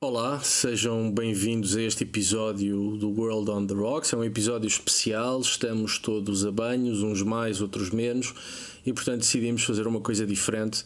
Olá, 0.00 0.38
sejam 0.38 1.10
bem-vindos 1.10 1.76
a 1.76 1.82
este 1.82 2.04
episódio 2.04 2.96
do 2.98 3.10
World 3.10 3.50
on 3.50 3.66
the 3.66 3.74
Rocks. 3.74 4.12
É 4.12 4.16
um 4.16 4.22
episódio 4.22 4.68
especial, 4.68 5.40
estamos 5.40 5.98
todos 5.98 6.46
a 6.46 6.52
banhos, 6.52 7.02
uns 7.02 7.20
mais, 7.20 7.60
outros 7.60 7.90
menos, 7.90 8.32
e 8.86 8.92
portanto 8.92 9.22
decidimos 9.22 9.64
fazer 9.64 9.88
uma 9.88 10.00
coisa 10.00 10.24
diferente. 10.24 10.84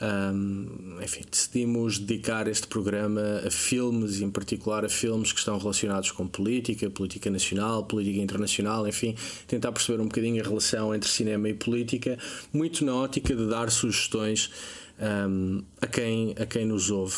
Um, 0.00 0.96
enfim, 1.02 1.22
decidimos 1.30 1.98
dedicar 1.98 2.48
este 2.48 2.66
programa 2.66 3.42
a 3.46 3.50
filmes, 3.50 4.20
e 4.20 4.24
em 4.24 4.30
particular 4.30 4.86
a 4.86 4.88
filmes 4.88 5.32
que 5.32 5.38
estão 5.38 5.58
relacionados 5.58 6.10
com 6.10 6.26
política, 6.26 6.88
política 6.88 7.28
nacional, 7.28 7.84
política 7.84 8.22
internacional, 8.22 8.88
enfim, 8.88 9.14
tentar 9.46 9.70
perceber 9.70 10.00
um 10.00 10.06
bocadinho 10.06 10.42
a 10.42 10.48
relação 10.48 10.94
entre 10.94 11.10
cinema 11.10 11.46
e 11.50 11.52
política, 11.52 12.18
muito 12.54 12.86
na 12.86 12.94
ótica 12.94 13.36
de 13.36 13.46
dar 13.50 13.70
sugestões 13.70 14.50
um, 15.00 15.62
a, 15.80 15.86
quem, 15.86 16.34
a 16.38 16.46
quem 16.46 16.64
nos 16.64 16.90
ouve. 16.90 17.16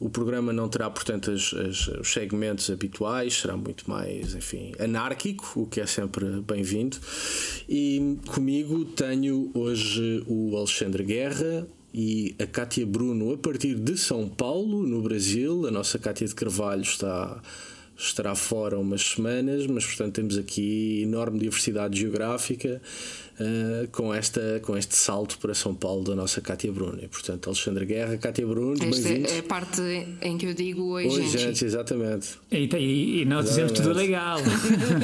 O 0.00 0.10
programa 0.10 0.52
não 0.52 0.68
terá, 0.68 0.90
portanto, 0.90 1.30
as, 1.30 1.54
as, 1.54 1.88
os 1.88 2.12
segmentos 2.12 2.68
habituais, 2.70 3.34
será 3.34 3.56
muito 3.56 3.88
mais, 3.88 4.34
enfim, 4.34 4.72
anárquico, 4.78 5.62
o 5.62 5.66
que 5.66 5.80
é 5.80 5.86
sempre 5.86 6.40
bem-vindo. 6.40 6.96
E 7.68 8.18
comigo 8.26 8.84
tenho 8.84 9.50
hoje 9.54 10.24
o 10.26 10.56
Alexandre 10.56 11.04
Guerra 11.04 11.66
e 11.94 12.34
a 12.40 12.46
Cátia 12.46 12.86
Bruno, 12.86 13.32
a 13.32 13.38
partir 13.38 13.74
de 13.74 13.96
São 13.96 14.28
Paulo, 14.28 14.86
no 14.86 15.02
Brasil. 15.02 15.66
A 15.66 15.70
nossa 15.70 15.98
Cátia 15.98 16.26
de 16.26 16.34
Carvalho 16.34 16.82
está 16.82 17.40
estará 18.06 18.34
fora 18.34 18.78
umas 18.78 19.02
semanas, 19.02 19.66
mas 19.66 19.86
portanto 19.86 20.14
temos 20.14 20.36
aqui 20.36 21.02
enorme 21.02 21.38
diversidade 21.38 21.98
geográfica 22.00 22.80
uh, 23.38 23.88
com, 23.92 24.12
esta, 24.12 24.60
com 24.62 24.76
este 24.76 24.96
salto 24.96 25.38
para 25.38 25.54
São 25.54 25.74
Paulo 25.74 26.04
da 26.04 26.14
nossa 26.14 26.40
Cátia 26.40 26.72
Bruno. 26.72 26.98
E, 27.02 27.08
portanto, 27.08 27.48
Alexandra 27.48 27.84
Guerra, 27.84 28.16
Cátia 28.18 28.46
Bruno, 28.46 28.76
Esta 28.82 29.08
é 29.08 29.38
a 29.38 29.42
parte 29.42 29.80
em 30.20 30.36
que 30.36 30.46
eu 30.46 30.54
digo 30.54 30.82
oi, 30.90 31.06
oi 31.06 31.22
gente. 31.22 31.38
gente. 31.38 31.64
exatamente. 31.64 32.30
E, 32.50 32.68
e, 32.76 33.22
e 33.22 33.24
nós 33.24 33.46
dizemos 33.46 33.72
tudo 33.72 33.92
legal. 33.92 34.38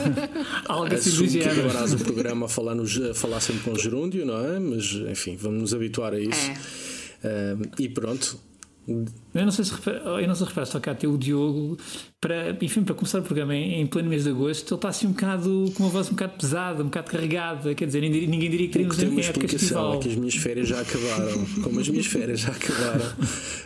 Algo 0.67 0.95
assim 0.95 1.11
do 1.11 1.27
género. 1.27 1.55
que 1.55 1.61
acabarás 1.61 1.93
o 1.93 1.99
programa 1.99 2.47
a 2.47 2.49
falar, 2.49 2.75
nos, 2.75 3.01
a 3.01 3.15
falar 3.15 3.41
sempre 3.41 3.63
com 3.63 3.77
gerúndio, 3.77 4.27
não 4.27 4.45
é? 4.45 4.59
Mas 4.59 4.93
enfim, 4.93 5.37
vamos 5.37 5.61
nos 5.61 5.75
habituar 5.75 6.15
a 6.15 6.21
isso. 6.21 6.51
É. 7.23 7.55
Uh, 7.55 7.71
e 7.79 7.89
pronto, 7.89 8.39
eu 8.89 9.45
não 9.45 9.53
sei 9.53 9.65
se 9.65 9.73
eu 9.73 10.27
não 10.27 10.35
sei 10.35 10.47
se 10.47 10.51
reparaste, 10.51 10.81
Cátia, 10.81 11.11
o 11.11 11.19
Diogo, 11.19 11.77
para, 12.21 12.57
enfim, 12.61 12.83
para 12.83 12.95
começar 12.95 13.19
o 13.19 13.23
programa 13.23 13.55
em, 13.55 13.81
em 13.81 13.87
pleno 13.87 14.09
mês 14.09 14.25
de 14.25 14.31
agosto, 14.31 14.73
ele 14.73 14.79
está 14.79 14.89
assim 14.89 15.07
um 15.07 15.13
bocado 15.13 15.71
com 15.77 15.83
uma 15.85 15.91
voz 15.91 16.09
um 16.09 16.13
bocado 16.13 16.33
pesada, 16.39 16.83
um 16.83 16.87
bocado 16.87 17.11
carregada, 17.11 17.75
quer 17.75 17.87
dizer, 17.87 18.01
ninguém, 18.01 18.27
ninguém 18.27 18.51
diria 18.51 18.67
que 18.67 18.73
teríamos 18.73 18.97
que 18.97 19.05
uma 19.05 19.21
explicação 19.21 19.95
é 19.95 19.99
que 19.99 20.09
as 20.09 20.17
minhas 20.17 20.35
férias 20.35 20.69
já 20.69 20.81
acabaram. 20.81 21.47
Como 21.63 21.81
as 21.81 21.89
minhas 21.89 22.07
férias 22.07 22.41
já 22.41 22.49
acabaram, 22.49 23.13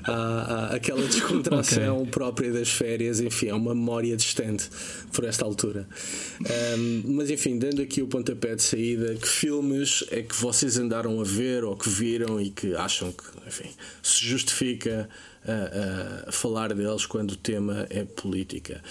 há, 0.05 0.13
há 0.13 0.75
aquela 0.75 1.07
descontração 1.07 1.99
okay. 1.99 2.11
própria 2.11 2.53
das 2.53 2.71
férias, 2.71 3.21
enfim, 3.21 3.47
é 3.47 3.55
uma 3.55 3.75
memória 3.75 4.17
distante 4.17 4.69
por 5.13 5.25
esta 5.25 5.45
altura. 5.45 5.89
Um, 6.77 7.15
mas 7.15 7.31
enfim, 7.31 7.59
dando 7.59 7.81
aqui 7.81 8.03
o 8.03 8.09
pontapé 8.09 8.57
de 8.57 8.63
saída, 8.63 9.15
que 9.15 9.29
filmes 9.29 10.05
é 10.11 10.21
que 10.21 10.35
vocês 10.35 10.79
andaram 10.79 11.21
a 11.21 11.25
ver 11.25 11.65
ou 11.65 11.77
que 11.77 11.89
viram 11.89 12.41
e 12.41 12.51
que 12.51 12.75
acham 12.75 13.13
que, 13.13 13.25
enfim, 13.47 13.71
se 14.03 14.27
justifica 14.27 15.09
a, 15.47 16.29
a 16.29 16.33
falar 16.33 16.75
deles 16.75 17.07
quando 17.07 17.33
o 17.33 17.37
tema 17.37 17.87
é 17.91 18.05
política. 18.05 18.83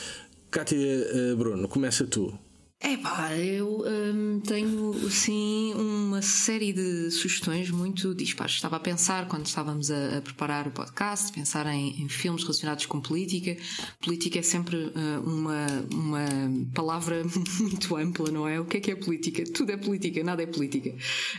Cátia 0.50 0.78
uh, 0.78 1.38
Bruno, 1.38 1.68
começa 1.68 2.06
tu. 2.06 2.38
É 2.84 2.98
pá, 2.98 3.32
eu 3.36 3.86
hum, 3.86 4.42
tenho 4.44 4.92
sim 5.12 5.72
uma 5.76 6.20
série 6.24 6.74
de 6.74 7.12
sugestões 7.12 7.70
muito 7.70 8.16
dispares. 8.16 8.56
Estava 8.56 8.78
a 8.78 8.80
pensar, 8.80 9.28
quando 9.28 9.46
estávamos 9.46 9.92
a, 9.92 10.18
a 10.18 10.22
preparar 10.22 10.68
o 10.68 10.72
podcast, 10.72 11.32
pensar 11.32 11.68
em, 11.68 12.02
em, 12.02 12.10
filmes 12.10 12.42
relacionados 12.42 12.88
com 12.88 13.00
política. 13.00 13.56
Política 14.04 14.40
é 14.40 14.42
sempre 14.42 14.78
uh, 14.78 15.22
uma, 15.24 15.68
uma 15.92 16.26
palavra 16.74 17.22
muito 17.62 17.96
ampla, 17.96 18.32
não 18.32 18.48
é? 18.48 18.60
O 18.60 18.66
que 18.66 18.78
é 18.78 18.80
que 18.80 18.90
é 18.90 18.96
política? 18.96 19.44
Tudo 19.44 19.72
é 19.72 19.78
política, 19.78 20.24
nada 20.24 20.42
é 20.42 20.48
política. 20.48 20.90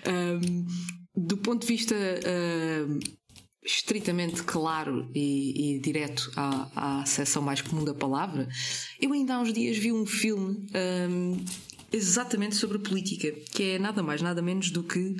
Um, 0.06 0.64
do 1.16 1.36
ponto 1.38 1.62
de 1.62 1.66
vista 1.66 1.94
uh, 1.96 3.00
estritamente 3.64 4.42
claro 4.42 5.08
e, 5.14 5.76
e 5.76 5.80
direto 5.80 6.30
à, 6.36 7.00
à 7.00 7.06
seção 7.06 7.42
mais 7.42 7.60
comum 7.60 7.84
da 7.84 7.94
palavra, 7.94 8.48
eu 9.00 9.12
ainda 9.12 9.34
há 9.34 9.40
uns 9.40 9.52
dias 9.52 9.76
vi 9.78 9.92
um 9.92 10.04
filme 10.04 10.66
um, 11.08 11.44
exatamente 11.92 12.56
sobre 12.56 12.78
política, 12.78 13.30
que 13.52 13.72
é 13.72 13.78
nada 13.78 14.02
mais, 14.02 14.20
nada 14.20 14.42
menos 14.42 14.70
do 14.70 14.82
que 14.82 15.14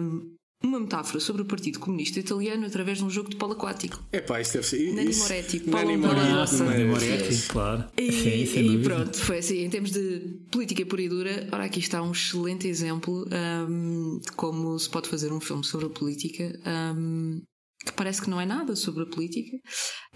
um, 0.00 0.36
uma 0.62 0.80
metáfora 0.80 1.20
sobre 1.20 1.42
o 1.42 1.44
Partido 1.44 1.78
Comunista 1.78 2.18
Italiano 2.18 2.66
através 2.66 2.98
de 2.98 3.04
um 3.04 3.10
jogo 3.10 3.30
de 3.30 3.36
polo 3.36 3.52
aquático. 3.52 4.02
É 4.12 4.20
pá, 4.20 4.40
isso 4.40 4.54
deve 4.54 4.66
ser. 4.66 4.92
Nani 4.92 5.14
Moretti, 5.14 5.62
Nani 5.66 5.96
Moretti, 5.96 6.54
Nani 6.56 6.84
Moretti, 6.84 7.46
claro. 7.48 7.84
E, 7.96 8.12
Sim, 8.12 8.60
e 8.60 8.82
pronto, 8.82 9.16
foi 9.16 9.38
assim, 9.38 9.64
em 9.64 9.70
termos 9.70 9.90
de 9.90 10.20
política 10.50 10.84
pura 10.86 11.02
e 11.02 11.08
dura, 11.08 11.48
ora 11.52 11.64
aqui 11.64 11.80
está 11.80 12.02
um 12.02 12.12
excelente 12.12 12.68
exemplo 12.68 13.26
um, 13.68 14.18
de 14.18 14.32
como 14.32 14.78
se 14.78 14.88
pode 14.88 15.08
fazer 15.08 15.32
um 15.32 15.40
filme 15.40 15.64
sobre 15.64 15.86
a 15.86 15.90
política. 15.90 16.58
Um, 16.96 17.42
que 17.84 17.92
parece 17.92 18.22
que 18.22 18.30
não 18.30 18.40
é 18.40 18.46
nada 18.46 18.76
sobre 18.76 19.02
a 19.02 19.06
política, 19.06 19.56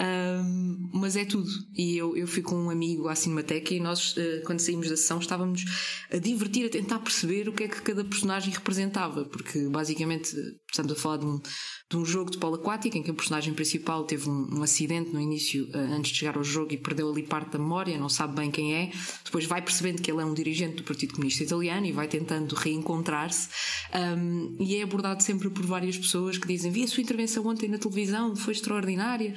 um, 0.00 0.90
mas 0.94 1.16
é 1.16 1.24
tudo. 1.24 1.48
E 1.74 1.96
eu, 1.96 2.16
eu 2.16 2.26
fui 2.26 2.42
com 2.42 2.54
um 2.54 2.70
amigo 2.70 3.08
à 3.08 3.14
Cinemateca 3.14 3.74
e 3.74 3.80
nós, 3.80 4.16
uh, 4.16 4.42
quando 4.44 4.60
saímos 4.60 4.88
da 4.88 4.96
sessão, 4.96 5.18
estávamos 5.18 5.64
a 6.12 6.18
divertir, 6.18 6.66
a 6.66 6.70
tentar 6.70 7.00
perceber 7.00 7.48
o 7.48 7.52
que 7.52 7.64
é 7.64 7.68
que 7.68 7.82
cada 7.82 8.04
personagem 8.04 8.52
representava, 8.52 9.24
porque 9.24 9.68
basicamente 9.68 10.36
estamos 10.70 10.92
a 10.92 10.96
falar 10.96 11.18
de 11.18 11.26
um, 11.26 11.40
de 11.88 11.96
um 11.96 12.04
jogo 12.04 12.32
de 12.32 12.38
polo 12.38 12.56
aquático 12.56 12.98
em 12.98 13.02
que 13.02 13.12
o 13.12 13.14
personagem 13.14 13.54
principal 13.54 14.02
teve 14.04 14.28
um, 14.28 14.58
um 14.58 14.62
acidente 14.62 15.12
no 15.12 15.20
início, 15.20 15.68
uh, 15.68 15.78
antes 15.94 16.10
de 16.10 16.18
chegar 16.18 16.36
ao 16.36 16.42
jogo, 16.42 16.72
e 16.72 16.76
perdeu 16.76 17.08
ali 17.08 17.22
parte 17.22 17.50
da 17.50 17.58
memória, 17.60 17.96
não 17.96 18.08
sabe 18.08 18.34
bem 18.34 18.50
quem 18.50 18.74
é. 18.74 18.90
Depois 19.24 19.44
vai 19.44 19.62
percebendo 19.62 20.02
que 20.02 20.10
ele 20.10 20.20
é 20.20 20.24
um 20.24 20.34
dirigente 20.34 20.76
do 20.76 20.82
Partido 20.82 21.14
Comunista 21.14 21.44
Italiano 21.44 21.86
e 21.86 21.92
vai 21.92 22.08
tentando 22.08 22.56
reencontrar-se. 22.56 23.48
Um, 23.94 24.56
e 24.58 24.76
é 24.76 24.82
abordado 24.82 25.22
sempre 25.22 25.48
por 25.48 25.64
várias 25.64 25.96
pessoas 25.96 26.38
que 26.38 26.48
dizem: 26.48 26.72
Vi 26.72 26.82
a 26.82 26.88
sua 26.88 27.02
intervenção 27.02 27.46
ontem 27.46 27.68
na 27.68 27.78
televisão, 27.78 28.34
foi 28.34 28.52
extraordinária. 28.52 29.32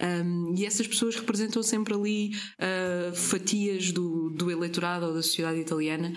Um, 0.00 0.54
e 0.56 0.66
essas 0.66 0.88
pessoas 0.88 1.14
representam 1.14 1.62
sempre 1.62 1.94
ali 1.94 2.32
uh, 2.58 3.14
fatias 3.14 3.92
do, 3.92 4.30
do 4.30 4.50
eleitorado 4.50 5.06
ou 5.06 5.14
da 5.14 5.22
sociedade 5.22 5.60
italiana. 5.60 6.12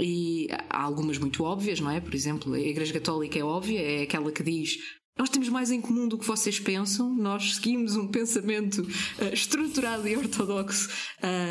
E 0.00 0.48
há 0.70 0.82
algumas 0.82 1.18
muito 1.18 1.44
óbvias, 1.44 1.78
não 1.78 1.90
é? 1.90 2.00
Por 2.00 2.14
exemplo, 2.14 2.54
a 2.54 2.58
Igreja 2.58 2.92
Católica 2.94 3.38
é 3.38 3.44
óbvia, 3.44 3.80
é 3.80 4.02
aquela 4.02 4.32
que 4.32 4.45
diz 4.50 4.78
nós 5.18 5.30
temos 5.30 5.48
mais 5.48 5.70
em 5.70 5.80
comum 5.80 6.06
do 6.06 6.18
que 6.18 6.26
vocês 6.26 6.60
pensam, 6.60 7.08
nós 7.14 7.54
seguimos 7.54 7.96
um 7.96 8.06
pensamento 8.06 8.82
uh, 8.82 9.32
estruturado 9.32 10.06
e 10.06 10.14
ortodoxo 10.14 10.90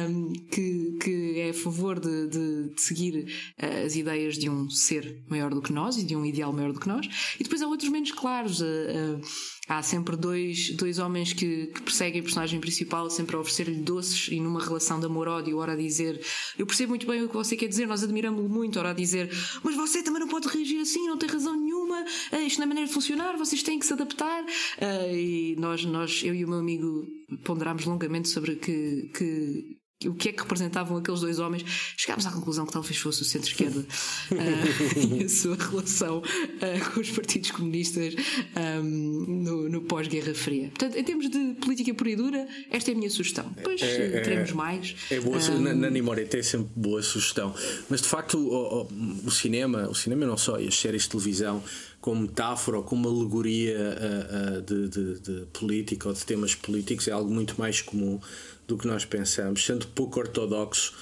um, 0.08 0.34
que, 0.52 0.98
que 1.02 1.40
é 1.40 1.50
a 1.50 1.54
favor 1.54 2.00
de, 2.00 2.28
de, 2.28 2.70
de 2.76 2.82
seguir 2.82 3.26
uh, 3.60 3.86
as 3.86 3.96
ideias 3.96 4.38
de 4.38 4.52
um 4.52 4.70
ser 4.70 5.24
maior 5.28 5.50
do 5.50 5.64
que 5.64 5.74
nós 5.74 5.98
e 5.98 6.04
de 6.04 6.16
um 6.16 6.24
ideal 6.24 6.54
maior 6.54 6.74
do 6.74 6.80
que 6.80 6.88
nós, 6.88 7.08
e 7.40 7.44
depois 7.44 7.64
há 7.64 7.68
outros 7.68 7.90
menos 7.90 8.12
claros. 8.12 8.62
Uh, 8.62 9.20
há 9.68 9.82
sempre 9.82 10.16
dois, 10.16 10.72
dois 10.76 11.00
homens 11.00 11.34
que, 11.34 11.68
que 11.68 11.82
perseguem 11.82 12.20
a 12.20 12.24
personagem 12.24 12.60
principal, 12.60 13.10
sempre 13.10 13.36
a 13.36 13.40
oferecer-lhe 13.40 13.82
doces 13.82 14.28
e 14.32 14.40
numa 14.40 14.64
relação 14.64 15.00
de 15.00 15.06
amor-ódio, 15.06 15.58
ora 15.58 15.74
a 15.74 15.76
dizer 15.76 16.24
eu 16.58 16.66
percebo 16.66 16.90
muito 16.90 17.08
bem 17.08 17.24
o 17.24 17.30
que 17.30 17.36
você 17.36 17.56
quer 17.56 17.68
dizer, 17.68 17.88
nós 17.88 18.04
admiramos-lo 18.04 18.50
muito, 18.50 18.80
ora 18.80 18.92
a 18.92 18.94
dizer 18.94 19.30
mas 19.64 19.76
você 19.76 20.04
também 20.04 20.20
não 20.20 20.28
pode 20.28 20.48
reagir 20.48 20.80
assim, 20.80 21.08
não 21.08 21.18
tem 21.18 21.30
razão 21.30 21.56
nenhuma, 21.60 22.02
uh, 22.02 22.38
isto 22.38 22.58
não 22.58 22.66
é 22.66 22.68
maneira 22.68 22.88
de 22.88 22.94
funcionar, 22.94 23.38
vocês 23.38 23.64
têm 23.64 23.80
que 23.80 23.86
se 23.86 23.94
adaptar. 23.94 24.44
Uh, 24.44 25.16
e 25.16 25.56
nós, 25.58 25.84
nós, 25.86 26.22
eu 26.24 26.34
e 26.36 26.46
o 26.46 26.48
meu 26.48 26.60
amigo 26.60 27.08
ponderámos 27.44 27.86
longamente 27.86 28.30
sobre 28.30 28.56
que, 28.56 29.10
que 29.14 29.78
o 30.08 30.14
que 30.14 30.30
é 30.30 30.32
que 30.32 30.42
representavam 30.42 30.98
aqueles 30.98 31.22
dois 31.22 31.40
homens, 31.40 31.64
chegámos 31.98 32.26
à 32.26 32.32
conclusão 32.32 32.66
que 32.66 32.74
talvez 32.74 32.98
fosse 32.98 33.22
o 33.22 33.26
centro-esquerda 33.26 33.80
uh, 33.80 35.16
e 35.20 35.24
a 35.24 35.30
sua 35.30 35.56
relação 35.56 36.20
uh, 36.20 36.92
com 36.94 37.00
os 37.00 37.10
partidos 37.12 37.52
comunistas 37.52 38.16
um, 38.56 38.84
no, 38.84 39.70
no 39.70 39.82
pós-Guerra 39.82 40.34
Fria. 40.34 40.68
Portanto, 40.70 40.98
em 40.98 41.04
termos 41.04 41.30
de 41.30 41.54
política 41.62 41.94
pura 41.94 42.10
e 42.10 42.16
dura, 42.16 42.48
esta 42.70 42.92
é 42.92 42.94
a 42.94 42.98
minha 42.98 43.10
sugestão. 43.10 43.52
Depois 43.56 43.82
é, 43.82 44.18
é, 44.18 44.22
teremos 44.22 44.52
mais. 44.52 44.96
É 45.10 45.20
boa, 45.20 45.38
um, 45.38 45.62
na, 45.62 45.74
na 45.74 45.90
Nimória 45.90 46.26
tem 46.26 46.44
sempre 46.44 46.70
boa 46.76 47.02
sugestão. 47.02 47.54
Mas 47.90 48.02
de 48.02 48.08
facto, 48.08 48.38
o, 48.38 48.82
o, 48.82 49.28
o, 49.28 49.32
cinema, 49.32 49.88
o 49.90 49.96
cinema 49.96 50.26
não 50.26 50.38
só, 50.38 50.60
e 50.60 50.68
as 50.68 50.76
séries 50.76 51.04
de 51.04 51.10
televisão 51.10 51.64
como 52.06 52.22
metáfora 52.22 52.78
ou 52.78 52.84
como 52.84 53.10
alegoria 53.10 53.80
uh, 53.80 54.60
uh, 54.60 54.62
de, 54.62 54.90
de, 54.90 55.20
de, 55.22 55.46
política 55.48 56.08
ou 56.08 56.14
de 56.14 56.24
temas 56.24 56.54
políticos 56.54 57.08
é 57.08 57.12
algo 57.12 57.34
muito 57.34 57.56
mais 57.58 57.82
comum 57.82 58.20
do 58.68 58.78
que 58.78 58.86
nós 58.86 59.04
pensamos, 59.04 59.66
sendo 59.66 59.88
pouco 59.88 60.20
ortodoxo 60.20 60.94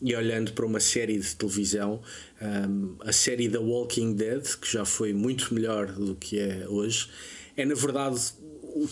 e 0.00 0.16
olhando 0.16 0.54
para 0.54 0.64
uma 0.64 0.80
série 0.80 1.18
de 1.18 1.36
televisão, 1.36 2.00
um, 2.40 2.94
a 3.00 3.12
série 3.12 3.50
The 3.50 3.58
Walking 3.58 4.14
Dead, 4.14 4.56
que 4.58 4.72
já 4.72 4.86
foi 4.86 5.12
muito 5.12 5.52
melhor 5.52 5.92
do 5.92 6.14
que 6.14 6.38
é 6.38 6.66
hoje, 6.66 7.10
é 7.54 7.66
na 7.66 7.74
verdade 7.74 8.18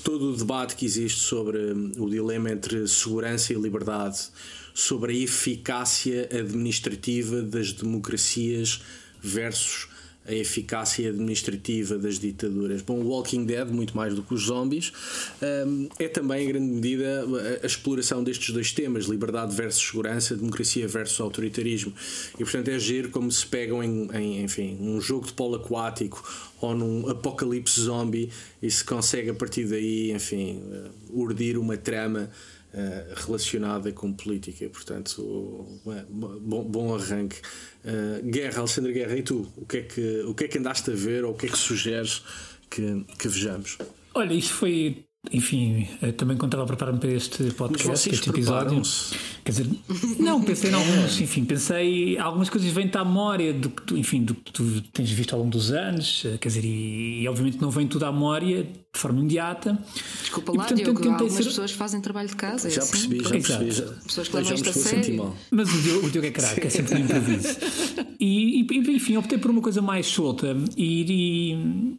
todo 0.02 0.34
o 0.34 0.36
debate 0.36 0.76
que 0.76 0.84
existe 0.84 1.20
sobre 1.20 1.72
hum, 1.72 1.92
o 1.96 2.10
dilema 2.10 2.50
entre 2.50 2.86
segurança 2.86 3.54
e 3.54 3.56
liberdade, 3.56 4.18
sobre 4.74 5.14
a 5.14 5.16
eficácia 5.16 6.28
administrativa 6.30 7.40
das 7.40 7.72
democracias 7.72 8.82
versus 9.22 9.93
a 10.26 10.32
eficácia 10.32 11.10
administrativa 11.10 11.98
das 11.98 12.18
ditaduras. 12.18 12.82
Bom, 12.82 13.02
Walking 13.02 13.44
Dead, 13.44 13.68
muito 13.68 13.96
mais 13.96 14.14
do 14.14 14.22
que 14.22 14.32
os 14.32 14.44
zombies, 14.44 14.92
hum, 15.66 15.88
é 15.98 16.08
também, 16.08 16.44
em 16.44 16.48
grande 16.48 16.66
medida, 16.66 17.24
a 17.62 17.66
exploração 17.66 18.24
destes 18.24 18.52
dois 18.52 18.72
temas: 18.72 19.04
liberdade 19.04 19.54
versus 19.54 19.86
segurança, 19.86 20.36
democracia 20.36 20.88
versus 20.88 21.20
autoritarismo. 21.20 21.92
E, 22.34 22.38
portanto, 22.38 22.68
é 22.68 22.74
agir 22.74 23.10
como 23.10 23.30
se 23.30 23.46
pegam 23.46 23.82
em, 23.82 24.08
em 24.14 24.42
enfim, 24.42 24.78
um 24.80 25.00
jogo 25.00 25.26
de 25.26 25.32
polo 25.32 25.56
aquático 25.56 26.22
ou 26.60 26.74
num 26.74 27.08
apocalipse 27.08 27.80
zombie 27.80 28.30
e 28.62 28.70
se 28.70 28.82
consegue, 28.82 29.30
a 29.30 29.34
partir 29.34 29.66
daí, 29.66 30.12
enfim, 30.12 30.62
urdir 31.10 31.58
uma 31.58 31.76
trama. 31.76 32.30
Uh, 32.74 33.14
relacionada 33.14 33.92
com 33.92 34.12
política, 34.12 34.68
portanto, 34.68 35.80
bom, 36.10 36.64
bom 36.64 36.94
arranque. 36.96 37.40
Uh, 37.84 38.28
Guerra, 38.28 38.58
Alexandre 38.58 38.92
Guerra, 38.92 39.16
e 39.16 39.22
tu? 39.22 39.48
O 39.56 39.64
que, 39.64 39.76
é 39.76 39.82
que, 39.82 40.22
o 40.22 40.34
que 40.34 40.44
é 40.44 40.48
que 40.48 40.58
andaste 40.58 40.90
a 40.90 40.94
ver 40.94 41.24
ou 41.24 41.34
o 41.34 41.36
que 41.36 41.46
é 41.46 41.48
que 41.48 41.56
sugeres 41.56 42.24
que, 42.68 43.04
que 43.16 43.28
vejamos? 43.28 43.78
Olha, 44.12 44.34
isto 44.34 44.54
foi 44.54 45.06
enfim, 45.32 45.88
também 46.16 46.36
quando 46.36 46.52
estava 46.52 46.64
a 46.64 46.66
preparar-me 46.66 47.00
para 47.00 47.10
este 47.10 47.44
podcast, 47.52 48.08
este 48.08 48.30
episódio. 48.30 48.82
Quer 49.44 49.52
dizer, 49.52 49.66
não, 50.18 50.42
pensei 50.42 50.70
em 50.70 50.74
alguns, 50.74 51.20
enfim, 51.20 51.44
pensei 51.44 52.18
algumas 52.18 52.48
coisas 52.48 52.70
vêm-te 52.70 52.96
à 52.96 53.04
memória 53.04 53.52
do 53.52 53.68
que 53.70 53.82
tu, 53.82 53.96
enfim, 53.96 54.22
do 54.22 54.34
que 54.34 54.52
tu 54.52 54.80
tens 54.92 55.10
visto 55.10 55.34
ao 55.34 55.40
longo 55.40 55.50
dos 55.50 55.70
anos, 55.70 56.24
quer 56.40 56.48
dizer, 56.48 56.64
e, 56.64 57.22
e 57.22 57.28
obviamente 57.28 57.60
não 57.60 57.70
vem 57.70 57.86
tudo 57.86 58.04
à 58.04 58.12
memória 58.12 58.64
de 58.94 59.00
forma 59.00 59.18
imediata. 59.18 59.78
Desculpa 60.20 60.52
lá, 60.52 60.56
e, 60.56 60.58
portanto, 60.58 60.82
Diogo, 60.82 61.08
algumas 61.08 61.32
ser... 61.32 61.44
pessoas 61.44 61.72
fazem 61.72 62.00
trabalho 62.00 62.28
de 62.28 62.36
casa. 62.36 62.70
Já 62.70 62.80
é 62.80 62.84
assim? 62.84 62.92
percebi, 62.92 63.22
já 63.22 63.30
percebi. 63.30 63.70
Já, 63.70 63.84
pessoas 63.84 64.28
que 64.28 64.36
levam 64.36 64.54
isto 64.54 64.68
a 64.68 64.72
sério. 64.72 65.34
Mas 65.50 65.74
o 65.74 65.82
Diogo, 65.82 66.06
o 66.06 66.10
Diogo 66.10 66.26
é 66.26 66.30
craque, 66.30 66.66
é 66.66 66.70
sempre 66.70 66.94
um 66.94 66.98
improviso. 66.98 67.48
E, 68.20 68.60
e, 68.60 68.94
enfim, 68.94 69.16
optei 69.16 69.36
por 69.36 69.50
uma 69.50 69.60
coisa 69.60 69.82
mais 69.82 70.06
solta 70.06 70.56
e, 70.76 71.04
e, 71.12 71.98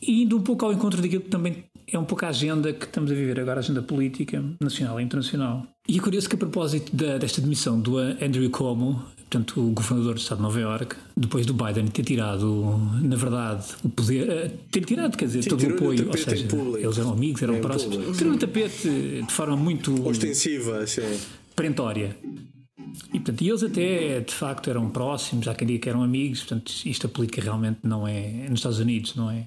e 0.00 0.22
indo 0.22 0.36
um 0.36 0.42
pouco 0.42 0.64
ao 0.64 0.72
encontro 0.72 1.02
daquilo 1.02 1.22
que 1.22 1.28
também 1.28 1.64
é 1.92 1.98
um 1.98 2.04
pouco 2.04 2.24
a 2.24 2.28
agenda 2.28 2.72
que 2.72 2.86
estamos 2.86 3.10
a 3.10 3.14
viver 3.14 3.38
agora, 3.38 3.60
a 3.60 3.62
agenda 3.62 3.82
política 3.82 4.42
nacional 4.60 4.98
e 4.98 5.04
internacional. 5.04 5.66
E 5.86 5.98
é 5.98 6.00
curioso 6.00 6.28
que 6.28 6.36
a 6.36 6.38
propósito 6.38 6.94
da, 6.94 7.18
desta 7.18 7.40
demissão 7.40 7.78
do 7.78 7.98
Andrew 7.98 8.48
Cuomo, 8.50 9.04
portanto 9.16 9.60
o 9.60 9.72
governador 9.72 10.14
do 10.14 10.20
Estado 10.20 10.38
de 10.38 10.42
Nova 10.42 10.60
York, 10.60 10.96
depois 11.16 11.44
do 11.44 11.52
Biden 11.52 11.88
ter 11.88 12.04
tirado, 12.04 12.78
na 13.02 13.16
verdade, 13.16 13.66
o 13.84 13.90
poder, 13.90 14.30
eh, 14.30 14.50
ter 14.70 14.84
tirado, 14.84 15.16
quer 15.16 15.26
dizer, 15.26 15.42
Sim, 15.42 15.50
todo 15.50 15.66
o 15.66 15.74
apoio, 15.74 16.08
ou 16.08 16.16
seja, 16.16 16.46
eles 16.78 16.98
eram 16.98 17.12
amigos, 17.12 17.42
eram 17.42 17.60
próximos, 17.60 18.16
tirou 18.16 18.32
o 18.32 18.38
tapete 18.38 18.88
de 19.26 19.32
forma 19.32 19.56
muito 19.56 20.06
ostensiva, 20.08 20.86
sim. 20.86 21.02
perentória. 21.54 22.16
E, 23.08 23.18
portanto, 23.18 23.42
eles 23.42 23.62
até, 23.62 24.20
de 24.20 24.34
facto, 24.34 24.68
eram 24.68 24.90
próximos, 24.90 25.48
há 25.48 25.54
quem 25.54 25.66
diga 25.66 25.80
que 25.80 25.88
eram 25.88 26.02
amigos, 26.02 26.40
portanto, 26.40 26.72
isto 26.84 27.06
a 27.06 27.10
política 27.10 27.40
realmente 27.40 27.80
não 27.82 28.06
é, 28.06 28.46
nos 28.48 28.60
Estados 28.60 28.78
Unidos, 28.78 29.14
não 29.14 29.30
é 29.30 29.46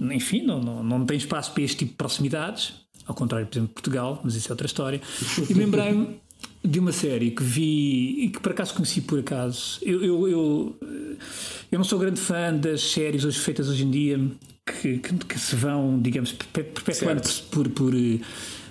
enfim, 0.00 0.42
não, 0.42 0.60
não, 0.60 0.82
não 0.82 1.06
tem 1.06 1.16
espaço 1.16 1.52
para 1.52 1.62
este 1.62 1.78
tipo 1.78 1.92
de 1.92 1.96
proximidades, 1.96 2.74
ao 3.06 3.14
contrário, 3.14 3.46
por 3.46 3.54
exemplo, 3.54 3.68
de 3.68 3.74
Portugal, 3.74 4.20
mas 4.24 4.34
isso 4.34 4.48
é 4.48 4.52
outra 4.52 4.66
história. 4.66 5.00
E 5.48 5.54
lembrei-me 5.54 6.20
de 6.62 6.78
uma 6.78 6.92
série 6.92 7.30
que 7.30 7.42
vi 7.42 8.24
e 8.24 8.28
que 8.30 8.40
por 8.40 8.52
acaso 8.52 8.74
conheci 8.74 9.00
por 9.00 9.18
acaso. 9.18 9.78
Eu, 9.82 10.02
eu, 10.02 10.28
eu, 10.28 10.76
eu 11.70 11.78
não 11.78 11.84
sou 11.84 11.98
grande 11.98 12.20
fã 12.20 12.54
das 12.54 12.80
séries 12.80 13.24
hoje 13.24 13.38
feitas 13.38 13.68
hoje 13.68 13.84
em 13.84 13.90
dia 13.90 14.30
que, 14.66 14.98
que, 14.98 15.14
que 15.14 15.38
se 15.38 15.54
vão, 15.54 16.00
digamos, 16.00 16.32
perpetuando 16.32 17.22
por, 17.50 17.68
por, 17.68 17.92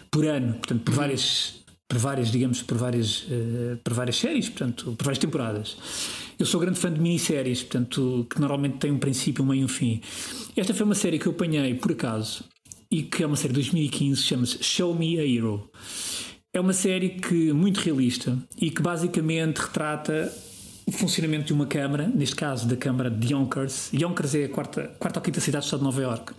por 0.09 0.25
ano, 0.25 0.53
portanto, 0.53 0.81
por 0.81 0.93
várias 0.93 1.63
por 1.87 1.99
várias, 1.99 2.31
digamos, 2.31 2.63
por 2.63 2.75
várias, 2.75 3.21
uh, 3.23 3.77
por 3.83 3.93
várias 3.93 4.15
séries, 4.15 4.49
portanto, 4.49 4.95
por 4.97 5.03
várias 5.03 5.19
temporadas. 5.19 5.77
Eu 6.37 6.45
sou 6.45 6.59
grande 6.59 6.79
fã 6.79 6.91
de 6.91 6.99
minisséries, 6.99 7.61
portanto, 7.61 8.25
que 8.29 8.39
normalmente 8.39 8.77
têm 8.77 8.91
um 8.91 8.97
princípio, 8.97 9.43
um 9.43 9.47
meio 9.47 9.61
e 9.61 9.65
um 9.65 9.67
fim. 9.67 10.01
Esta 10.55 10.73
foi 10.73 10.85
uma 10.85 10.95
série 10.95 11.19
que 11.19 11.27
eu 11.27 11.31
apanhei 11.31 11.73
por 11.75 11.91
acaso 11.91 12.43
e 12.89 13.03
que 13.03 13.23
é 13.23 13.27
uma 13.27 13.35
série 13.35 13.49
de 13.49 13.61
2015, 13.61 14.21
chama-se 14.21 14.63
Show 14.63 14.93
Me 14.93 15.19
a 15.19 15.25
Hero. 15.25 15.69
É 16.53 16.59
uma 16.59 16.73
série 16.73 17.09
que 17.09 17.51
muito 17.51 17.79
realista 17.79 18.37
e 18.59 18.69
que 18.69 18.81
basicamente 18.81 19.57
retrata 19.57 20.31
o 20.85 20.91
funcionamento 20.91 21.45
de 21.45 21.53
uma 21.53 21.65
câmara, 21.65 22.07
neste 22.13 22.35
caso 22.35 22.67
da 22.67 22.75
Câmara 22.75 23.09
de 23.09 23.33
Yonkers. 23.33 23.91
Yonkers 23.93 24.35
é 24.35 24.45
a 24.45 24.49
quarta, 24.49 24.95
quarta 24.99 25.19
ou 25.19 25.23
quinta 25.23 25.39
cidade 25.39 25.63
do 25.63 25.65
estado 25.65 25.79
de 25.79 25.85
Nova 25.85 26.01
York. 26.01 26.33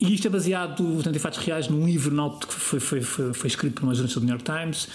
E 0.00 0.12
isto 0.14 0.26
é 0.26 0.30
baseado, 0.30 0.84
portanto, 0.84 1.16
em 1.16 1.18
fatos 1.18 1.38
reais 1.38 1.68
num 1.68 1.84
livro 1.86 2.14
que 2.40 2.54
foi, 2.54 2.80
foi, 2.80 3.00
foi, 3.00 3.32
foi 3.32 3.48
escrito 3.48 3.74
por 3.74 3.84
uma 3.84 3.94
jornalista 3.94 4.20
do 4.20 4.26
New 4.26 4.34
York 4.34 4.44
Times, 4.44 4.88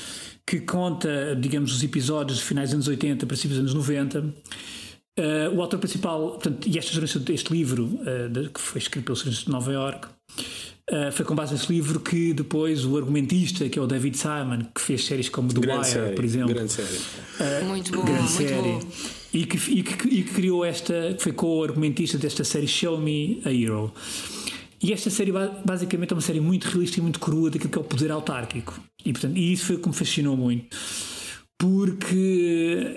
que 0.50 0.62
conta, 0.62 1.36
digamos, 1.40 1.76
os 1.76 1.84
episódios 1.84 2.40
dos 2.40 2.48
finais 2.48 2.70
dos 2.70 2.74
anos 2.74 2.88
80, 2.88 3.24
princípios 3.28 3.60
dos 3.60 3.72
anos 3.72 3.88
90. 3.88 4.20
Uh, 4.20 4.34
eh, 5.16 5.50
o 5.50 5.62
autor 5.62 5.78
principal, 5.78 6.32
portanto, 6.32 6.68
e 6.68 6.76
esta 6.76 6.92
jornalista 6.92 7.32
este 7.32 7.54
livro, 7.54 7.84
uh, 7.86 8.28
de, 8.28 8.50
que 8.50 8.60
foi 8.60 8.80
escrito 8.82 9.06
pelo 9.06 9.16
jornalista 9.16 9.46
de 9.46 9.52
Nova 9.52 9.72
York, 9.72 10.08
uh, 10.08 11.12
foi 11.12 11.24
com 11.24 11.36
base 11.36 11.54
nesse 11.54 11.72
livro 11.72 12.00
que 12.00 12.34
depois 12.34 12.84
o 12.84 12.98
argumentista, 12.98 13.70
que 13.70 13.78
é 13.78 13.82
o 13.82 13.86
David 13.86 14.18
Simon, 14.18 14.66
que 14.74 14.82
fez 14.82 15.06
séries 15.06 15.30
como 15.30 15.54
The 15.54 15.72
Wire, 15.72 15.86
série, 15.86 16.16
por 16.16 16.26
exemplo. 16.26 16.54
Grande 16.56 16.74
série. 16.74 17.66
muito 17.66 17.92
bom, 17.92 18.04
grande 18.04 18.22
muito 18.22 18.34
série. 18.34 18.56
bom. 18.56 18.82
E 19.32 19.46
que, 19.46 19.58
e, 19.72 19.84
que, 19.84 20.08
e 20.08 20.24
que 20.24 20.34
criou 20.34 20.66
esta, 20.66 21.16
foi 21.20 21.32
co-argumentista 21.32 22.18
desta 22.18 22.44
série 22.44 22.68
Show 22.68 22.98
Me 22.98 23.40
a 23.46 23.54
Hero. 23.54 23.94
E 24.82 24.94
esta 24.94 25.10
série 25.10 25.34
basicamente 25.66 26.14
é 26.14 26.16
uma 26.16 26.22
série 26.22 26.40
muito 26.40 26.66
realista 26.66 27.00
e 27.00 27.02
muito 27.02 27.20
crua 27.20 27.50
daquilo 27.50 27.70
que 27.70 27.78
é 27.78 27.82
o 27.82 27.84
poder 27.84 28.12
autárquico. 28.12 28.80
E, 29.06 29.12
portanto, 29.12 29.38
e 29.38 29.52
isso 29.52 29.66
foi 29.66 29.76
o 29.76 29.80
que 29.80 29.88
me 29.88 29.94
fascinou 29.94 30.38
muito. 30.38 30.76
Porque 31.58 32.96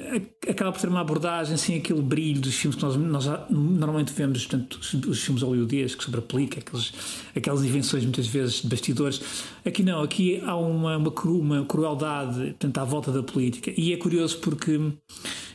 acaba 0.49 0.71
por 0.71 0.81
ter 0.81 0.87
uma 0.87 1.01
abordagem 1.01 1.57
sem 1.57 1.77
aquele 1.79 2.01
brilho 2.01 2.41
dos 2.41 2.55
filmes 2.55 2.77
que 2.77 2.83
nós, 2.85 2.95
nós 2.95 3.27
normalmente 3.51 4.13
vemos, 4.13 4.47
portanto, 4.47 4.79
os, 5.09 5.21
filmes 5.21 5.43
hollywoodescos 5.43 5.97
que 5.97 6.05
sobreaplica, 6.05 6.61
aqueles, 6.61 6.93
aquelas 7.35 7.65
invenções 7.65 8.05
muitas 8.05 8.29
vezes 8.29 8.63
de 8.63 8.69
bastidores. 8.69 9.21
Aqui 9.67 9.83
não, 9.83 10.01
aqui 10.01 10.41
há 10.45 10.57
uma, 10.57 10.97
uma, 10.97 11.11
cru, 11.11 11.41
uma 11.41 11.65
crueldade 11.65 12.39
portanto, 12.39 12.79
à 12.79 12.85
volta 12.85 13.11
da 13.11 13.25
política. 13.25 13.73
E 13.77 13.93
é 13.93 13.97
curioso 13.97 14.39
porque 14.39 14.79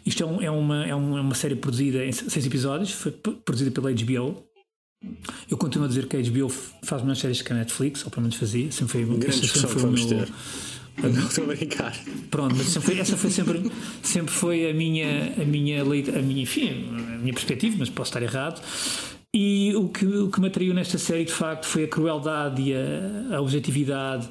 isto 0.05 0.21
é, 0.21 0.25
um, 0.25 0.41
é, 0.41 0.51
uma, 0.51 0.85
é 0.85 0.93
uma 0.93 1.35
série 1.35 1.55
produzida 1.55 2.03
em 2.03 2.11
seis 2.11 2.45
episódios, 2.45 2.91
foi 2.91 3.13
produzida 3.13 3.71
pela 3.71 3.89
HBO 3.89 4.46
eu 5.49 5.57
continuo 5.57 5.85
a 5.85 5.87
dizer 5.87 6.07
que 6.07 6.17
a 6.17 6.21
HBO 6.21 6.49
faz 6.49 7.01
melhores 7.01 7.19
séries 7.19 7.41
que 7.41 7.51
a 7.51 7.55
Netflix, 7.55 8.03
ou 8.03 8.11
pelo 8.11 8.23
menos 8.23 8.35
fazia. 8.35 8.71
Sempre 8.71 9.05
foi, 9.05 9.17
Grande 9.17 9.47
sempre 9.47 9.67
foi 9.69 9.81
vamos 9.81 10.05
meu... 10.05 10.19
ter. 10.19 10.33
Não 11.03 11.09
estou 11.27 11.43
a 11.43 11.47
brincar. 11.47 11.95
Pronto, 12.31 12.55
mas 12.55 12.75
foi, 12.75 12.99
essa 12.99 13.15
foi 13.15 13.29
sempre, 13.29 13.71
sempre 14.01 14.33
foi 14.33 14.69
a 14.69 14.73
minha, 14.73 15.33
a 15.39 15.45
minha, 15.45 15.81
a 15.81 15.85
minha, 16.21 16.41
enfim, 16.41 16.89
a 16.89 17.17
minha 17.17 17.33
perspectiva, 17.33 17.75
mas 17.79 17.89
posso 17.89 18.09
estar 18.09 18.23
errado. 18.23 18.61
E 19.33 19.75
o 19.75 19.89
que, 19.89 20.05
o 20.05 20.31
que 20.31 20.41
me 20.41 20.47
atraiu 20.47 20.73
nesta 20.73 20.97
série, 20.97 21.25
de 21.25 21.31
facto, 21.31 21.67
foi 21.67 21.83
a 21.83 21.87
crueldade 21.87 22.61
e 22.61 22.73
a, 22.73 23.35
a 23.35 23.41
objetividade, 23.41 24.27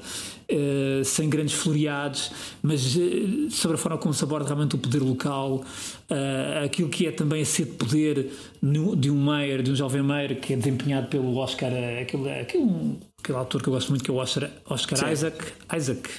uh, 0.51 1.03
sem 1.03 1.29
grandes 1.29 1.53
floreados, 1.53 2.31
mas 2.61 2.95
uh, 2.95 3.49
sobre 3.49 3.75
a 3.75 3.77
forma 3.77 3.97
como 3.97 4.13
se 4.13 4.23
aborda 4.23 4.45
realmente 4.45 4.75
o 4.75 4.77
poder 4.77 4.99
local, 4.99 5.63
uh, 6.09 6.65
aquilo 6.65 6.89
que 6.89 7.07
é 7.07 7.11
também 7.11 7.41
a 7.41 7.45
sede 7.45 7.71
de 7.71 7.77
poder 7.77 8.31
no, 8.61 8.95
de 8.95 9.09
um 9.09 9.23
Meyer, 9.23 9.61
de 9.61 9.71
um 9.71 9.75
jovem 9.75 10.03
Meyer, 10.03 10.39
que 10.39 10.53
é 10.53 10.57
desempenhado 10.57 11.07
pelo 11.07 11.35
Oscar, 11.37 11.71
aquele, 12.01 12.29
aquele, 12.31 12.99
aquele 13.19 13.37
autor 13.37 13.61
que 13.61 13.69
eu 13.69 13.73
gosto 13.73 13.89
muito, 13.89 14.03
que 14.03 14.11
é 14.11 14.13
o 14.13 14.17
Oscar, 14.17 14.49
Oscar 14.69 15.11
Isaac, 15.11 15.37
Isaac, 15.75 16.09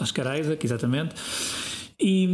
Oscar 0.00 0.38
Isaac, 0.38 0.66
exatamente 0.66 1.14
e, 2.00 2.24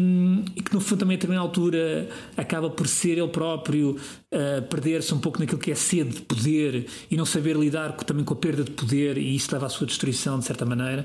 e, 0.54 0.62
que 0.62 0.73
no 0.73 0.80
fundo 0.80 1.00
também 1.00 1.16
a 1.16 1.18
determinada 1.18 1.46
altura 1.46 2.08
acaba 2.37 2.70
por 2.70 2.87
ser 2.87 3.18
ele 3.18 3.28
próprio 3.28 3.96
uh, 4.32 4.62
perder-se 4.68 5.12
um 5.12 5.18
pouco 5.18 5.40
naquilo 5.40 5.58
que 5.58 5.73
é 5.73 5.75
sede 5.75 6.11
de 6.11 6.23
poder 6.23 6.87
e 7.11 7.16
não 7.16 7.26
saber 7.26 7.56
lidar 7.56 7.94
com, 7.94 8.04
também 8.04 8.25
com 8.25 8.35
a 8.35 8.37
perda 8.37 8.62
de 8.62 8.70
poder 8.70 9.18
e 9.18 9.35
isso 9.35 9.52
leva 9.52 9.66
à 9.66 9.68
sua 9.68 9.87
destruição 9.87 10.38
de 10.38 10.44
certa 10.44 10.64
maneira. 10.64 11.04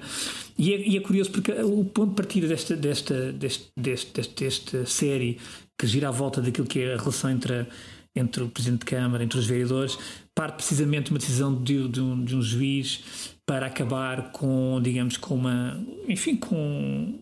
E 0.58 0.74
é, 0.74 0.88
e 0.90 0.98
é 0.98 1.00
curioso 1.00 1.32
porque 1.32 1.52
o 1.52 1.84
ponto 1.86 2.10
de 2.10 2.16
partida 2.16 2.48
desta, 2.48 2.76
desta, 2.76 3.32
deste, 3.32 3.72
deste, 3.76 4.30
desta 4.36 4.86
série 4.86 5.40
que 5.78 5.88
gira 5.88 6.10
à 6.10 6.12
volta 6.12 6.40
daquilo 6.42 6.68
que 6.68 6.80
é 6.82 6.94
a 6.94 6.98
relação 6.98 7.32
entre 7.32 7.54
a, 7.54 7.68
entre 8.16 8.44
o 8.44 8.50
Presidente 8.50 8.80
de 8.80 8.86
Câmara, 8.86 9.24
entre 9.24 9.40
os 9.40 9.46
vereadores, 9.46 9.98
parte 10.36 10.56
precisamente 10.56 11.06
de 11.06 11.12
uma 11.12 11.20
decisão 11.20 11.56
de, 11.56 11.88
de, 11.88 12.02
um, 12.02 12.24
de 12.24 12.36
um 12.36 12.42
juiz 12.42 13.04
para 13.46 13.66
acabar 13.66 14.32
com, 14.32 14.80
digamos, 14.82 15.18
com 15.18 15.36
uma, 15.36 15.80
enfim, 16.08 16.36
com, 16.36 17.20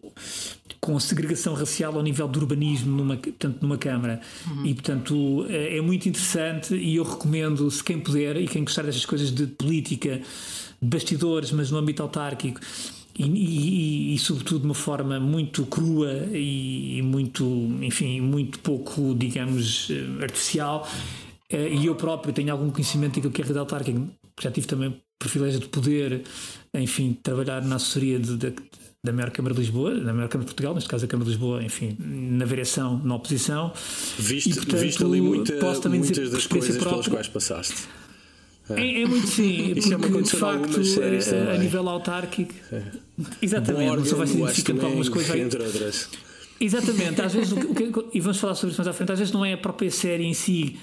com 0.79 0.97
a 0.97 0.99
segregação 0.99 1.53
racial 1.53 1.95
ao 1.95 2.03
nível 2.03 2.27
do 2.27 2.39
urbanismo 2.39 2.95
numa, 2.95 3.17
portanto, 3.17 3.57
numa 3.61 3.77
Câmara. 3.77 4.21
Uhum. 4.47 4.65
E, 4.65 4.73
portanto, 4.73 5.45
é, 5.49 5.77
é 5.77 5.81
muito 5.81 6.07
interessante 6.07 6.75
e 6.75 6.95
eu 6.95 7.03
recomendo, 7.03 7.69
se 7.71 7.83
quem 7.83 7.99
puder 7.99 8.37
e 8.37 8.47
quem 8.47 8.63
gostar 8.63 8.83
destas 8.83 9.05
coisas 9.05 9.31
de 9.31 9.47
política, 9.47 10.21
de 10.81 10.87
bastidores, 10.87 11.51
mas 11.51 11.71
no 11.71 11.77
âmbito 11.77 12.01
autárquico, 12.01 12.59
e, 13.19 13.25
e, 13.25 14.13
e, 14.15 14.17
sobretudo 14.17 14.61
de 14.61 14.65
uma 14.65 14.73
forma 14.73 15.19
muito 15.19 15.65
crua 15.65 16.13
e, 16.31 17.01
muito, 17.03 17.43
enfim, 17.81 18.21
muito 18.21 18.59
pouco, 18.59 19.13
digamos, 19.13 19.89
eh, 19.91 20.23
artificial. 20.23 20.87
Eh, 21.49 21.73
e 21.73 21.85
eu 21.85 21.95
próprio 21.95 22.33
tenho 22.33 22.49
algum 22.49 22.69
conhecimento 22.69 23.15
daquilo 23.15 23.33
que 23.33 23.41
é 23.41 23.43
a 23.43 23.47
rede 23.47 23.59
autárquica, 23.59 24.01
já 24.39 24.49
tive 24.49 24.67
também 24.67 24.87
o 24.87 24.95
privilégio 25.19 25.59
de 25.59 25.67
poder, 25.67 26.23
enfim, 26.73 27.17
trabalhar 27.21 27.61
na 27.61 27.75
assessoria 27.75 28.17
de, 28.17 28.37
de, 28.37 28.53
da 29.03 29.11
maior 29.11 29.31
Câmara 29.31 29.53
de 29.53 29.59
Lisboa, 29.59 29.95
da 29.95 30.13
maior 30.13 30.29
Câmara 30.29 30.47
de 30.47 30.53
Portugal, 30.53 30.73
neste 30.73 30.89
caso 30.89 31.03
a 31.03 31.07
Câmara 31.09 31.25
de 31.25 31.31
Lisboa, 31.31 31.61
enfim, 31.61 31.97
na 31.99 32.45
variação, 32.45 33.01
na 33.03 33.15
oposição. 33.15 33.73
Viste, 34.17 34.51
e, 34.51 34.55
portanto, 34.55 34.79
viste 34.79 35.03
ali 35.03 35.19
muita, 35.19 35.53
posso 35.57 35.81
também 35.81 35.99
muitas 35.99 36.17
dizer 36.17 36.31
das 36.31 36.47
coisas 36.47 36.77
própria, 36.77 37.03
pelas 37.03 37.07
quais 37.07 37.27
passaste. 37.27 37.89
É, 38.69 39.01
é, 39.01 39.05
muito 39.07 39.27
sim, 39.27 39.71
é 39.71 39.97
porque 39.97 40.21
de 40.21 40.31
facto 40.31 40.79
a, 40.79 41.53
a 41.53 41.57
nível 41.57 41.89
autárquico. 41.89 42.53
É. 42.71 43.08
Exatamente, 43.41 43.87
Morgan, 43.87 44.05
só 44.05 44.15
vai 44.15 44.27
se 44.27 44.37
identificando 44.37 44.79
com 44.79 44.85
algumas 44.85 45.09
coisas. 45.09 45.35
Entre 45.35 45.61
outras. 45.61 46.09
Exatamente, 46.61 47.21
às 47.21 47.33
vezes, 47.33 47.51
o 47.53 47.73
que, 47.73 47.91
e 48.13 48.19
vamos 48.19 48.37
falar 48.37 48.55
sobre 48.55 48.71
isso 48.71 48.81
mais 48.81 48.87
à 48.87 48.93
frente, 48.93 49.11
às 49.11 49.19
vezes 49.19 49.33
não 49.33 49.45
é 49.45 49.53
a 49.53 49.57
própria 49.57 49.89
série 49.89 50.25
em 50.25 50.33
si 50.33 50.77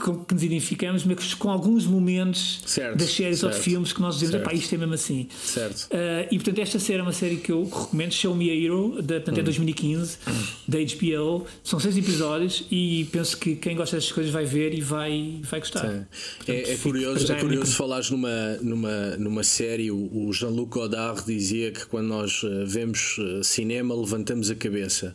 com 0.00 0.24
que 0.24 0.34
nos 0.34 0.42
identificamos, 0.42 1.04
mas 1.04 1.34
com 1.34 1.50
alguns 1.50 1.86
momentos 1.86 2.60
certo, 2.66 2.98
das 2.98 3.10
séries 3.10 3.40
certo, 3.40 3.52
ou 3.52 3.58
de 3.58 3.64
filmes 3.64 3.92
que 3.92 4.00
nós 4.00 4.18
dizemos, 4.18 4.44
pá, 4.44 4.54
isto 4.54 4.74
é 4.74 4.78
mesmo 4.78 4.94
assim. 4.94 5.28
Certo. 5.44 5.84
Uh, 5.86 6.28
e 6.30 6.36
portanto, 6.36 6.58
esta 6.60 6.78
série 6.78 7.00
é 7.00 7.02
uma 7.02 7.12
série 7.12 7.36
que 7.36 7.52
eu 7.52 7.64
recomendo, 7.64 8.12
Show 8.12 8.34
Me 8.34 8.50
a 8.50 8.54
Hero, 8.54 9.02
da, 9.02 9.16
portanto, 9.16 9.38
é 9.38 9.42
2015, 9.42 10.18
hum. 10.26 10.32
da 10.68 10.78
HBO. 10.78 11.46
São 11.62 11.80
seis 11.80 11.96
episódios 11.96 12.64
e 12.70 13.08
penso 13.12 13.36
que 13.36 13.56
quem 13.56 13.76
gosta 13.76 13.96
destas 13.96 14.12
coisas 14.12 14.32
vai 14.32 14.44
ver 14.44 14.74
e 14.74 14.80
vai, 14.80 15.40
vai 15.42 15.60
gostar. 15.60 15.80
Portanto, 15.80 16.08
é, 16.48 16.72
é, 16.72 16.76
curioso, 16.76 17.32
é 17.32 17.40
curioso 17.40 17.72
falares 17.74 18.10
numa, 18.10 18.56
numa, 18.62 19.16
numa 19.16 19.42
série, 19.42 19.90
o 19.90 20.32
Jean-Luc 20.32 20.70
Godard 20.70 21.24
dizia 21.26 21.70
que 21.70 21.86
quando 21.86 22.06
nós 22.08 22.42
ah, 22.44 22.64
vemos 22.66 23.16
ah, 23.18 23.42
cinema 23.42 23.94
levantamos 23.94 24.50
a 24.50 24.54
cabeça 24.54 25.14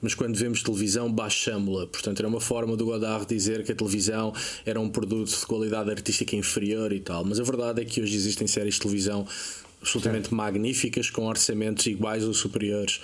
mas 0.00 0.14
quando 0.14 0.36
vemos 0.36 0.62
televisão 0.62 1.12
baixamos-la. 1.12 1.86
Portanto, 1.86 2.20
era 2.20 2.28
uma 2.28 2.40
forma 2.40 2.76
do 2.76 2.84
Godard 2.84 3.26
dizer 3.26 3.64
que 3.64 3.72
a 3.72 3.74
televisão 3.74 4.32
era 4.64 4.80
um 4.80 4.88
produto 4.88 5.30
de 5.30 5.46
qualidade 5.46 5.90
artística 5.90 6.34
inferior 6.36 6.92
e 6.92 7.00
tal. 7.00 7.24
Mas 7.24 7.38
a 7.38 7.42
verdade 7.42 7.82
é 7.82 7.84
que 7.84 8.00
hoje 8.00 8.16
existem 8.16 8.46
séries 8.46 8.74
de 8.74 8.80
televisão 8.80 9.26
absolutamente 9.80 10.32
magníficas, 10.32 11.10
com 11.10 11.26
orçamentos 11.26 11.86
iguais 11.86 12.24
ou 12.24 12.34
superiores 12.34 13.00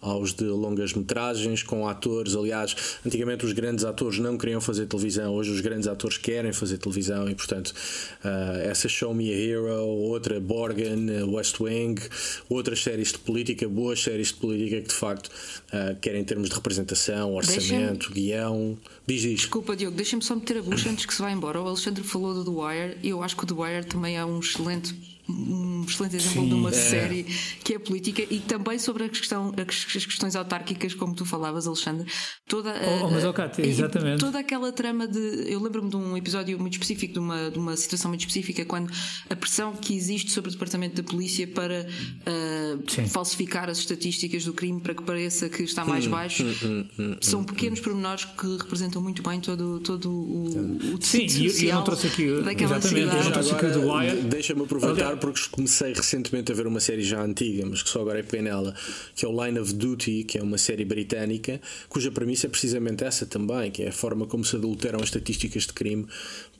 aos 0.00 0.32
de 0.32 0.44
longas 0.44 0.94
metragens, 0.94 1.62
com 1.62 1.86
atores. 1.86 2.34
Aliás, 2.34 2.74
antigamente 3.04 3.44
os 3.44 3.52
grandes 3.52 3.84
atores 3.84 4.18
não 4.18 4.38
queriam 4.38 4.60
fazer 4.60 4.86
televisão, 4.86 5.34
hoje 5.34 5.50
os 5.50 5.60
grandes 5.60 5.86
atores 5.86 6.16
querem 6.16 6.52
fazer 6.52 6.78
televisão 6.78 7.28
e, 7.28 7.34
portanto, 7.34 7.68
uh, 8.24 8.60
essa 8.62 8.88
Show 8.88 9.12
Me 9.12 9.30
a 9.30 9.36
Hero, 9.36 9.86
outra 9.86 10.40
Borgen, 10.40 11.24
West 11.24 11.60
Wing, 11.60 12.00
outras 12.48 12.82
séries 12.82 13.12
de 13.12 13.18
política, 13.18 13.68
boas 13.68 14.02
séries 14.02 14.28
de 14.28 14.34
política 14.34 14.80
que 14.80 14.88
de 14.88 14.94
facto 14.94 15.26
uh, 15.26 15.94
querem 16.00 16.22
em 16.22 16.24
termos 16.24 16.48
de 16.48 16.54
representação, 16.54 17.34
orçamento, 17.34 18.10
guião. 18.10 18.78
Diz 19.06 19.24
isto. 19.24 19.36
Desculpa, 19.36 19.76
Diogo, 19.76 19.96
deixa-me 19.96 20.22
só 20.22 20.34
meter 20.34 20.58
a 20.58 20.62
bucha 20.62 20.88
antes 20.90 21.04
que 21.04 21.12
se 21.12 21.20
vá 21.20 21.30
embora. 21.30 21.60
O 21.60 21.66
Alexandre 21.66 22.02
falou 22.02 22.32
do 22.32 22.44
The 22.44 22.50
Wire 22.50 22.98
e 23.02 23.08
eu 23.10 23.22
acho 23.22 23.36
que 23.36 23.44
o 23.44 23.46
The 23.46 23.54
Wire 23.54 23.86
também 23.86 24.16
é 24.16 24.24
um 24.24 24.38
excelente 24.38 24.94
um 25.30 25.84
excelente 25.88 26.16
exemplo 26.16 26.42
Sim, 26.42 26.48
de 26.48 26.54
uma 26.54 26.70
é. 26.70 26.72
série 26.72 27.22
que 27.64 27.74
é 27.74 27.78
política 27.78 28.22
e 28.30 28.40
também 28.40 28.78
sobre 28.78 29.04
a 29.04 29.08
questão, 29.08 29.52
as 29.56 30.04
questões 30.04 30.36
autárquicas, 30.36 30.94
como 30.94 31.14
tu 31.14 31.24
falavas, 31.24 31.66
Alexandre. 31.66 32.06
Toda, 32.48 32.70
oh, 32.70 33.06
oh 33.06 33.10
mas, 33.10 33.24
oh, 33.24 33.32
Cátia, 33.32 33.64
exatamente. 33.64 34.20
Toda 34.20 34.38
aquela 34.38 34.72
trama 34.72 35.06
de. 35.06 35.18
Eu 35.50 35.60
lembro-me 35.60 35.90
de 35.90 35.96
um 35.96 36.16
episódio 36.16 36.58
muito 36.58 36.74
específico, 36.74 37.14
de 37.14 37.18
uma, 37.18 37.50
de 37.50 37.58
uma 37.58 37.76
situação 37.76 38.10
muito 38.10 38.20
específica, 38.20 38.64
quando 38.64 38.90
a 39.28 39.36
pressão 39.36 39.72
que 39.74 39.94
existe 39.94 40.30
sobre 40.30 40.50
o 40.50 40.52
Departamento 40.52 41.00
da 41.00 41.08
Polícia 41.08 41.46
para 41.46 41.86
uh, 41.86 43.08
falsificar 43.08 43.68
as 43.68 43.78
estatísticas 43.78 44.44
do 44.44 44.52
crime 44.52 44.80
para 44.80 44.94
que 44.94 45.02
pareça 45.02 45.48
que 45.48 45.62
está 45.62 45.84
mais 45.84 46.06
hum, 46.06 46.10
baixo, 46.10 46.44
hum, 46.44 46.86
hum, 46.98 47.16
são 47.20 47.44
pequenos 47.44 47.80
pormenores 47.80 48.24
que 48.24 48.56
representam 48.56 49.02
muito 49.02 49.22
bem 49.22 49.40
todo, 49.40 49.80
todo 49.80 50.10
o, 50.10 50.94
o 50.94 50.98
tecido 50.98 51.30
Sim, 51.30 51.48
social 51.48 51.62
eu, 51.62 51.68
eu 51.68 51.74
não 51.74 51.84
trouxe 51.84 52.06
aqui, 52.06 52.42
daquela 52.42 52.76
exatamente, 52.76 52.88
cidade. 52.88 53.16
Eu 53.16 53.24
não 53.24 53.32
trouxe 53.32 53.52
aqui 53.52 53.66
o 53.66 53.72
The 53.72 53.78
Wire. 53.78 54.22
Deixa-me 54.22 54.62
aproveitar 54.62 55.16
porque 55.20 55.40
comecei 55.50 55.92
recentemente 55.92 56.50
a 56.50 56.54
ver 56.54 56.66
uma 56.66 56.80
série 56.80 57.02
já 57.02 57.22
antiga, 57.22 57.66
mas 57.66 57.82
que 57.82 57.90
só 57.90 58.00
agora 58.00 58.18
é 58.18 58.22
penela, 58.22 58.74
que 59.14 59.24
é 59.24 59.28
o 59.28 59.44
Line 59.44 59.58
of 59.58 59.74
Duty, 59.74 60.24
que 60.24 60.38
é 60.38 60.42
uma 60.42 60.58
série 60.58 60.84
britânica, 60.84 61.60
cuja 61.88 62.10
premissa 62.10 62.46
é 62.46 62.50
precisamente 62.50 63.04
essa 63.04 63.26
também, 63.26 63.70
que 63.70 63.82
é 63.82 63.88
a 63.88 63.92
forma 63.92 64.26
como 64.26 64.44
se 64.44 64.56
adulteram 64.56 64.98
as 64.98 65.06
estatísticas 65.06 65.66
de 65.66 65.72
crime 65.72 66.06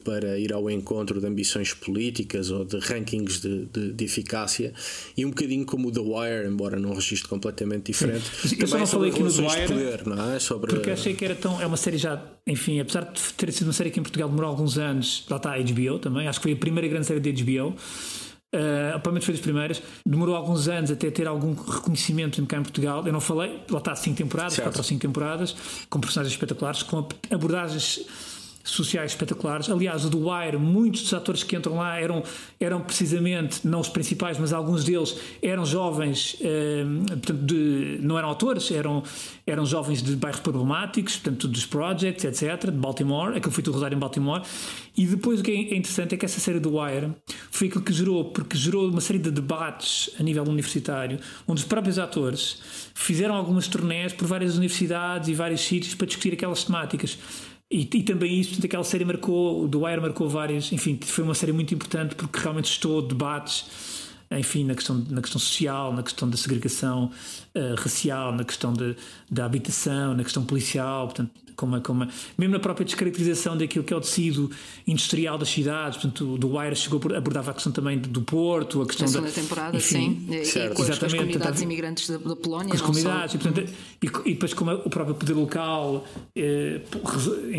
para 0.04 0.38
ir 0.38 0.52
ao 0.52 0.70
encontro 0.70 1.20
de 1.20 1.26
ambições 1.26 1.74
políticas 1.74 2.50
ou 2.50 2.64
de 2.64 2.78
rankings 2.78 3.40
de, 3.40 3.66
de, 3.66 3.92
de 3.92 4.04
eficácia 4.04 4.72
e 5.16 5.24
um 5.24 5.30
bocadinho 5.30 5.64
como 5.66 5.88
o 5.88 5.92
The 5.92 6.00
Wire, 6.00 6.48
embora 6.48 6.78
num 6.78 6.94
registro 6.94 7.28
completamente 7.28 7.92
diferente. 7.92 8.24
Sim. 8.46 8.56
Eu 8.58 8.66
só 8.66 8.78
não 8.78 8.86
falei 8.86 9.10
aqui 9.10 9.22
no 9.22 9.32
The 9.32 9.42
Wire 9.42 9.68
poder, 9.68 10.06
não 10.06 10.32
é? 10.32 10.38
sobre... 10.38 10.70
porque 10.70 10.90
achei 10.90 11.14
que 11.14 11.24
era 11.24 11.34
tão. 11.34 11.60
É 11.60 11.66
uma 11.66 11.76
série 11.76 11.98
já, 11.98 12.22
enfim, 12.46 12.80
apesar 12.80 13.04
de 13.12 13.20
ter 13.34 13.52
sido 13.52 13.66
uma 13.68 13.72
série 13.72 13.90
que 13.90 14.00
em 14.00 14.02
Portugal 14.02 14.28
demorou 14.28 14.50
alguns 14.50 14.78
anos, 14.78 15.24
lá 15.28 15.36
está 15.36 15.54
a 15.54 15.58
HBO 15.58 15.98
também, 15.98 16.26
acho 16.26 16.38
que 16.38 16.44
foi 16.44 16.52
a 16.52 16.56
primeira 16.56 16.88
grande 16.88 17.06
série 17.06 17.20
da 17.20 17.30
HBO. 17.30 17.76
Uh, 18.52 18.98
pelo 18.98 19.12
menos 19.12 19.24
foi 19.24 19.34
das 19.34 19.42
primeiras. 19.42 19.82
Demorou 20.04 20.34
alguns 20.34 20.66
anos 20.66 20.90
até 20.90 21.10
ter 21.10 21.28
algum 21.28 21.54
reconhecimento 21.54 22.44
cá 22.46 22.56
em 22.58 22.62
Portugal. 22.62 23.06
Eu 23.06 23.12
não 23.12 23.20
falei, 23.20 23.60
lá 23.70 23.78
está, 23.78 23.94
cinco 23.94 24.16
temporadas, 24.16 24.54
certo. 24.54 24.66
quatro 24.66 24.80
ou 24.80 24.84
cinco 24.84 25.00
temporadas, 25.00 25.54
com 25.88 26.00
personagens 26.00 26.34
espetaculares, 26.34 26.82
com 26.82 27.06
abordagens 27.30 28.04
sociais 28.62 29.12
espetaculares. 29.12 29.68
Aliás, 29.68 30.04
o 30.04 30.10
The 30.10 30.16
Wire, 30.16 30.58
muitos 30.58 31.02
dos 31.02 31.14
atores 31.14 31.42
que 31.42 31.56
entram 31.56 31.76
lá 31.76 31.98
eram, 31.98 32.22
eram 32.58 32.80
precisamente, 32.80 33.66
não 33.66 33.80
os 33.80 33.88
principais, 33.88 34.38
mas 34.38 34.52
alguns 34.52 34.84
deles 34.84 35.16
eram 35.42 35.64
jovens, 35.64 36.36
eh, 36.40 36.84
portanto, 37.08 37.32
de, 37.44 37.98
não 38.02 38.18
eram 38.18 38.30
atores, 38.30 38.70
eram, 38.70 39.02
eram 39.46 39.64
jovens 39.64 40.02
de 40.02 40.14
bairros 40.16 40.40
problemáticos, 40.40 41.16
portanto, 41.16 41.48
dos 41.48 41.66
projects, 41.66 42.24
etc., 42.24 42.70
de 42.70 42.76
Baltimore. 42.76 43.36
Aquilo 43.36 43.52
foi 43.52 43.62
tudo 43.62 43.74
rodar 43.74 43.92
em 43.92 43.98
Baltimore. 43.98 44.42
E 44.96 45.06
depois 45.06 45.40
o 45.40 45.42
que 45.42 45.50
é 45.50 45.76
interessante 45.76 46.14
é 46.14 46.18
que 46.18 46.24
essa 46.24 46.40
série 46.40 46.60
do 46.60 46.78
Wire 46.78 47.12
foi 47.50 47.68
aquilo 47.68 47.82
que 47.82 47.92
gerou, 47.92 48.26
porque 48.26 48.56
gerou 48.56 48.88
uma 48.88 49.00
série 49.00 49.18
de 49.18 49.30
debates 49.30 50.10
a 50.18 50.22
nível 50.22 50.44
universitário, 50.44 51.18
onde 51.46 51.62
os 51.62 51.66
próprios 51.66 51.98
atores 51.98 52.60
fizeram 52.94 53.34
algumas 53.34 53.66
turnés 53.66 54.12
por 54.12 54.26
várias 54.26 54.56
universidades 54.56 55.28
e 55.28 55.34
vários 55.34 55.62
sítios 55.62 55.94
para 55.94 56.06
discutir 56.06 56.34
aquelas 56.34 56.64
temáticas. 56.64 57.18
E, 57.70 57.82
e, 57.82 58.02
também 58.02 58.40
isso, 58.40 58.60
aquela 58.64 58.82
série 58.82 59.04
marcou, 59.04 59.68
The 59.68 59.78
Wire 59.78 60.00
marcou 60.00 60.28
várias, 60.28 60.72
enfim, 60.72 60.98
foi 61.00 61.22
uma 61.22 61.34
série 61.34 61.52
muito 61.52 61.72
importante 61.72 62.16
porque 62.16 62.40
realmente 62.40 62.68
estou 62.72 63.00
debates, 63.00 64.10
enfim, 64.28 64.64
na 64.64 64.74
questão, 64.74 65.04
na 65.08 65.20
questão 65.22 65.40
social, 65.40 65.92
na 65.92 66.02
questão 66.02 66.28
da 66.28 66.36
segregação 66.36 67.12
uh, 67.54 67.74
racial, 67.76 68.32
na 68.32 68.44
questão 68.44 68.72
de, 68.72 68.96
da 69.30 69.44
habitação, 69.44 70.14
na 70.14 70.22
questão 70.22 70.44
policial, 70.44 71.06
portanto, 71.06 71.30
como, 71.60 71.78
como, 71.82 72.08
mesmo 72.38 72.54
na 72.54 72.58
própria 72.58 72.86
descaracterização 72.86 73.56
daquilo 73.56 73.84
que 73.84 73.92
é 73.92 73.96
o 73.96 74.00
tecido 74.00 74.50
industrial 74.86 75.36
das 75.36 75.50
cidades, 75.50 75.98
portanto, 75.98 76.38
do 76.38 76.56
Wire 76.56 76.74
chegou 76.74 76.98
a 77.12 77.18
abordava 77.18 77.50
a 77.50 77.54
questão 77.54 77.70
também 77.70 77.98
do 77.98 78.22
Porto, 78.22 78.80
a 78.80 78.86
questão 78.86 79.22
da 79.22 79.30
temporada, 79.30 79.76
enfim, 79.76 80.24
sim, 80.26 80.44
certo. 80.44 80.72
e 80.72 80.76
com, 80.76 80.82
as, 80.82 80.98
com 80.98 81.06
as 81.06 81.12
comunidades 81.12 81.60
imigrantes 81.60 82.08
da, 82.08 82.16
da 82.16 82.34
Polónia, 82.36 82.72
as 82.72 82.80
comunidades, 82.80 83.34
e, 83.34 83.38
portanto, 83.38 83.70
e, 84.02 84.30
e, 84.30 84.32
depois 84.32 84.54
como 84.54 84.72
o 84.72 84.88
próprio 84.88 85.14
poder 85.14 85.34
local 85.34 86.06
eh, 86.34 86.80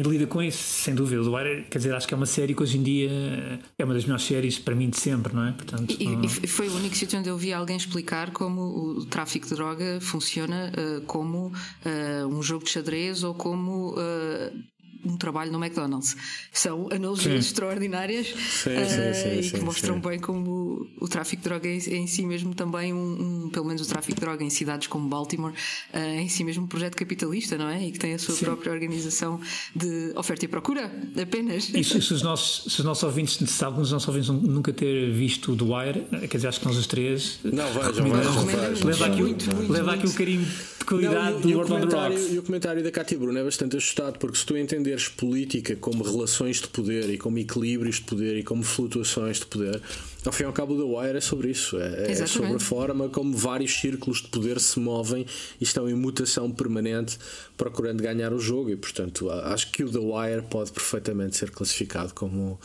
lida 0.03 0.25
com 0.25 0.41
isso, 0.41 0.57
sem 0.57 0.95
dúvida. 0.95 1.21
O 1.21 1.35
Wire, 1.35 1.67
quer 1.69 1.77
dizer, 1.77 1.93
acho 1.93 2.07
que 2.07 2.13
é 2.15 2.17
uma 2.17 2.25
série 2.25 2.55
que 2.55 2.63
hoje 2.63 2.77
em 2.79 2.83
dia 2.83 3.61
é 3.77 3.85
uma 3.85 3.93
das 3.93 4.03
melhores 4.03 4.25
séries 4.25 4.57
para 4.57 4.73
mim 4.73 4.89
de 4.89 4.97
sempre, 4.97 5.35
não 5.35 5.45
é? 5.45 5.51
Portanto, 5.51 5.95
e, 5.99 6.25
e 6.25 6.47
foi 6.47 6.67
o 6.67 6.75
único 6.75 6.95
sítio 6.95 7.19
onde 7.19 7.29
eu 7.29 7.37
vi 7.37 7.53
alguém 7.53 7.77
explicar 7.77 8.31
como 8.31 8.61
o 8.61 9.05
tráfico 9.05 9.47
de 9.47 9.53
droga 9.81 9.99
funciona 10.01 10.71
uh, 10.77 11.01
como 11.05 11.47
uh, 11.47 12.27
um 12.27 12.41
jogo 12.41 12.63
de 12.63 12.71
xadrez 12.71 13.23
ou 13.23 13.33
como 13.33 13.93
uh, 13.93 14.63
um 15.05 15.17
trabalho 15.17 15.51
no 15.51 15.63
McDonald's. 15.63 16.15
São 16.51 16.87
analogias 16.91 17.45
sim. 17.45 17.49
extraordinárias 17.51 18.27
sim, 18.27 18.69
uh, 18.69 19.13
sim, 19.13 19.39
e 19.39 19.51
que 19.51 19.59
mostram 19.61 19.99
bem 19.99 20.19
como 20.19 20.87
o, 20.99 21.07
tráfico 21.07 21.41
de 21.41 21.49
droga 21.49 21.67
é 21.67 21.75
em 21.75 22.07
si 22.07 22.25
mesmo 22.25 22.53
também 22.53 22.93
um, 22.93 23.45
um, 23.45 23.49
pelo 23.49 23.65
menos 23.65 23.81
o 23.81 23.85
tráfico 23.87 24.15
de 24.15 24.21
droga 24.21 24.43
em 24.43 24.49
cidades 24.49 24.87
como 24.87 25.07
Baltimore, 25.07 25.53
uh, 25.93 25.97
em 25.97 26.29
si 26.29 26.43
mesmo 26.43 26.63
um 26.63 26.67
projeto 26.67 26.95
capitalista, 26.95 27.57
não 27.57 27.67
é? 27.67 27.83
E 27.85 27.91
que 27.91 27.99
tem 27.99 28.13
a 28.13 28.19
sua 28.19 28.35
própria 28.35 28.71
organização 28.71 29.39
de 29.75 30.13
oferta 30.15 30.45
e 30.45 30.47
procura, 30.47 30.91
apenas. 31.21 31.69
E 31.69 31.83
se, 31.83 32.01
se, 32.01 32.13
os, 32.13 32.21
nossos, 32.21 32.71
se 32.73 32.79
os 32.79 32.85
nossos 32.85 33.03
ouvintes, 33.03 33.37
se 33.49 33.65
alguns 33.65 33.83
dos 33.83 33.91
nossos 33.91 34.07
ouvintes 34.07 34.29
nunca 34.29 34.73
ter 34.73 35.11
visto 35.11 35.53
o 35.53 35.55
The 35.55 35.63
Wire, 35.63 36.27
quer 36.27 36.37
dizer, 36.37 36.47
acho 36.47 36.59
que 36.59 36.65
nós 36.65 36.77
os 36.77 36.87
três. 36.87 37.39
Não, 37.43 37.67
vejam, 37.73 38.45
vejam. 38.45 38.87
Leva 38.87 39.05
aqui, 39.05 39.21
muito, 39.21 39.55
muito, 39.55 39.71
leva 39.71 39.93
aqui 39.93 40.07
o 40.07 40.13
carinho 40.13 40.45
de 40.81 40.85
qualidade 40.85 41.31
não, 41.33 41.39
e, 41.39 41.41
do 41.41 41.57
World 41.57 41.73
on 41.73 41.87
the 41.87 41.95
Rocks. 41.95 42.31
E 42.31 42.39
o 42.39 42.43
comentário 42.43 42.83
da 42.83 42.91
Cátia 42.91 43.17
Bruno 43.17 43.37
é 43.37 43.43
bastante 43.43 43.77
ajustado, 43.77 44.19
porque 44.19 44.37
se 44.37 44.45
tu 44.45 44.57
entenderes 44.91 45.07
política 45.07 45.75
como 45.75 46.03
relações 46.03 46.57
de 46.57 46.67
poder 46.67 47.09
e 47.09 47.17
como 47.17 47.39
equilíbrios 47.39 47.95
de 47.95 48.01
poder 48.01 48.37
e 48.37 48.43
como 48.43 48.63
flutuações 48.63 49.39
de 49.39 49.45
poder, 49.45 49.81
ao 50.25 50.31
fim 50.31 50.43
e 50.43 50.45
ao 50.45 50.53
cabo, 50.53 50.73
o 50.73 50.77
The 50.77 51.07
Wire 51.07 51.17
é 51.17 51.21
sobre 51.21 51.49
isso. 51.49 51.79
É, 51.79 52.11
é 52.11 52.27
sobre 52.27 52.53
a 52.53 52.59
forma 52.59 53.09
como 53.09 53.35
vários 53.35 53.73
círculos 53.79 54.21
de 54.21 54.27
poder 54.27 54.59
se 54.59 54.79
movem 54.79 55.25
e 55.59 55.63
estão 55.63 55.89
em 55.89 55.93
mutação 55.93 56.51
permanente 56.51 57.17
procurando 57.57 58.01
ganhar 58.01 58.31
o 58.33 58.39
jogo. 58.39 58.69
E, 58.69 58.75
portanto, 58.75 59.29
acho 59.29 59.71
que 59.71 59.83
o 59.83 59.91
The 59.91 59.99
Wire 59.99 60.43
pode 60.49 60.71
perfeitamente 60.71 61.37
ser 61.37 61.51
classificado 61.51 62.13
como 62.13 62.59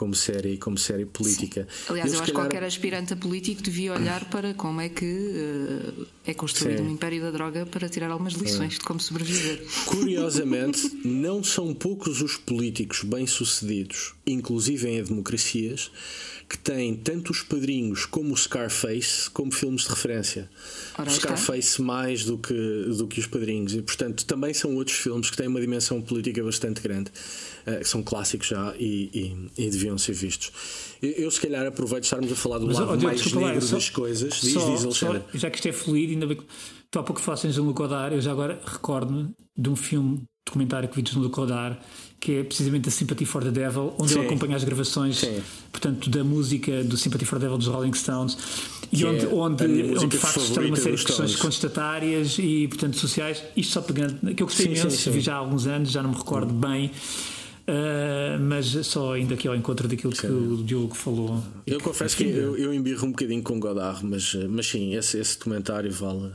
como 0.00 0.14
série, 0.14 0.56
como 0.56 0.78
série 0.78 1.04
política. 1.04 1.68
Sim. 1.70 1.92
Aliás, 1.92 2.10
eu, 2.10 2.16
eu 2.16 2.22
acho 2.22 2.32
que 2.32 2.36
calhar... 2.36 2.48
qualquer 2.48 2.66
aspirante 2.66 3.12
a 3.12 3.16
político 3.16 3.60
devia 3.60 3.92
olhar 3.92 4.24
para 4.30 4.54
como 4.54 4.80
é 4.80 4.88
que 4.88 5.04
uh, 5.04 6.06
é 6.24 6.32
construído 6.32 6.78
Sim. 6.78 6.84
um 6.84 6.90
império 6.92 7.20
da 7.20 7.30
droga 7.30 7.66
para 7.66 7.86
tirar 7.86 8.10
algumas 8.10 8.32
lições 8.32 8.76
é. 8.76 8.78
de 8.78 8.80
como 8.80 8.98
sobreviver. 8.98 9.62
Curiosamente, 9.84 10.90
não 11.04 11.44
são 11.44 11.74
poucos 11.74 12.22
os 12.22 12.38
políticos 12.38 13.04
bem-sucedidos, 13.04 14.14
inclusive 14.26 14.88
em 14.88 15.02
democracias, 15.02 15.90
que 16.48 16.58
tem 16.90 16.96
tanto 16.96 17.30
os 17.30 17.42
padrinhos 17.42 18.06
como 18.06 18.32
o 18.32 18.36
Scarface 18.36 19.30
como 19.30 19.52
filmes 19.52 19.82
de 19.82 19.88
referência. 19.90 20.50
Ora, 20.98 21.08
o 21.08 21.12
Scarface 21.12 21.68
está. 21.68 21.82
mais 21.82 22.24
do 22.24 22.38
que, 22.38 22.54
do 22.96 23.06
que 23.06 23.20
os 23.20 23.26
padrinhos. 23.26 23.74
E, 23.74 23.82
portanto, 23.82 24.24
também 24.24 24.52
são 24.52 24.74
outros 24.74 24.96
filmes 24.96 25.30
que 25.30 25.36
têm 25.36 25.46
uma 25.46 25.60
dimensão 25.60 26.00
política 26.00 26.42
bastante 26.42 26.80
grande, 26.80 27.10
uh, 27.66 27.78
que 27.78 27.88
são 27.88 28.02
clássicos 28.02 28.48
já 28.48 28.74
e, 28.78 29.10
e, 29.56 29.66
e 29.66 29.70
deviam 29.70 29.96
ser 29.98 30.12
vistos. 30.12 30.50
Eu, 31.00 31.10
eu, 31.10 31.30
se 31.30 31.40
calhar, 31.40 31.66
aproveito 31.66 32.02
de 32.02 32.06
estarmos 32.06 32.32
a 32.32 32.34
falar 32.36 32.58
do 32.58 32.66
Mas, 32.66 32.78
lado 32.78 32.98
oh, 32.98 33.02
mais 33.02 33.32
negro 33.32 33.62
só, 33.62 33.74
das 33.76 33.90
coisas. 33.90 34.40
Diz, 34.40 34.52
só, 34.52 34.70
diz. 34.70 34.96
Só, 34.96 35.22
já 35.34 35.50
que 35.50 35.56
isto 35.56 35.68
é 35.68 35.72
fluido, 35.72 36.12
ainda 36.12 36.26
bem 36.26 36.36
que 36.36 36.44
tu 36.90 36.98
há 36.98 37.02
pouco 37.02 37.20
falaste 37.20 37.46
em 37.46 37.52
Jean-Luc 37.52 37.76
Godard, 37.76 38.14
eu 38.14 38.20
já 38.20 38.32
agora 38.32 38.60
recordo-me 38.64 39.30
de 39.56 39.70
um 39.70 39.76
filme 39.76 40.22
documentário 40.46 40.88
que 40.88 40.96
vi 41.00 41.08
Jean-Luc 41.08 41.34
Godard 41.34 41.78
que 42.20 42.36
é 42.36 42.44
precisamente 42.44 42.86
a 42.86 42.92
Sympathy 42.92 43.24
for 43.24 43.42
the 43.42 43.50
Devil, 43.50 43.94
onde 43.98 44.12
Sim. 44.12 44.18
ele 44.18 44.26
acompanha 44.26 44.54
as 44.54 44.62
gravações 44.62 45.24
portanto, 45.72 46.10
da 46.10 46.22
música 46.22 46.84
do 46.84 46.96
Sympathy 46.96 47.24
for 47.24 47.38
the 47.38 47.46
Devil 47.46 47.56
dos 47.56 47.66
Rolling 47.66 47.94
Stones 47.94 48.36
e 48.92 49.04
onde, 49.06 49.24
é 49.24 49.28
onde, 49.28 49.64
onde 49.64 50.06
de 50.06 50.18
facto 50.18 50.40
está 50.40 50.60
uma 50.60 50.76
série 50.76 50.96
de 50.96 51.04
questões 51.04 51.36
contestatárias 51.36 52.36
e 52.38 52.68
portanto 52.68 52.98
sociais. 52.98 53.42
Isto 53.56 53.72
só 53.72 53.80
pegando, 53.80 54.34
que 54.34 54.42
eu 54.42 54.46
gostei 54.46 54.66
sim, 54.66 54.72
imenso, 54.72 54.90
sim, 54.90 54.96
sim. 55.04 55.10
vi 55.12 55.20
já 55.20 55.34
há 55.34 55.38
alguns 55.38 55.66
anos, 55.66 55.90
já 55.90 56.02
não 56.02 56.10
me 56.10 56.16
recordo 56.16 56.52
hum. 56.52 56.60
bem. 56.60 56.90
Uh, 57.68 58.40
mas 58.40 58.66
só 58.84 59.12
ainda 59.12 59.34
aqui 59.34 59.46
ao 59.46 59.54
encontro 59.54 59.86
daquilo 59.86 60.12
que 60.12 60.26
o 60.26 60.56
Diogo 60.64 60.94
falou. 60.94 61.40
Eu 61.64 61.80
confesso 61.80 62.16
que 62.16 62.24
eu, 62.24 62.56
eu 62.56 62.74
embirro 62.74 63.06
um 63.06 63.12
bocadinho 63.12 63.42
com 63.44 63.60
Godard, 63.60 64.04
mas, 64.04 64.34
mas 64.48 64.66
sim, 64.66 64.94
esse, 64.96 65.18
esse 65.18 65.38
documentário 65.38 65.92
vale, 65.92 66.32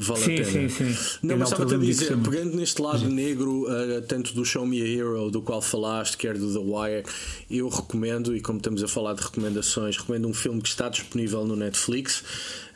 vale 0.00 0.20
sim, 0.20 0.34
a 0.34 0.44
pena. 0.44 0.68
Sim, 0.68 0.92
sim. 0.92 1.18
Não, 1.22 1.36
mas 1.36 1.52
estava 1.52 1.74
a 1.74 1.78
dizer, 1.78 2.16
pegando 2.18 2.56
neste 2.56 2.80
lado 2.80 3.00
sim. 3.00 3.08
negro, 3.08 3.64
uh, 3.64 4.02
tanto 4.08 4.34
do 4.34 4.44
Show 4.44 4.66
Me 4.66 4.80
a 4.80 4.86
Hero, 4.86 5.30
do 5.30 5.42
qual 5.42 5.60
falaste, 5.60 6.16
quer 6.16 6.36
do 6.36 6.52
The 6.52 6.58
Wire, 6.58 7.04
eu 7.50 7.68
recomendo, 7.68 8.34
e 8.34 8.40
como 8.40 8.58
estamos 8.58 8.82
a 8.82 8.88
falar 8.88 9.14
de 9.14 9.22
recomendações, 9.22 9.96
recomendo 9.96 10.26
um 10.26 10.34
filme 10.34 10.60
que 10.60 10.68
está 10.68 10.88
disponível 10.88 11.44
no 11.44 11.54
Netflix. 11.54 12.20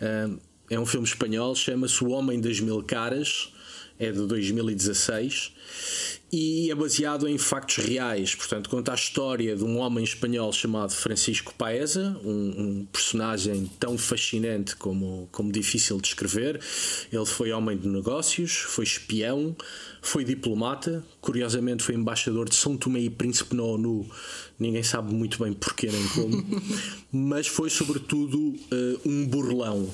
Uh, 0.01 0.39
é 0.71 0.79
um 0.79 0.87
filme 0.87 1.07
espanhol, 1.07 1.55
chama-se 1.55 2.03
O 2.03 2.11
Homem 2.11 2.41
das 2.41 2.61
Mil 2.61 2.83
Caras, 2.83 3.53
é 3.99 4.11
de 4.11 4.27
2016 4.27 5.53
e 6.37 6.69
é 6.69 6.75
baseado 6.75 7.29
em 7.29 7.39
factos 7.39 7.77
reais. 7.77 8.35
Portanto, 8.35 8.69
conta 8.69 8.91
a 8.91 8.97
história 8.97 9.55
de 9.55 9.63
um 9.63 9.79
homem 9.79 10.03
espanhol 10.03 10.53
chamado 10.53 10.93
Francisco 10.93 11.55
Paesa, 11.55 12.21
um, 12.25 12.31
um, 12.31 12.89
personagem 12.91 13.71
tão 13.79 13.97
fascinante 13.97 14.75
como, 14.75 15.29
como 15.31 15.53
difícil 15.53 16.01
de 16.01 16.09
escrever. 16.09 16.61
Ele 17.13 17.27
foi 17.27 17.53
homem 17.53 17.79
de 17.79 17.87
negócios, 17.87 18.51
foi 18.51 18.83
espião, 18.83 19.55
foi 20.03 20.25
diplomata, 20.25 21.05
curiosamente 21.21 21.85
foi 21.85 21.95
embaixador 21.95 22.49
de 22.49 22.57
São 22.57 22.77
Tomé 22.77 23.01
e 23.01 23.11
Príncipe 23.11 23.55
na 23.55 23.63
ONU. 23.63 24.05
Ninguém 24.59 24.83
sabe 24.83 25.15
muito 25.15 25.43
bem 25.43 25.53
porquê 25.53 25.89
nem 25.89 26.07
como, 26.09 26.45
mas 27.13 27.47
foi 27.47 27.71
sobretudo 27.71 28.39
uh, 28.39 29.01
um 29.07 29.25
burlão. 29.27 29.89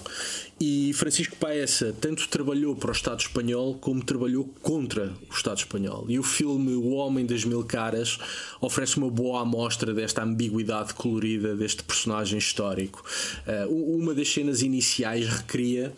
E 0.60 0.92
Francisco 0.92 1.36
Paesa 1.36 1.96
tanto 1.98 2.28
trabalhou 2.28 2.76
para 2.76 2.90
o 2.90 2.92
Estado 2.92 3.20
espanhol 3.20 3.76
como 3.76 4.04
trabalhou 4.04 4.44
contra 4.60 5.14
o 5.30 5.34
Estado 5.34 5.58
espanhol. 5.58 6.04
E 6.08 6.18
o 6.18 6.22
filme 6.30 6.74
O 6.74 6.90
Homem 6.90 7.26
das 7.26 7.44
Mil 7.44 7.64
Caras 7.64 8.18
oferece 8.60 8.96
uma 8.96 9.10
boa 9.10 9.42
amostra 9.42 9.92
desta 9.92 10.22
ambiguidade 10.22 10.94
colorida 10.94 11.56
deste 11.56 11.82
personagem 11.82 12.38
histórico. 12.38 13.04
Uh, 13.68 13.96
uma 13.96 14.14
das 14.14 14.32
cenas 14.32 14.62
iniciais 14.62 15.26
recria 15.26 15.92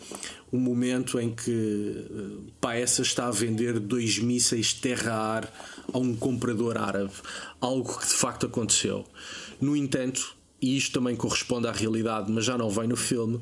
um 0.53 0.59
momento 0.59 1.19
em 1.21 1.31
que 1.31 1.51
uh, 1.51 2.53
Paesa 2.61 3.03
está 3.03 3.27
a 3.27 3.31
vender 3.31 3.79
dois 3.79 4.19
mísseis 4.19 4.73
terra-ar 4.73 5.53
a 5.93 5.99
um 5.99 6.15
comprador 6.15 6.79
árabe, 6.79 7.13
algo 7.61 7.99
que 7.99 8.07
de 8.07 8.15
facto 8.15 8.47
aconteceu. 8.47 9.05
No 9.61 9.77
entanto, 9.77 10.35
e 10.61 10.77
isto 10.77 10.93
também 10.93 11.17
corresponde 11.17 11.67
à 11.67 11.73
realidade, 11.73 12.31
mas 12.31 12.45
já 12.45 12.57
não 12.57 12.71
vem 12.71 12.87
no 12.87 12.97
filme, 12.97 13.41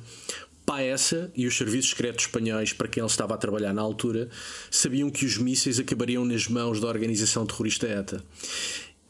Paessa 0.70 1.32
e 1.34 1.48
os 1.48 1.58
serviços 1.58 1.90
secretos 1.90 2.26
espanhóis 2.26 2.72
para 2.72 2.86
quem 2.86 3.00
ele 3.00 3.10
estava 3.10 3.34
a 3.34 3.36
trabalhar 3.36 3.74
na 3.74 3.82
altura 3.82 4.28
sabiam 4.70 5.10
que 5.10 5.26
os 5.26 5.36
mísseis 5.36 5.80
acabariam 5.80 6.24
nas 6.24 6.46
mãos 6.46 6.80
da 6.80 6.86
organização 6.86 7.44
terrorista 7.44 7.88
ETA. 7.88 8.22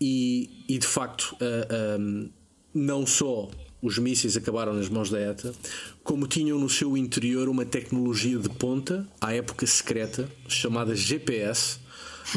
E, 0.01 0.64
e 0.66 0.79
de 0.79 0.87
facto, 0.87 1.37
uh, 1.38 2.01
um, 2.01 2.31
não 2.73 3.07
só 3.07 3.51
os 3.83 3.99
mísseis 3.99 4.38
acabaram 4.38 4.73
nas 4.73 4.88
mãos 4.88 5.11
da 5.11 5.20
ETA, 5.20 5.55
como 6.03 6.27
tinham 6.27 6.59
no 6.59 6.70
seu 6.70 6.96
interior 6.96 7.46
uma 7.46 7.66
tecnologia 7.66 8.38
de 8.38 8.49
ponta, 8.49 9.07
à 9.20 9.35
época 9.35 9.66
secreta, 9.66 10.27
chamada 10.49 10.96
GPS, 10.96 11.79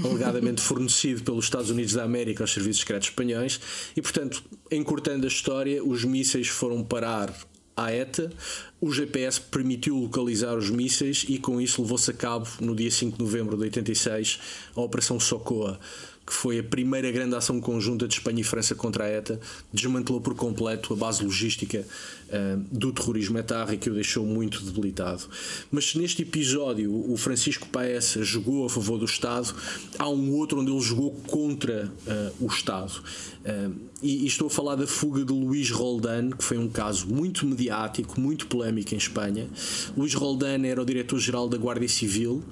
alegadamente 0.04 0.60
fornecido 0.62 1.24
pelos 1.24 1.46
Estados 1.46 1.70
Unidos 1.70 1.94
da 1.94 2.04
América 2.04 2.44
aos 2.44 2.52
serviços 2.52 2.82
secretos 2.82 3.08
espanhóis, 3.08 3.58
e 3.96 4.02
portanto, 4.02 4.44
encurtando 4.70 5.24
a 5.24 5.30
história, 5.30 5.82
os 5.82 6.04
mísseis 6.04 6.50
foram 6.50 6.84
parar 6.84 7.34
à 7.76 7.92
ETA, 7.92 8.32
o 8.80 8.92
GPS 8.92 9.40
permitiu 9.40 9.98
localizar 9.98 10.58
os 10.58 10.70
mísseis 10.70 11.26
e 11.28 11.38
com 11.38 11.60
isso 11.60 11.82
levou-se 11.82 12.10
a 12.12 12.14
cabo, 12.14 12.48
no 12.60 12.76
dia 12.76 12.92
5 12.92 13.18
de 13.18 13.24
novembro 13.24 13.58
de 13.58 13.64
86, 13.64 14.40
a 14.76 14.82
Operação 14.82 15.20
Socoa 15.20 15.80
que 16.26 16.34
foi 16.34 16.60
a 16.60 16.64
primeira 16.64 17.12
grande 17.12 17.36
ação 17.36 17.60
conjunta 17.60 18.08
de 18.08 18.14
Espanha 18.14 18.42
e 18.42 18.44
França 18.44 18.74
contra 18.74 19.04
a 19.04 19.08
ETA, 19.08 19.40
desmantelou 19.74 20.22
por 20.22 20.36
completo 20.36 20.94
a 20.94 20.96
base 20.96 21.24
logística 21.24 21.86
uh, 22.30 22.66
do 22.72 22.94
terrorismo 22.94 23.38
etárrico 23.38 23.90
e 23.90 23.92
o 23.92 23.94
deixou 23.94 24.26
muito 24.26 24.64
debilitado. 24.64 25.24
Mas 25.70 25.90
se 25.90 25.98
neste 25.98 26.22
episódio 26.22 26.94
o 27.12 27.18
Francisco 27.18 27.68
Paessa 27.68 28.24
jogou 28.24 28.66
a 28.66 28.70
favor 28.70 28.98
do 28.98 29.06
Estado, 29.06 29.54
há 30.00 30.08
um 30.10 30.34
outro 30.34 30.62
onde 30.62 30.72
ele 30.72 30.82
jogou 30.82 31.12
contra 31.28 31.92
uh, 32.08 32.46
o 32.46 32.48
Estado. 32.48 33.04
Uh, 33.44 33.74
e, 34.02 34.24
e, 34.24 34.28
estou 34.28 34.48
a 34.48 34.50
falar 34.50 34.76
da 34.76 34.86
fuga 34.86 35.24
de 35.24 35.32
Luís 35.32 35.72
Roldan, 35.72 36.32
que 36.32 36.44
foi 36.44 36.58
um 36.58 36.68
caso 36.68 37.08
muito 37.08 37.46
mediático, 37.46 38.20
muito 38.20 38.48
polémico 38.48 38.94
em 38.94 38.98
Espanha. 38.98 39.48
Luís 39.96 40.14
Roldan 40.14 40.66
era 40.66 40.82
o 40.82 40.86
diretor-geral 40.86 41.48
da 41.48 41.58
Guarda 41.58 41.88
Civil 41.88 42.44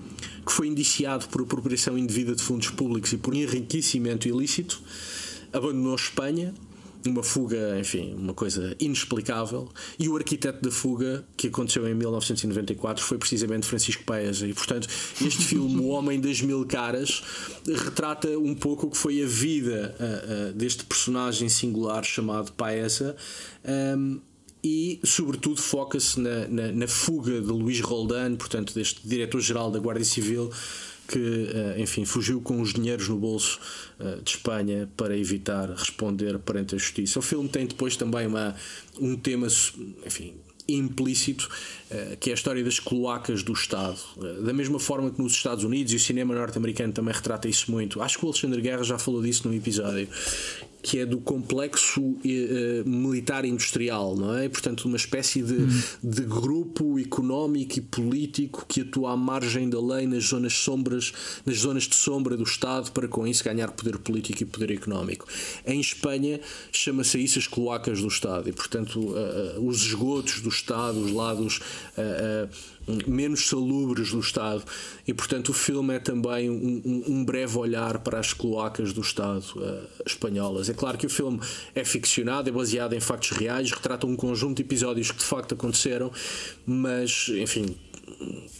que 0.45 0.51
foi 0.51 0.67
indiciado 0.67 1.27
por 1.27 1.41
apropriação 1.41 1.97
indevida 1.97 2.35
de 2.35 2.41
fundos 2.41 2.69
públicos 2.69 3.11
e 3.13 3.17
por 3.17 3.33
enriquecimento 3.33 4.27
ilícito, 4.27 4.81
abandonou 5.53 5.95
Espanha, 5.95 6.53
uma 7.09 7.23
fuga, 7.23 7.79
enfim, 7.79 8.13
uma 8.13 8.33
coisa 8.33 8.75
inexplicável. 8.79 9.69
E 9.97 10.07
o 10.07 10.15
arquiteto 10.15 10.61
da 10.61 10.71
fuga, 10.71 11.25
que 11.35 11.47
aconteceu 11.47 11.87
em 11.87 11.95
1994, 11.95 13.03
foi 13.03 13.17
precisamente 13.17 13.65
Francisco 13.65 14.03
Paesa. 14.03 14.47
E, 14.47 14.53
portanto, 14.53 14.87
este 15.21 15.43
filme, 15.43 15.77
O 15.77 15.87
Homem 15.87 16.19
das 16.19 16.41
Mil 16.41 16.65
Caras, 16.65 17.23
retrata 17.65 18.29
um 18.37 18.53
pouco 18.53 18.87
o 18.87 18.89
que 18.91 18.97
foi 18.97 19.23
a 19.23 19.25
vida 19.25 19.95
uh, 19.99 20.49
uh, 20.49 20.53
deste 20.53 20.85
personagem 20.85 21.49
singular 21.49 22.03
chamado 22.03 22.51
Paesa. 22.51 23.15
Um, 23.97 24.19
e, 24.63 24.99
sobretudo, 25.03 25.61
foca-se 25.61 26.19
na, 26.19 26.47
na, 26.47 26.71
na, 26.71 26.87
fuga 26.87 27.41
de 27.41 27.47
Luís 27.47 27.79
Roldan, 27.81 28.35
portanto, 28.35 28.73
deste 28.73 29.07
diretor-geral 29.07 29.71
da 29.71 29.79
Guarda 29.79 30.03
Civil, 30.03 30.51
que, 31.07 31.19
eh, 31.19 31.81
enfim, 31.81 32.05
fugiu 32.05 32.39
com 32.41 32.61
os 32.61 32.73
dinheiros 32.73 33.09
no 33.09 33.17
bolso 33.17 33.59
eh, 33.99 34.19
de 34.23 34.31
Espanha 34.31 34.89
para 34.95 35.17
evitar 35.17 35.69
responder 35.69 36.39
perante 36.39 36.75
a 36.75 36.77
justiça. 36.77 37.19
O 37.19 37.21
filme 37.21 37.49
tem 37.49 37.65
depois 37.65 37.97
também 37.97 38.27
uma, 38.27 38.55
um 38.99 39.17
tema, 39.17 39.47
enfim, 40.05 40.33
implícito, 40.67 41.49
eh, 41.89 42.17
que 42.19 42.29
é 42.29 42.33
a 42.33 42.35
história 42.35 42.63
das 42.63 42.79
cloacas 42.79 43.43
do 43.43 43.51
Estado. 43.51 43.99
Da 44.43 44.53
mesma 44.53 44.79
forma 44.79 45.11
que 45.11 45.21
nos 45.21 45.33
Estados 45.33 45.63
Unidos, 45.63 45.91
e 45.91 45.95
o 45.97 45.99
cinema 45.99 46.33
norte-americano 46.33 46.93
também 46.93 47.13
retrata 47.13 47.49
isso 47.49 47.71
muito. 47.71 48.01
Acho 48.01 48.17
que 48.17 48.25
o 48.25 48.29
Alexandre 48.29 48.61
Guerra 48.61 48.83
já 48.83 48.97
falou 48.97 49.21
disso 49.21 49.47
num 49.47 49.53
episódio 49.53 50.07
que 50.81 50.99
é 50.99 51.05
do 51.05 51.19
complexo 51.19 52.01
uh, 52.01 52.19
militar 52.85 53.45
industrial, 53.45 54.15
não 54.15 54.37
é? 54.37 54.49
Portanto, 54.49 54.85
uma 54.85 54.97
espécie 54.97 55.41
de, 55.41 55.53
hum. 55.53 55.81
de, 56.03 56.21
grupo 56.23 56.99
económico 56.99 57.77
e 57.77 57.81
político 57.81 58.65
que 58.67 58.81
atua 58.81 59.11
à 59.11 59.17
margem 59.17 59.69
da 59.69 59.79
lei 59.79 60.07
nas 60.07 60.25
zonas 60.25 60.53
sombras, 60.53 61.13
nas 61.45 61.57
zonas 61.57 61.83
de 61.83 61.95
sombra 61.95 62.35
do 62.35 62.43
Estado 62.43 62.91
para 62.91 63.07
com 63.07 63.27
isso 63.27 63.43
ganhar 63.43 63.71
poder 63.71 63.97
político 63.97 64.43
e 64.43 64.45
poder 64.45 64.71
económico. 64.71 65.27
Em 65.65 65.79
Espanha 65.79 66.39
chama-se 66.71 67.23
isso 67.23 67.37
as 67.37 67.47
cloacas 67.47 68.01
do 68.01 68.07
Estado 68.07 68.49
e, 68.49 68.51
portanto, 68.51 68.99
uh, 68.99 69.59
uh, 69.59 69.67
os 69.67 69.83
esgotos 69.83 70.41
do 70.41 70.49
Estado, 70.49 70.99
os 70.99 71.11
lados 71.11 71.59
menos 73.07 73.47
salubres 73.47 74.11
do 74.11 74.19
Estado. 74.19 74.63
E, 75.07 75.13
portanto, 75.13 75.49
o 75.49 75.53
filme 75.53 75.95
é 75.95 75.99
também 75.99 76.49
um, 76.49 77.03
um, 77.07 77.25
breve 77.25 77.57
olhar 77.57 77.99
para 77.99 78.19
as 78.19 78.33
cloacas 78.33 78.93
do 78.93 79.01
Estado 79.01 79.43
uh, 79.55 79.87
espanholas. 80.05 80.69
É 80.69 80.73
claro 80.73 80.97
que 80.97 81.05
o 81.05 81.09
filme 81.09 81.39
é 81.75 81.83
ficcionado, 81.83 82.49
é 82.49 82.51
baseado 82.51 82.93
em 82.93 82.99
factos 82.99 83.31
reais, 83.31 83.71
retrata 83.71 84.05
um 84.07 84.15
conjunto 84.15 84.57
de 84.57 84.63
episódios 84.63 85.11
que 85.11 85.17
de 85.17 85.25
facto 85.25 85.53
aconteceram, 85.53 86.11
mas, 86.65 87.29
enfim, 87.29 87.75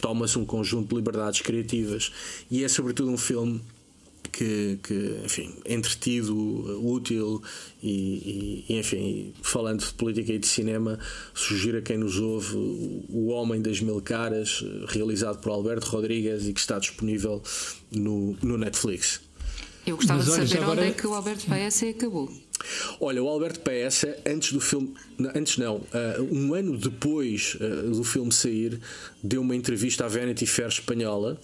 toma-se 0.00 0.38
um 0.38 0.44
conjunto 0.44 0.88
de 0.88 0.94
liberdades 0.94 1.40
criativas. 1.40 2.12
E 2.50 2.64
é, 2.64 2.68
sobretudo, 2.68 3.10
um 3.10 3.18
filme 3.18 3.60
que, 4.32 4.78
que 4.82 5.20
enfim, 5.24 5.54
entretido, 5.66 6.34
útil 6.82 7.42
e, 7.82 8.64
e, 8.68 8.78
enfim, 8.78 9.34
falando 9.42 9.84
de 9.84 9.92
política 9.92 10.32
e 10.32 10.38
de 10.38 10.46
cinema, 10.46 10.98
sugiro 11.34 11.78
a 11.78 11.82
quem 11.82 11.98
nos 11.98 12.18
ouve 12.18 12.56
O 12.56 13.28
Homem 13.28 13.60
das 13.60 13.80
Mil 13.80 14.00
Caras, 14.00 14.64
realizado 14.88 15.40
por 15.40 15.52
Alberto 15.52 15.86
Rodrigues 15.88 16.46
e 16.46 16.52
que 16.52 16.60
está 16.60 16.78
disponível 16.78 17.42
no, 17.90 18.36
no 18.42 18.56
Netflix. 18.56 19.20
Eu 19.86 19.96
gostava 19.96 20.24
Mas, 20.24 20.26
de 20.26 20.32
saber 20.32 20.46
olha, 20.48 20.62
agora... 20.62 20.80
onde 20.80 20.90
é 20.90 20.94
que 20.94 21.06
o 21.06 21.14
Alberto 21.14 21.46
Paes 21.46 21.82
acabou. 21.82 22.32
Olha, 23.00 23.22
o 23.22 23.28
Alberto 23.28 23.60
Paes, 23.60 24.04
antes 24.24 24.52
do 24.52 24.60
filme, 24.60 24.94
antes 25.34 25.58
não, 25.58 25.76
uh, 25.76 26.22
um 26.30 26.54
ano 26.54 26.78
depois 26.78 27.56
uh, 27.56 27.90
do 27.90 28.04
filme 28.04 28.30
sair, 28.32 28.80
deu 29.22 29.40
uma 29.42 29.56
entrevista 29.56 30.04
à 30.04 30.08
Vanity 30.08 30.46
Fair 30.46 30.68
espanhola 30.68 31.40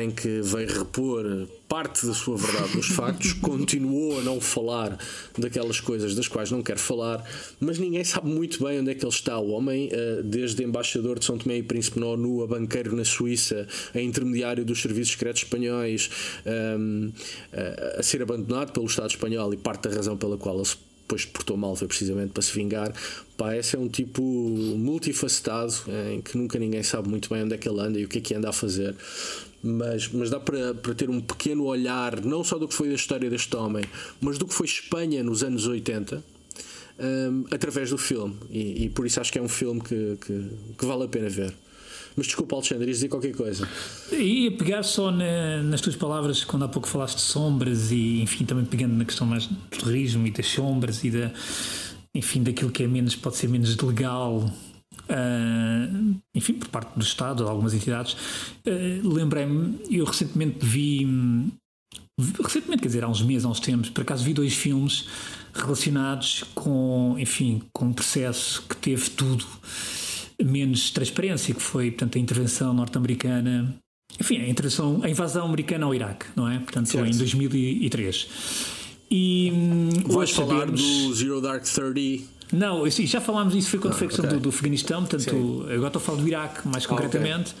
em 0.00 0.10
que 0.10 0.40
veio 0.40 0.68
repor 0.68 1.48
parte 1.68 2.06
da 2.06 2.14
sua 2.14 2.36
verdade 2.36 2.72
dos 2.72 2.88
factos, 2.88 3.32
continuou 3.40 4.18
a 4.18 4.22
não 4.22 4.40
falar 4.40 4.98
daquelas 5.36 5.80
coisas 5.80 6.14
das 6.14 6.28
quais 6.28 6.50
não 6.50 6.62
quer 6.62 6.78
falar, 6.78 7.24
mas 7.60 7.78
ninguém 7.78 8.04
sabe 8.04 8.28
muito 8.28 8.64
bem 8.64 8.80
onde 8.80 8.90
é 8.90 8.94
que 8.94 9.04
ele 9.04 9.12
está. 9.12 9.38
O 9.38 9.50
homem, 9.50 9.88
eh, 9.92 10.22
desde 10.24 10.62
embaixador 10.64 11.18
de 11.18 11.24
São 11.24 11.38
Tomé 11.38 11.58
e 11.58 11.62
Príncipe 11.62 12.00
na 12.00 12.06
ONU, 12.06 12.42
a 12.42 12.46
banqueiro 12.46 12.94
na 12.94 13.04
Suíça, 13.04 13.66
a 13.94 14.00
intermediário 14.00 14.64
dos 14.64 14.80
serviços 14.80 15.12
secretos 15.12 15.42
espanhóis, 15.42 16.10
ehm, 16.44 17.10
a 17.98 18.02
ser 18.02 18.22
abandonado 18.22 18.72
pelo 18.72 18.86
Estado 18.86 19.10
espanhol 19.10 19.52
e 19.52 19.56
parte 19.56 19.88
da 19.88 19.94
razão 19.94 20.16
pela 20.16 20.36
qual 20.36 20.56
ele 20.56 20.64
se 20.64 20.76
depois 21.06 21.24
portou 21.24 21.56
mal 21.56 21.76
foi 21.76 21.86
precisamente 21.86 22.32
para 22.32 22.42
se 22.42 22.52
vingar. 22.52 22.92
Pá, 23.36 23.56
esse 23.56 23.76
é 23.76 23.78
um 23.78 23.88
tipo 23.88 24.22
multifacetado 24.22 25.74
em 26.12 26.20
que 26.20 26.36
nunca 26.36 26.58
ninguém 26.58 26.82
sabe 26.82 27.08
muito 27.08 27.28
bem 27.28 27.44
onde 27.44 27.54
é 27.54 27.58
que 27.58 27.68
ele 27.68 27.80
anda 27.80 27.98
e 27.98 28.04
o 28.04 28.08
que 28.08 28.18
é 28.18 28.20
que 28.20 28.34
anda 28.34 28.48
a 28.48 28.52
fazer 28.52 28.94
mas, 29.62 30.08
mas 30.08 30.30
dá 30.30 30.38
para, 30.38 30.74
para 30.74 30.94
ter 30.94 31.10
um 31.10 31.20
pequeno 31.20 31.64
olhar 31.64 32.24
não 32.24 32.44
só 32.44 32.58
do 32.58 32.68
que 32.68 32.74
foi 32.74 32.90
a 32.90 32.94
história 32.94 33.28
deste 33.28 33.54
homem, 33.56 33.84
mas 34.20 34.38
do 34.38 34.46
que 34.46 34.54
foi 34.54 34.66
Espanha 34.66 35.22
nos 35.22 35.42
anos 35.42 35.66
80 35.66 36.22
um, 36.98 37.44
através 37.50 37.90
do 37.90 37.98
filme. 37.98 38.36
E, 38.50 38.84
e, 38.84 38.88
por 38.90 39.06
isso 39.06 39.20
acho 39.20 39.32
que 39.32 39.38
é 39.38 39.42
um 39.42 39.48
filme 39.48 39.80
que, 39.80 40.16
que, 40.20 40.50
que 40.78 40.86
vale 40.86 41.04
a 41.04 41.08
pena 41.08 41.28
ver. 41.28 41.52
Mas 42.16 42.26
desculpa, 42.26 42.56
Alexandre, 42.56 42.86
ias 42.86 42.96
dizer 42.96 43.08
qualquer 43.08 43.34
coisa. 43.34 43.68
Ia 44.10 44.50
pegar 44.52 44.82
só 44.82 45.10
na, 45.10 45.62
nas 45.62 45.80
tuas 45.80 45.96
palavras, 45.96 46.44
quando 46.44 46.64
há 46.64 46.68
pouco 46.68 46.88
falaste 46.88 47.16
de 47.16 47.22
sombras, 47.22 47.92
e 47.92 48.22
enfim, 48.22 48.44
também 48.44 48.64
pegando 48.64 48.94
na 48.94 49.04
questão 49.04 49.26
mais 49.26 49.46
do 49.46 49.54
terrorismo 49.70 50.26
e 50.26 50.30
das 50.30 50.46
sombras 50.46 51.04
e 51.04 51.10
da, 51.10 51.30
enfim, 52.14 52.42
daquilo 52.42 52.70
que 52.70 52.82
é 52.82 52.88
menos, 52.88 53.14
pode 53.14 53.36
ser 53.36 53.48
menos 53.48 53.76
legal 53.76 54.50
Uh, 55.08 56.16
enfim, 56.34 56.54
por 56.54 56.68
parte 56.68 56.96
do 56.96 57.02
Estado, 57.02 57.44
de 57.44 57.50
algumas 57.50 57.74
entidades. 57.74 58.14
Uh, 58.66 59.08
Lembrei-me, 59.08 59.78
eu 59.90 60.04
recentemente 60.04 60.64
vi. 60.64 61.06
Recentemente, 62.42 62.82
quer 62.82 62.88
dizer, 62.88 63.04
há 63.04 63.08
uns 63.08 63.22
meses, 63.22 63.44
há 63.44 63.48
uns 63.48 63.60
tempos, 63.60 63.90
por 63.90 64.00
acaso 64.00 64.24
vi 64.24 64.32
dois 64.32 64.54
filmes 64.54 65.06
relacionados 65.54 66.44
com, 66.54 67.14
enfim, 67.18 67.62
com 67.72 67.86
um 67.86 67.92
processo 67.92 68.62
que 68.62 68.76
teve 68.76 69.10
tudo 69.10 69.44
menos 70.42 70.90
transparência, 70.90 71.54
que 71.54 71.62
foi, 71.62 71.90
portanto, 71.90 72.16
a 72.16 72.20
intervenção 72.20 72.74
norte-americana, 72.74 73.74
enfim, 74.20 74.38
a 74.38 74.48
intervenção, 74.48 75.00
a 75.02 75.08
invasão 75.08 75.46
americana 75.46 75.86
ao 75.86 75.94
Iraque, 75.94 76.26
não 76.34 76.48
é? 76.48 76.58
Portanto, 76.58 76.88
certo. 76.88 77.08
em 77.08 77.16
2003. 77.16 78.28
E 79.10 79.52
hum, 79.54 79.90
vais 80.06 80.30
falar 80.30 80.66
do 80.66 81.14
Zero 81.14 81.40
Dark 81.40 81.64
Thirty 81.64 82.26
não, 82.52 82.88
já 82.88 83.20
falámos 83.20 83.54
disso, 83.54 83.70
foi 83.70 83.80
quando 83.80 83.94
ah, 83.94 83.96
foi 83.96 84.06
a 84.06 84.08
questão 84.08 84.24
okay. 84.26 84.38
do, 84.38 84.42
do, 84.44 84.48
Afeganistão, 84.50 85.04
portanto, 85.04 85.22
Sim. 85.22 85.62
agora 85.72 85.86
estou 85.88 86.00
a 86.00 86.00
falar 86.00 86.18
do 86.18 86.28
Iraque, 86.28 86.68
mais 86.68 86.86
concretamente, 86.86 87.54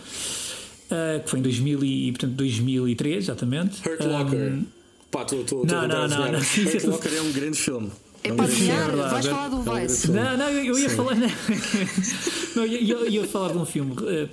okay. 0.86 1.18
uh, 1.18 1.24
que 1.24 1.30
foi 1.30 1.38
em 1.40 1.42
2000 1.42 1.84
e, 1.84 2.12
portanto, 2.12 2.32
2003, 2.34 3.24
exatamente. 3.24 3.88
Hurt 3.88 4.00
Locker. 4.00 4.52
Um, 4.52 4.66
Pá, 5.10 5.22
estou 5.22 5.62
a 5.62 5.66
não, 5.66 5.88
não, 5.88 6.08
não, 6.08 6.32
não, 6.32 6.38
Hurt 6.38 6.84
Locker 6.86 7.14
é 7.14 7.20
um 7.20 7.32
grande 7.32 7.58
filme. 7.58 7.90
É 8.24 8.32
para 8.32 8.44
adivinhar, 8.44 8.90
é 8.90 8.96
vais 8.96 9.26
falar 9.26 9.48
do 9.48 9.62
Vice. 9.62 10.10
Não, 10.10 10.36
não, 10.36 10.48
eu, 10.50 10.64
eu 10.64 10.78
ia 10.78 10.88
Sim. 10.88 10.96
falar. 10.96 11.14
Não, 11.14 11.28
não 12.56 12.64
eu, 12.64 13.00
eu, 13.00 13.08
ia 13.08 13.24
falar 13.26 13.52
de 13.52 13.58
um 13.58 13.64
filme. 13.66 13.92
Uh, 13.92 14.28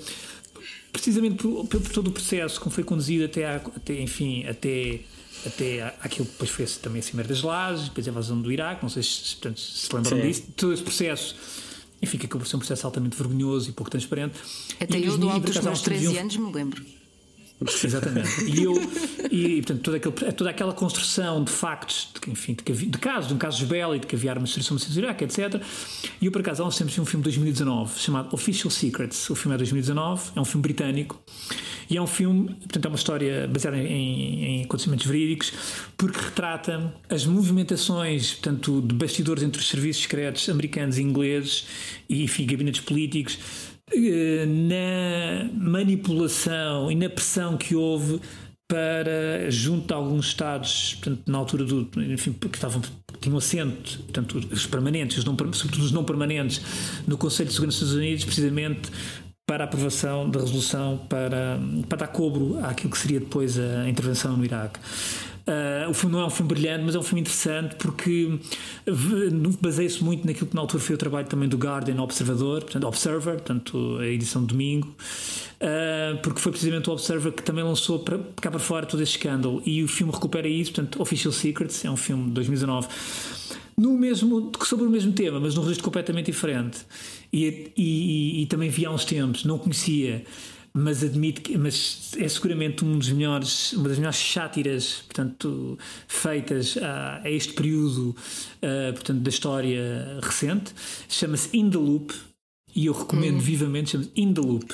precisamente 0.91 1.35
por, 1.35 1.65
por, 1.67 1.81
todo 1.81 2.07
o 2.07 2.11
processo, 2.11 2.59
como 2.59 2.73
foi 2.73 2.83
conduzido 2.83 3.25
até, 3.25 3.45
a, 3.45 3.55
até 3.55 3.99
enfim, 4.01 4.45
até 4.47 5.01
até 5.45 5.95
aquilo 6.01 6.25
que 6.25 6.31
depois 6.31 6.49
foi 6.49 6.65
também 6.81 6.99
a 6.99 7.03
Cimeira 7.03 7.27
das 7.27 7.41
Lajes, 7.41 7.89
depois 7.89 8.07
a 8.07 8.11
invasão 8.11 8.41
do 8.41 8.51
Iraque, 8.51 8.81
não 8.81 8.89
sei 8.89 9.03
se, 9.03 9.35
portanto, 9.35 9.59
se 9.59 9.93
lembram 9.93 10.17
Sim. 10.17 10.27
disso, 10.27 10.43
todo 10.55 10.73
esse 10.73 10.83
processo. 10.83 11.35
Enfim, 12.01 12.17
que 12.17 12.25
acabou 12.25 12.43
por 12.43 12.49
ser 12.49 12.57
um 12.57 12.59
processo 12.59 12.85
altamente 12.85 13.15
vergonhoso 13.15 13.69
e 13.69 13.73
pouco 13.73 13.89
transparente. 13.89 14.35
Até 14.79 14.99
e 14.99 15.05
eu, 15.05 15.17
do 15.17 15.29
alto 15.29 15.51
dos 15.51 15.61
meus 15.61 15.81
13 15.81 16.17
anos, 16.17 16.37
me 16.37 16.51
lembro. 16.51 16.83
Exatamente. 17.84 18.45
E 18.45 18.63
eu, 18.63 18.73
e, 19.32 19.62
portanto, 19.62 19.82
toda, 19.82 19.97
aquele, 19.97 20.32
toda 20.34 20.49
aquela 20.49 20.73
construção 20.73 21.43
de 21.43 21.52
factos, 21.52 22.10
de, 22.13 22.32
enfim, 22.32 22.56
de, 22.56 22.86
de 22.86 22.97
casos, 22.97 23.28
de 23.28 23.34
um 23.34 23.38
caso 23.38 23.65
bélico, 23.65 24.02
de 24.02 24.08
que 24.08 24.15
havia 24.15 24.32
armas 24.32 24.49
de 24.49 24.63
de 24.63 24.99
Iraque, 24.99 25.23
etc. 25.23 25.62
E 26.21 26.26
eu, 26.26 26.32
por 26.32 26.41
acaso, 26.41 26.63
há 26.63 26.67
uns 26.67 26.78
tempos 26.78 26.93
vi 26.93 27.02
um 27.02 27.06
filme 27.06 27.23
de 27.23 27.30
2019 27.30 27.99
chamado 27.99 28.34
Official 28.34 28.69
Secrets. 28.69 29.30
O 29.30 29.36
filme 29.36 29.56
é 29.56 29.58
de 29.58 29.63
2019, 29.63 30.32
é 30.36 30.41
um 30.41 30.45
filme 30.45 30.62
britânico. 30.62 31.21
E 31.89 31.97
é 31.97 32.02
um 32.02 32.08
filme, 32.08 32.47
portanto, 32.56 32.86
é 32.86 32.88
uma 32.88 32.95
história 32.95 33.47
baseada 33.47 33.78
em, 33.78 34.45
em 34.45 34.63
acontecimentos 34.63 35.06
verídicos, 35.06 35.54
porque 35.97 36.19
retrata 36.19 36.93
as 37.10 37.26
movimentações, 37.26 38.34
portanto, 38.34 38.82
de 38.82 38.95
bastidores 38.95 39.43
entre 39.43 39.62
os 39.62 39.67
serviços 39.67 40.04
secretos 40.04 40.47
americanos 40.49 40.97
e 40.97 41.04
ingleses 41.04 41.65
e, 42.10 42.23
enfim, 42.23 42.45
gabinetes 42.45 42.82
políticos 42.82 43.38
na 44.47 45.49
manipulação 45.53 46.91
e 46.91 46.95
na 46.95 47.10
pressão 47.10 47.58
que 47.58 47.75
houve 47.75 48.19
para, 48.67 49.51
junto 49.51 49.88
de 49.88 49.93
alguns 49.93 50.27
Estados, 50.27 50.95
portanto, 50.95 51.32
na 51.32 51.38
altura 51.38 51.63
do. 51.63 51.89
Enfim, 52.12 52.34
que 52.34 52.47
estavam, 52.47 52.82
tinham 53.19 53.38
assento, 53.38 53.99
portanto, 53.99 54.41
os 54.51 54.65
permanentes, 54.65 55.17
os 55.17 55.25
não, 55.25 55.36
sobretudo 55.53 55.84
os 55.84 55.91
não 55.91 56.03
permanentes, 56.03 56.62
no 57.06 57.17
Conselho 57.17 57.49
de 57.49 57.53
Segurança 57.53 57.79
dos 57.79 57.89
Estados 57.89 58.06
Unidos, 58.06 58.25
precisamente 58.25 58.89
para 59.45 59.65
a 59.65 59.67
aprovação 59.67 60.29
da 60.29 60.39
resolução 60.39 60.97
para, 61.10 61.60
para 61.89 61.97
dar 61.99 62.08
cobro 62.08 62.58
àquilo 62.63 62.89
que 62.89 62.97
seria 62.97 63.19
depois 63.19 63.60
a 63.60 63.88
intervenção 63.88 64.38
no 64.38 64.45
Iraque. 64.45 64.79
Uh, 65.45 65.89
o 65.89 65.93
filme 65.93 66.15
não 66.15 66.21
é 66.21 66.25
um 66.25 66.29
filme 66.29 66.53
brilhante, 66.53 66.86
mas 66.86 66.95
é 66.95 66.99
um 66.99 67.03
filme 67.03 67.19
interessante 67.19 67.75
porque 67.75 68.39
baseia-se 69.60 70.01
muito 70.01 70.25
naquilo 70.25 70.47
que 70.47 70.56
na 70.56 70.62
altura 70.62 70.82
foi 70.82 70.95
o 70.95 70.97
trabalho 70.97 71.27
também 71.27 71.49
do 71.49 71.58
Guardian 71.58 72.01
Observador, 72.01 72.62
portanto, 72.62 72.88
Observer, 72.88 73.34
portanto, 73.34 73.97
a 73.99 74.08
edição 74.08 74.41
de 74.41 74.47
domingo, 74.47 74.88
uh, 74.88 76.17
porque 76.21 76.39
foi 76.39 76.51
precisamente 76.53 76.89
o 76.89 76.93
Observer 76.93 77.34
que 77.34 77.43
também 77.43 77.63
lançou 77.63 77.99
para, 77.99 78.19
cá 78.39 78.49
para 78.49 78.60
fora 78.60 78.86
todo 78.86 79.03
esse 79.03 79.17
escândalo. 79.17 79.62
E 79.65 79.84
o 79.84 79.88
filme 79.88 80.13
recupera 80.13 80.47
isso, 80.47 80.71
portanto, 80.71 81.01
Official 81.01 81.34
Secrets, 81.34 81.84
é 81.84 81.91
um 81.91 81.97
filme 81.97 82.27
de 82.27 82.32
2019 82.32 82.88
no 83.77 83.97
mesmo, 83.97 84.51
sobre 84.63 84.86
o 84.86 84.89
mesmo 84.89 85.12
tema, 85.13 85.39
mas 85.39 85.56
num 85.56 85.62
registro 85.62 85.84
completamente 85.84 86.27
diferente. 86.27 86.86
E, 87.32 87.71
e, 87.75 88.43
e, 88.43 88.45
também 88.45 88.69
vi 88.69 88.86
há 88.86 88.91
uns 88.91 89.03
tempos, 89.03 89.43
não 89.43 89.58
conhecia, 89.58 90.23
mas 90.73 91.03
admito 91.03 91.41
que 91.41 91.57
mas 91.57 92.13
é 92.17 92.27
seguramente 92.27 92.83
um 92.83 92.97
dos 92.97 93.09
melhores, 93.09 93.73
uma 93.73 93.88
das 93.89 93.97
melhores 93.99 94.17
sátiras 94.17 95.03
portanto, 95.05 95.77
feitas 96.07 96.77
a, 96.77 97.21
a 97.23 97.29
este 97.29 97.53
período 97.53 98.09
uh, 98.09 98.93
portanto, 98.93 99.19
da 99.19 99.29
história 99.29 100.19
recente. 100.21 100.73
Chama-se 101.07 101.55
In 101.55 101.69
the 101.69 101.77
Loop 101.77 102.13
e 102.75 102.88
eu 102.88 102.93
recomendo 102.93 103.38
hum. 103.38 103.39
vivamente, 103.39 103.91
chama-se 103.91 104.12
In 104.15 104.33
the 104.33 104.41
Loop. 104.41 104.73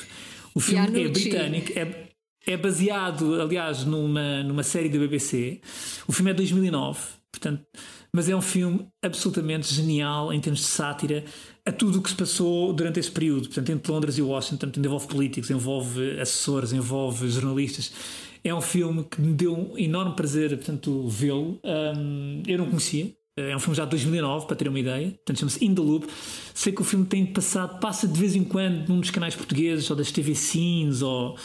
O 0.56 0.60
filme 0.60 1.04
é 1.04 1.08
britânico, 1.08 1.72
é, 1.78 2.10
é 2.48 2.58
baseado, 2.58 3.40
aliás, 3.40 3.84
numa, 3.84 4.42
numa 4.44 4.64
série 4.64 4.90
da 4.90 4.98
BBC. 4.98 5.62
O 6.08 6.12
filme 6.12 6.32
é 6.32 6.34
de 6.34 6.38
2009, 6.38 7.00
portanto 7.32 7.66
mas 8.12 8.28
é 8.28 8.36
um 8.36 8.42
filme 8.42 8.88
absolutamente 9.04 9.72
genial 9.74 10.34
em 10.34 10.40
termos 10.40 10.62
de 10.62 10.66
sátira 10.66 11.24
a 11.66 11.72
tudo 11.72 12.00
o 12.00 12.02
que 12.02 12.10
se 12.10 12.16
passou 12.16 12.74
durante 12.74 13.00
esse 13.00 13.12
período. 13.12 13.48
Portanto, 13.48 13.70
entre 13.70 13.92
Londres 13.92 14.18
e 14.18 14.22
Washington, 14.22 14.58
portanto, 14.58 14.86
envolve 14.86 15.08
políticos, 15.08 15.52
envolve 15.52 16.20
assessores, 16.20 16.74
envolve 16.74 17.30
jornalistas. 17.30 17.94
É 18.44 18.54
um 18.54 18.62
filme 18.62 19.04
que 19.04 19.22
me 19.22 19.34
deu 19.34 19.54
um 19.54 19.78
enorme 19.78 20.16
prazer, 20.16 20.50
portanto, 20.50 21.08
vê-lo. 21.08 21.60
Um, 21.64 22.42
eu 22.48 22.58
não 22.58 22.66
conhecia. 22.66 23.14
É 23.38 23.56
um 23.56 23.60
filme 23.60 23.76
já 23.76 23.86
de 23.86 23.92
2009, 23.92 24.48
para 24.48 24.56
ter 24.56 24.68
uma 24.68 24.80
ideia. 24.80 25.12
Portanto, 25.12 25.40
chama-se 25.40 25.64
In 25.64 25.76
the 25.76 25.82
Loop. 25.82 26.08
Sei 26.54 26.74
que 26.74 26.82
o 26.82 26.84
filme 26.84 27.06
tem 27.06 27.26
passado, 27.28 27.80
passa 27.80 28.08
de 28.08 28.20
vez 28.20 28.36
em 28.36 28.44
quando 28.44 28.90
num 28.90 29.00
dos 29.00 29.12
canais 29.12 29.36
portugueses, 29.36 29.90
ou 29.90 29.96
das 29.96 30.12
TV 30.12 30.34
Scenes, 30.34 31.02
ou 31.04 31.38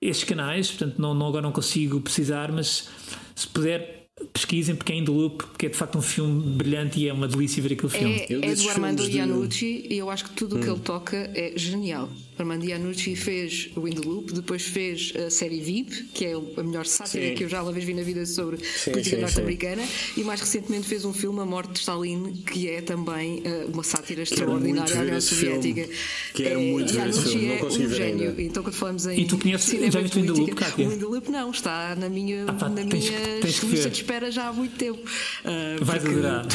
estes 0.00 0.28
canais. 0.28 0.70
Portanto, 0.70 0.98
não, 0.98 1.14
não, 1.14 1.28
agora 1.28 1.42
não 1.42 1.52
consigo 1.52 2.00
precisar, 2.00 2.50
mas 2.50 2.88
se 3.34 3.46
puder 3.46 4.03
pesquisem 4.32 4.76
porque 4.76 4.92
é 4.92 4.96
In 4.96 5.04
The 5.04 5.10
Loop, 5.10 5.44
porque 5.46 5.66
é 5.66 5.68
de 5.68 5.76
facto 5.76 5.98
um 5.98 6.02
filme 6.02 6.56
brilhante 6.56 7.00
e 7.00 7.08
é 7.08 7.12
uma 7.12 7.26
delícia 7.26 7.62
ver 7.62 7.72
aquele 7.72 7.90
filme. 7.90 8.14
É, 8.14 8.50
é 8.50 8.54
do 8.54 8.70
Armando 8.70 9.02
Iannucci 9.08 9.82
de... 9.82 9.94
e 9.94 9.98
eu 9.98 10.10
acho 10.10 10.24
que 10.24 10.30
tudo 10.30 10.56
o 10.56 10.58
hum. 10.58 10.62
que 10.62 10.70
ele 10.70 10.80
toca 10.80 11.16
é 11.34 11.52
genial. 11.56 12.08
Armando 12.38 12.64
Iannucci 12.64 13.14
fez 13.14 13.70
o 13.76 13.86
In 13.86 13.92
the 13.92 14.06
Loop, 14.06 14.32
depois 14.32 14.62
fez 14.62 15.12
a 15.16 15.30
série 15.30 15.60
VIP, 15.60 16.04
que 16.12 16.24
é 16.26 16.32
a 16.34 16.62
melhor 16.62 16.84
sátira 16.86 17.28
sim. 17.28 17.34
que 17.34 17.44
eu 17.44 17.48
já 17.48 17.62
uma 17.62 17.72
vez 17.72 17.84
vi 17.84 17.94
na 17.94 18.02
vida 18.02 18.26
sobre 18.26 18.58
sim, 18.64 18.90
política 18.90 19.18
norte-americana, 19.18 19.82
e 20.16 20.24
mais 20.24 20.40
recentemente 20.40 20.86
fez 20.86 21.04
um 21.04 21.12
filme, 21.12 21.40
A 21.40 21.44
Morte 21.44 21.72
de 21.72 21.78
Stalin, 21.80 22.32
que 22.32 22.68
é 22.68 22.80
também 22.80 23.40
uh, 23.40 23.70
uma 23.72 23.84
sátira 23.84 24.22
extraordinária 24.22 24.98
à 24.98 25.02
União 25.02 25.20
Soviética. 25.20 25.88
Que 26.34 26.42
é, 26.44 26.56
muito 26.56 26.92
ver 26.92 27.08
esse 27.08 27.22
filme, 27.22 27.46
não 27.46 27.58
consegui 27.58 27.84
é 27.84 27.86
um 27.86 27.90
ver 27.90 27.96
gênio. 27.96 28.28
Ainda. 28.30 28.42
Então, 28.42 28.62
quando 28.62 28.74
falamos 28.74 29.06
em. 29.06 29.20
E 29.20 29.26
tu 29.26 29.38
conheces 29.38 29.70
cinema 29.70 29.92
já 29.92 30.00
viste 30.00 30.18
o 30.18 30.20
In 30.20 30.26
the 30.26 30.32
Loop, 30.32 30.52
O 30.78 30.92
In 30.92 30.98
the 30.98 31.04
Loop 31.04 31.30
não, 31.30 31.50
está 31.50 31.94
na 31.94 32.08
minha, 32.08 32.44
ah, 32.48 32.52
pá, 32.52 32.68
na 32.68 32.84
tens, 32.84 33.10
minha 33.10 33.40
tens 33.40 33.62
lista 33.62 33.90
de 33.90 33.96
espera 33.96 34.30
já 34.30 34.48
há 34.48 34.52
muito 34.52 34.76
tempo. 34.76 35.00
Uh, 35.00 35.84
Vais 35.84 36.04
adorar. 36.04 36.46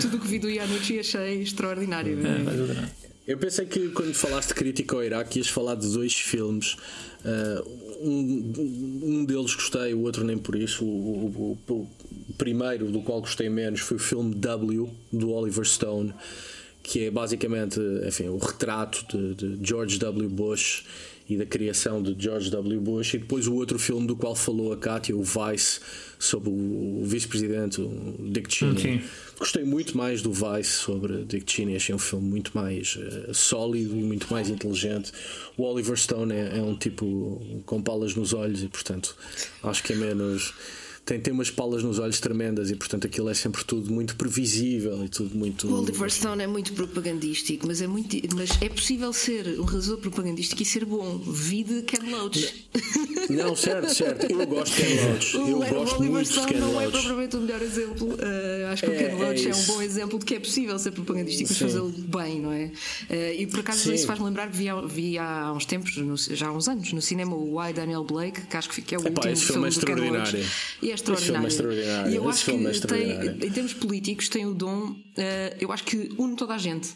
Tudo 0.00 0.18
o 0.18 0.20
que 0.20 0.28
vi 0.28 0.38
do 0.38 0.50
Iannucci 0.50 0.98
achei 0.98 1.42
extraordinário. 1.42 2.18
É, 2.18 2.42
vais 2.42 2.60
adorar. 2.60 2.90
Eu 3.26 3.38
pensei 3.38 3.64
que 3.64 3.88
quando 3.90 4.12
falaste 4.12 4.48
de 4.48 4.54
crítica 4.54 4.94
ao 4.94 5.02
Iraque 5.02 5.38
ias 5.38 5.48
falar 5.48 5.76
de 5.76 5.90
dois 5.90 6.12
filmes. 6.12 6.76
Uh, 7.24 7.84
um, 8.02 8.52
um 9.02 9.24
deles 9.24 9.54
gostei, 9.54 9.94
o 9.94 10.02
outro 10.02 10.24
nem 10.24 10.36
por 10.36 10.54
isso. 10.54 10.84
O, 10.84 11.58
o, 11.68 11.72
o, 11.72 11.88
primeiro, 12.36 12.90
do 12.90 13.00
qual 13.00 13.20
gostei 13.20 13.48
menos, 13.48 13.80
foi 13.80 13.96
o 13.96 14.00
filme 14.00 14.34
W, 14.34 14.90
do 15.10 15.32
Oliver 15.32 15.64
Stone, 15.64 16.12
que 16.82 17.06
é 17.06 17.10
basicamente 17.10 17.80
enfim, 18.06 18.28
o 18.28 18.36
retrato 18.36 19.06
de, 19.08 19.34
de 19.34 19.66
George 19.66 19.98
W. 19.98 20.28
Bush 20.28 20.84
e 21.28 21.36
da 21.36 21.46
criação 21.46 22.02
de 22.02 22.14
George 22.18 22.50
W. 22.50 22.80
Bush, 22.80 23.14
e 23.14 23.18
depois 23.18 23.46
o 23.46 23.54
outro 23.54 23.78
filme 23.78 24.06
do 24.06 24.14
qual 24.14 24.34
falou 24.34 24.72
a 24.72 24.76
Katia, 24.76 25.16
o 25.16 25.22
Vice, 25.22 25.80
sobre 26.18 26.50
o 26.50 27.02
vice-presidente 27.04 27.80
Dick 28.30 28.52
Cheney. 28.52 28.78
Sim. 28.78 29.00
Gostei 29.38 29.64
muito 29.64 29.96
mais 29.96 30.22
do 30.22 30.32
Vice 30.32 30.70
sobre 30.70 31.24
Dick 31.24 31.50
Cheney, 31.50 31.76
achei 31.76 31.94
um 31.94 31.98
filme 31.98 32.28
muito 32.28 32.52
mais 32.54 32.96
uh, 32.96 33.34
sólido 33.34 33.96
e 33.96 34.02
muito 34.02 34.30
mais 34.30 34.48
inteligente. 34.48 35.12
O 35.56 35.62
Oliver 35.64 35.96
Stone 35.96 36.32
é, 36.32 36.58
é 36.58 36.62
um 36.62 36.76
tipo 36.76 37.40
com 37.66 37.82
palas 37.82 38.14
nos 38.14 38.32
olhos 38.32 38.62
e, 38.62 38.68
portanto, 38.68 39.16
acho 39.62 39.82
que 39.82 39.92
é 39.92 39.96
menos 39.96 40.54
tem, 41.04 41.20
tem 41.20 41.34
umas 41.34 41.50
palas 41.50 41.82
nos 41.82 41.98
olhos 41.98 42.18
tremendas 42.18 42.70
e 42.70 42.76
portanto 42.76 43.06
aquilo 43.06 43.28
é 43.28 43.34
sempre 43.34 43.62
tudo 43.64 43.92
muito 43.92 44.16
previsível 44.16 45.04
e 45.04 45.08
tudo 45.08 45.36
muito. 45.36 45.68
O 45.68 45.82
Oliver 45.82 46.10
Stone 46.10 46.42
é 46.42 46.46
muito 46.46 46.72
propagandístico, 46.72 47.66
mas 47.66 47.82
é, 47.82 47.86
muito, 47.86 48.16
mas 48.34 48.50
é 48.62 48.68
possível 48.70 49.12
ser 49.12 49.60
um 49.60 49.64
realizador 49.64 49.98
propagandístico 49.98 50.62
e 50.62 50.64
ser 50.64 50.84
bom. 50.86 51.18
Vide 51.18 51.82
Ken 51.82 52.10
Loach. 52.10 52.68
Não, 53.28 53.54
certo, 53.54 53.92
certo. 53.92 54.30
Eu 54.30 54.46
gosto 54.46 54.74
de 54.74 54.82
Ken 54.82 55.04
Loach. 55.04 55.34
Eu 55.34 55.42
o 55.42 55.66
gosto 55.66 55.96
Oliver 55.96 56.10
muito 56.10 56.30
Stone 56.30 56.46
de 56.46 56.52
Ken 56.54 56.60
não 56.60 56.72
Loach. 56.72 56.86
é 56.86 56.90
propriamente 56.90 57.36
o 57.36 57.40
melhor 57.40 57.62
exemplo. 57.62 58.08
Uh, 58.08 58.72
acho 58.72 58.82
que 58.84 58.90
é, 58.90 58.94
o 58.94 58.98
Ken 58.98 59.04
é 59.04 59.14
Loach 59.14 59.46
é, 59.46 59.50
é, 59.50 59.54
um 59.54 59.62
bom 59.64 59.82
exemplo 59.82 60.18
de 60.18 60.24
que 60.24 60.34
é 60.34 60.40
possível 60.40 60.78
ser 60.78 60.92
propagandístico 60.92 61.52
e 61.52 61.54
fazê-lo 61.54 61.90
bem, 61.90 62.40
não 62.40 62.52
é? 62.52 62.70
Uh, 63.10 63.40
e 63.40 63.46
por 63.46 63.60
acaso 63.60 63.80
Sim. 63.80 63.94
isso 63.94 64.06
faz-me 64.06 64.24
lembrar 64.24 64.50
que 64.50 64.56
vi, 64.56 64.66
vi 64.88 65.18
há 65.18 65.52
uns 65.52 65.66
tempos, 65.66 65.92
já 66.30 66.48
há 66.48 66.52
uns 66.52 66.66
anos, 66.66 66.92
no 66.92 67.02
cinema 67.02 67.34
o 67.34 67.58
Why 67.58 67.74
Daniel 67.74 68.04
Blake, 68.04 68.40
que 68.42 68.56
acho 68.56 68.70
que 68.70 68.94
é 68.94 68.98
o 68.98 69.02
Epá, 69.02 69.10
último 69.10 69.36
filme, 69.36 69.70
filme 69.70 69.96
do 69.96 70.02
Ken 70.02 70.10
Loach. 70.10 70.93
E 70.94 71.44
é 71.44 71.48
extraordinário. 71.48 72.12
E 72.12 72.16
eu 72.16 72.28
acho 72.28 72.44
que 72.44 72.50
é 72.52 72.70
tem, 72.80 73.46
em 73.46 73.50
termos 73.50 73.74
políticos 73.74 74.28
tem 74.28 74.46
o 74.46 74.54
dom, 74.54 74.90
uh, 74.90 74.94
eu 75.60 75.72
acho 75.72 75.84
que 75.84 76.14
une 76.18 76.36
toda 76.36 76.54
a 76.54 76.58
gente 76.58 76.94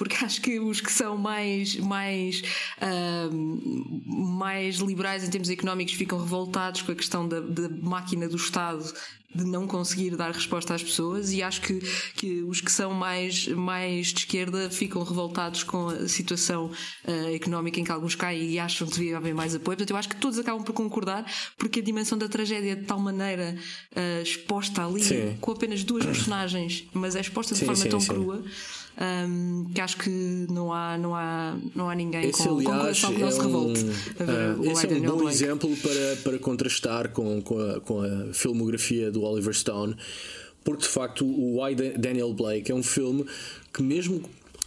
porque 0.00 0.24
acho 0.24 0.40
que 0.40 0.58
os 0.58 0.80
que 0.80 0.90
são 0.90 1.18
mais, 1.18 1.76
mais, 1.76 2.40
mais 4.06 4.76
liberais 4.76 5.22
em 5.22 5.28
termos 5.28 5.50
económicos 5.50 5.92
ficam 5.92 6.18
revoltados 6.18 6.80
com 6.80 6.92
a 6.92 6.94
questão 6.94 7.28
da, 7.28 7.38
da 7.38 7.68
máquina 7.68 8.26
do 8.26 8.36
Estado 8.36 8.94
de 9.34 9.44
não 9.44 9.66
conseguir 9.66 10.16
dar 10.16 10.32
resposta 10.32 10.74
às 10.74 10.82
pessoas 10.82 11.32
e 11.32 11.42
acho 11.42 11.60
que, 11.60 11.80
que 12.14 12.42
os 12.42 12.62
que 12.62 12.72
são 12.72 12.94
mais, 12.94 13.46
mais 13.48 14.06
de 14.06 14.20
esquerda 14.20 14.70
ficam 14.70 15.02
revoltados 15.02 15.62
com 15.64 15.88
a 15.88 16.08
situação 16.08 16.70
uh, 17.04 17.34
económica 17.34 17.78
em 17.78 17.84
que 17.84 17.92
alguns 17.92 18.14
caem 18.14 18.50
e 18.50 18.58
acham 18.58 18.86
que 18.88 18.94
devia 18.94 19.18
haver 19.18 19.34
mais 19.34 19.54
apoio. 19.54 19.76
Portanto, 19.76 19.90
eu 19.90 19.96
acho 19.98 20.08
que 20.08 20.16
todos 20.16 20.38
acabam 20.38 20.64
por 20.64 20.72
concordar 20.72 21.30
porque 21.58 21.80
a 21.80 21.82
dimensão 21.82 22.16
da 22.16 22.26
tragédia 22.26 22.72
é 22.72 22.74
de 22.74 22.86
tal 22.86 22.98
maneira 22.98 23.54
uh, 23.92 24.22
exposta 24.22 24.82
ali 24.84 25.04
sim. 25.04 25.36
com 25.42 25.52
apenas 25.52 25.84
duas 25.84 26.06
personagens, 26.06 26.88
mas 26.94 27.14
é 27.14 27.20
exposta 27.20 27.52
de 27.52 27.60
sim, 27.60 27.66
forma 27.66 27.82
sim, 27.82 27.88
tão 27.90 28.00
crua 28.00 28.42
um, 28.98 29.66
que 29.74 29.80
acho 29.80 29.96
que 29.96 30.46
não 30.50 30.72
há, 30.72 30.98
não 30.98 31.14
há, 31.14 31.56
não 31.74 31.88
há 31.88 31.94
ninguém 31.94 32.28
esse, 32.28 32.42
com, 32.42 32.56
aliás, 32.56 33.00
com 33.00 33.14
que 33.14 33.20
não 33.20 33.28
é 33.28 33.30
se 33.30 33.40
revolte. 33.40 33.84
Um, 33.84 34.60
uh, 34.60 34.70
esse 34.70 34.86
é 34.86 34.90
um 34.90 35.00
bom 35.00 35.16
Blake. 35.16 35.34
exemplo 35.34 35.76
para, 35.76 36.16
para 36.22 36.38
contrastar 36.38 37.08
com, 37.10 37.40
com, 37.40 37.58
a, 37.58 37.80
com 37.80 38.02
a 38.02 38.32
filmografia 38.34 39.10
do 39.10 39.22
Oliver 39.22 39.54
Stone, 39.54 39.96
porque 40.64 40.82
de 40.82 40.88
facto 40.88 41.24
o 41.24 41.62
Why 41.62 41.74
Daniel 41.74 42.32
Blake 42.34 42.70
é 42.70 42.74
um 42.74 42.82
filme 42.82 43.24
que 43.72 43.82
mesmo 43.82 44.22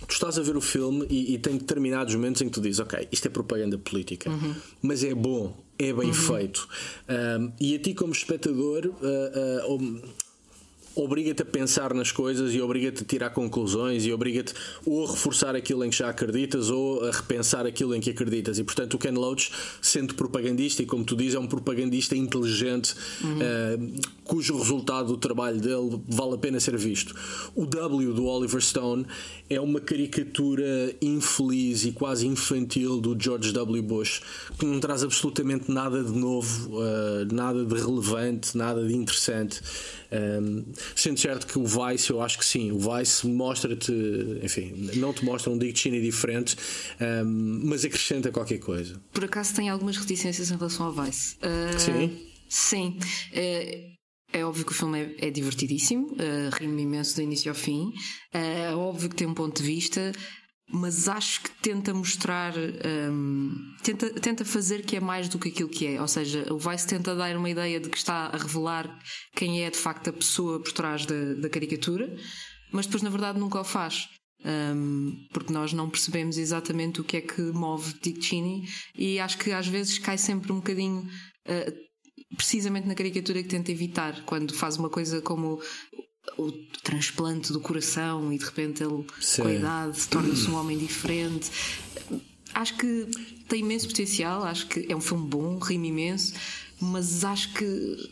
tu 0.07 0.13
estás 0.13 0.37
a 0.37 0.41
ver 0.41 0.57
o 0.57 0.61
filme 0.61 1.05
e, 1.09 1.33
e, 1.33 1.37
tem 1.37 1.57
determinados 1.57 2.13
momentos 2.15 2.41
em 2.41 2.45
que 2.45 2.51
tu 2.51 2.61
dizes, 2.61 2.79
ok, 2.79 3.07
isto 3.11 3.27
é 3.27 3.29
propaganda 3.29 3.77
política, 3.77 4.29
uhum. 4.29 4.55
mas 4.81 5.03
é 5.03 5.13
bom, 5.13 5.55
é 5.77 5.93
bem 5.93 6.07
uhum. 6.07 6.13
feito. 6.13 6.67
Um, 7.39 7.51
e 7.59 7.75
a 7.75 7.79
ti, 7.79 7.93
como 7.93 8.11
espectador, 8.11 8.87
uh, 8.87 9.67
uh, 9.67 10.01
obriga-te 10.95 11.41
a 11.41 11.45
pensar 11.45 11.93
nas 11.93 12.11
coisas 12.11 12.53
e 12.53 12.61
obriga-te 12.61 13.03
a 13.03 13.05
tirar 13.05 13.29
conclusões 13.31 14.05
e 14.05 14.11
obriga-te 14.11 14.53
ou 14.85 15.05
a 15.05 15.11
reforçar 15.11 15.55
aquilo 15.55 15.83
em 15.83 15.89
que 15.89 15.97
já 15.97 16.09
acreditas 16.09 16.69
ou 16.69 17.05
a 17.05 17.11
repensar 17.11 17.65
aquilo 17.65 17.95
em 17.95 18.01
que 18.01 18.09
acreditas. 18.09 18.59
E 18.59 18.63
portanto, 18.63 18.95
o 18.95 18.97
Ken 18.97 19.11
Loach, 19.11 19.51
sendo 19.81 20.13
propagandista, 20.15 20.83
e 20.83 20.85
como 20.85 21.03
tu 21.03 21.15
dizes, 21.15 21.35
é 21.35 21.39
um 21.39 21.47
propagandista 21.47 22.15
inteligente, 22.15 22.95
uhum. 23.23 23.37
uh, 23.37 24.01
cujo 24.23 24.57
resultado 24.57 25.07
do 25.07 25.17
trabalho 25.17 25.59
dele 25.59 26.01
vale 26.07 26.35
a 26.35 26.37
pena 26.37 26.59
ser 26.59 26.77
visto. 26.77 27.15
O 27.55 27.65
W 27.65 28.13
do 28.13 28.25
Oliver 28.25 28.61
Stone 28.61 29.05
é 29.49 29.59
uma 29.59 29.79
caricatura 29.79 30.95
infeliz 31.01 31.85
e 31.85 31.91
quase 31.91 32.27
infantil 32.27 33.01
do 33.01 33.15
George 33.19 33.51
W. 33.51 33.83
Bush, 33.83 34.21
que 34.57 34.65
não 34.65 34.79
traz 34.79 35.03
absolutamente 35.03 35.71
nada 35.71 36.03
de 36.03 36.11
novo, 36.11 36.77
uh, 36.77 37.33
nada 37.33 37.65
de 37.65 37.75
relevante, 37.75 38.57
nada 38.57 38.85
de 38.85 38.95
interessante. 38.95 39.61
Um, 40.13 40.65
sendo 40.95 41.19
certo 41.19 41.47
que 41.47 41.57
o 41.57 41.65
Vice, 41.65 42.11
eu 42.11 42.21
acho 42.21 42.37
que 42.37 42.45
sim, 42.45 42.71
o 42.71 42.77
Vice 42.77 43.25
mostra-te, 43.27 43.91
enfim, 44.43 44.89
não 44.95 45.11
te 45.11 45.25
mostra 45.25 45.51
um 45.51 45.57
Dick 45.57 45.77
Cheney 45.77 46.01
diferente, 46.01 46.55
um, 47.25 47.61
mas 47.63 47.83
acrescenta 47.83 48.31
qualquer 48.31 48.59
coisa. 48.59 49.01
Por 49.11 49.25
acaso 49.25 49.55
tem 49.55 49.69
algumas 49.69 49.97
reticências 49.97 50.51
em 50.51 50.55
relação 50.55 50.85
ao 50.85 50.93
Vice? 50.93 51.35
Uh, 51.37 51.79
sim. 51.79 52.27
Sim. 52.47 52.99
Uh, 53.31 53.93
é 54.31 54.43
óbvio 54.45 54.65
que 54.65 54.71
o 54.71 54.75
filme 54.75 54.99
é, 54.99 55.27
é 55.27 55.29
divertidíssimo, 55.31 56.07
uh, 56.07 56.55
rimo 56.55 56.79
imenso 56.79 57.15
do 57.15 57.21
início 57.21 57.49
ao 57.49 57.55
fim. 57.55 57.89
Uh, 58.33 58.71
é 58.71 58.75
óbvio 58.75 59.09
que 59.09 59.15
tem 59.15 59.27
um 59.27 59.33
ponto 59.33 59.61
de 59.61 59.67
vista, 59.67 60.11
mas 60.73 61.07
acho 61.07 61.43
que 61.43 61.51
tenta 61.61 61.93
mostrar, 61.93 62.51
um, 62.57 63.53
tenta, 63.83 64.09
tenta 64.09 64.43
fazer 64.43 64.83
que 64.83 64.95
é 64.95 64.99
mais 64.99 65.29
do 65.29 65.37
que 65.37 65.49
aquilo 65.49 65.69
que 65.69 65.85
é. 65.85 66.01
Ou 66.01 66.07
seja, 66.07 66.51
o 66.51 66.57
Vice 66.57 66.87
tenta 66.87 67.15
dar 67.15 67.37
uma 67.37 67.47
ideia 67.47 67.79
de 67.79 67.89
que 67.89 67.97
está 67.97 68.25
a 68.25 68.37
revelar 68.37 68.99
quem 69.35 69.63
é 69.63 69.69
de 69.69 69.77
facto 69.77 70.09
a 70.09 70.13
pessoa 70.13 70.59
por 70.59 70.73
trás 70.73 71.05
da, 71.05 71.35
da 71.35 71.47
caricatura, 71.47 72.11
mas 72.71 72.87
depois 72.87 73.03
na 73.03 73.11
verdade 73.11 73.39
nunca 73.39 73.61
o 73.61 73.63
faz. 73.63 74.09
Um, 74.43 75.27
porque 75.31 75.53
nós 75.53 75.71
não 75.71 75.89
percebemos 75.89 76.37
exatamente 76.37 76.99
o 76.99 77.03
que 77.03 77.17
é 77.17 77.21
que 77.21 77.41
move 77.41 77.93
Dick 78.01 78.21
Cheney 78.21 78.63
e 78.93 79.17
acho 79.17 79.37
que 79.37 79.53
às 79.53 79.67
vezes 79.67 79.99
cai 79.99 80.17
sempre 80.17 80.51
um 80.51 80.55
bocadinho 80.55 81.07
uh, 81.47 82.35
precisamente 82.35 82.85
na 82.85 82.95
caricatura 82.95 83.41
que 83.41 83.47
tenta 83.47 83.71
evitar 83.71 84.25
quando 84.25 84.53
faz 84.53 84.75
uma 84.75 84.89
coisa 84.89 85.21
como 85.21 85.61
o 86.37 86.51
transplante 86.83 87.51
do 87.51 87.59
coração 87.59 88.31
e 88.31 88.37
de 88.37 88.45
repente 88.45 88.83
ele, 88.83 89.05
Sim. 89.19 89.41
com 89.41 89.47
a 89.47 89.53
idade, 89.53 90.07
torna-se 90.07 90.49
um 90.49 90.55
homem 90.55 90.77
diferente. 90.77 91.51
Acho 92.53 92.77
que 92.77 93.07
tem 93.47 93.61
imenso 93.61 93.87
potencial, 93.87 94.43
acho 94.43 94.67
que 94.67 94.85
é 94.91 94.95
um 94.95 95.01
filme 95.01 95.27
bom, 95.27 95.57
rima 95.57 95.87
imenso, 95.87 96.33
mas 96.79 97.23
acho 97.23 97.53
que 97.53 98.11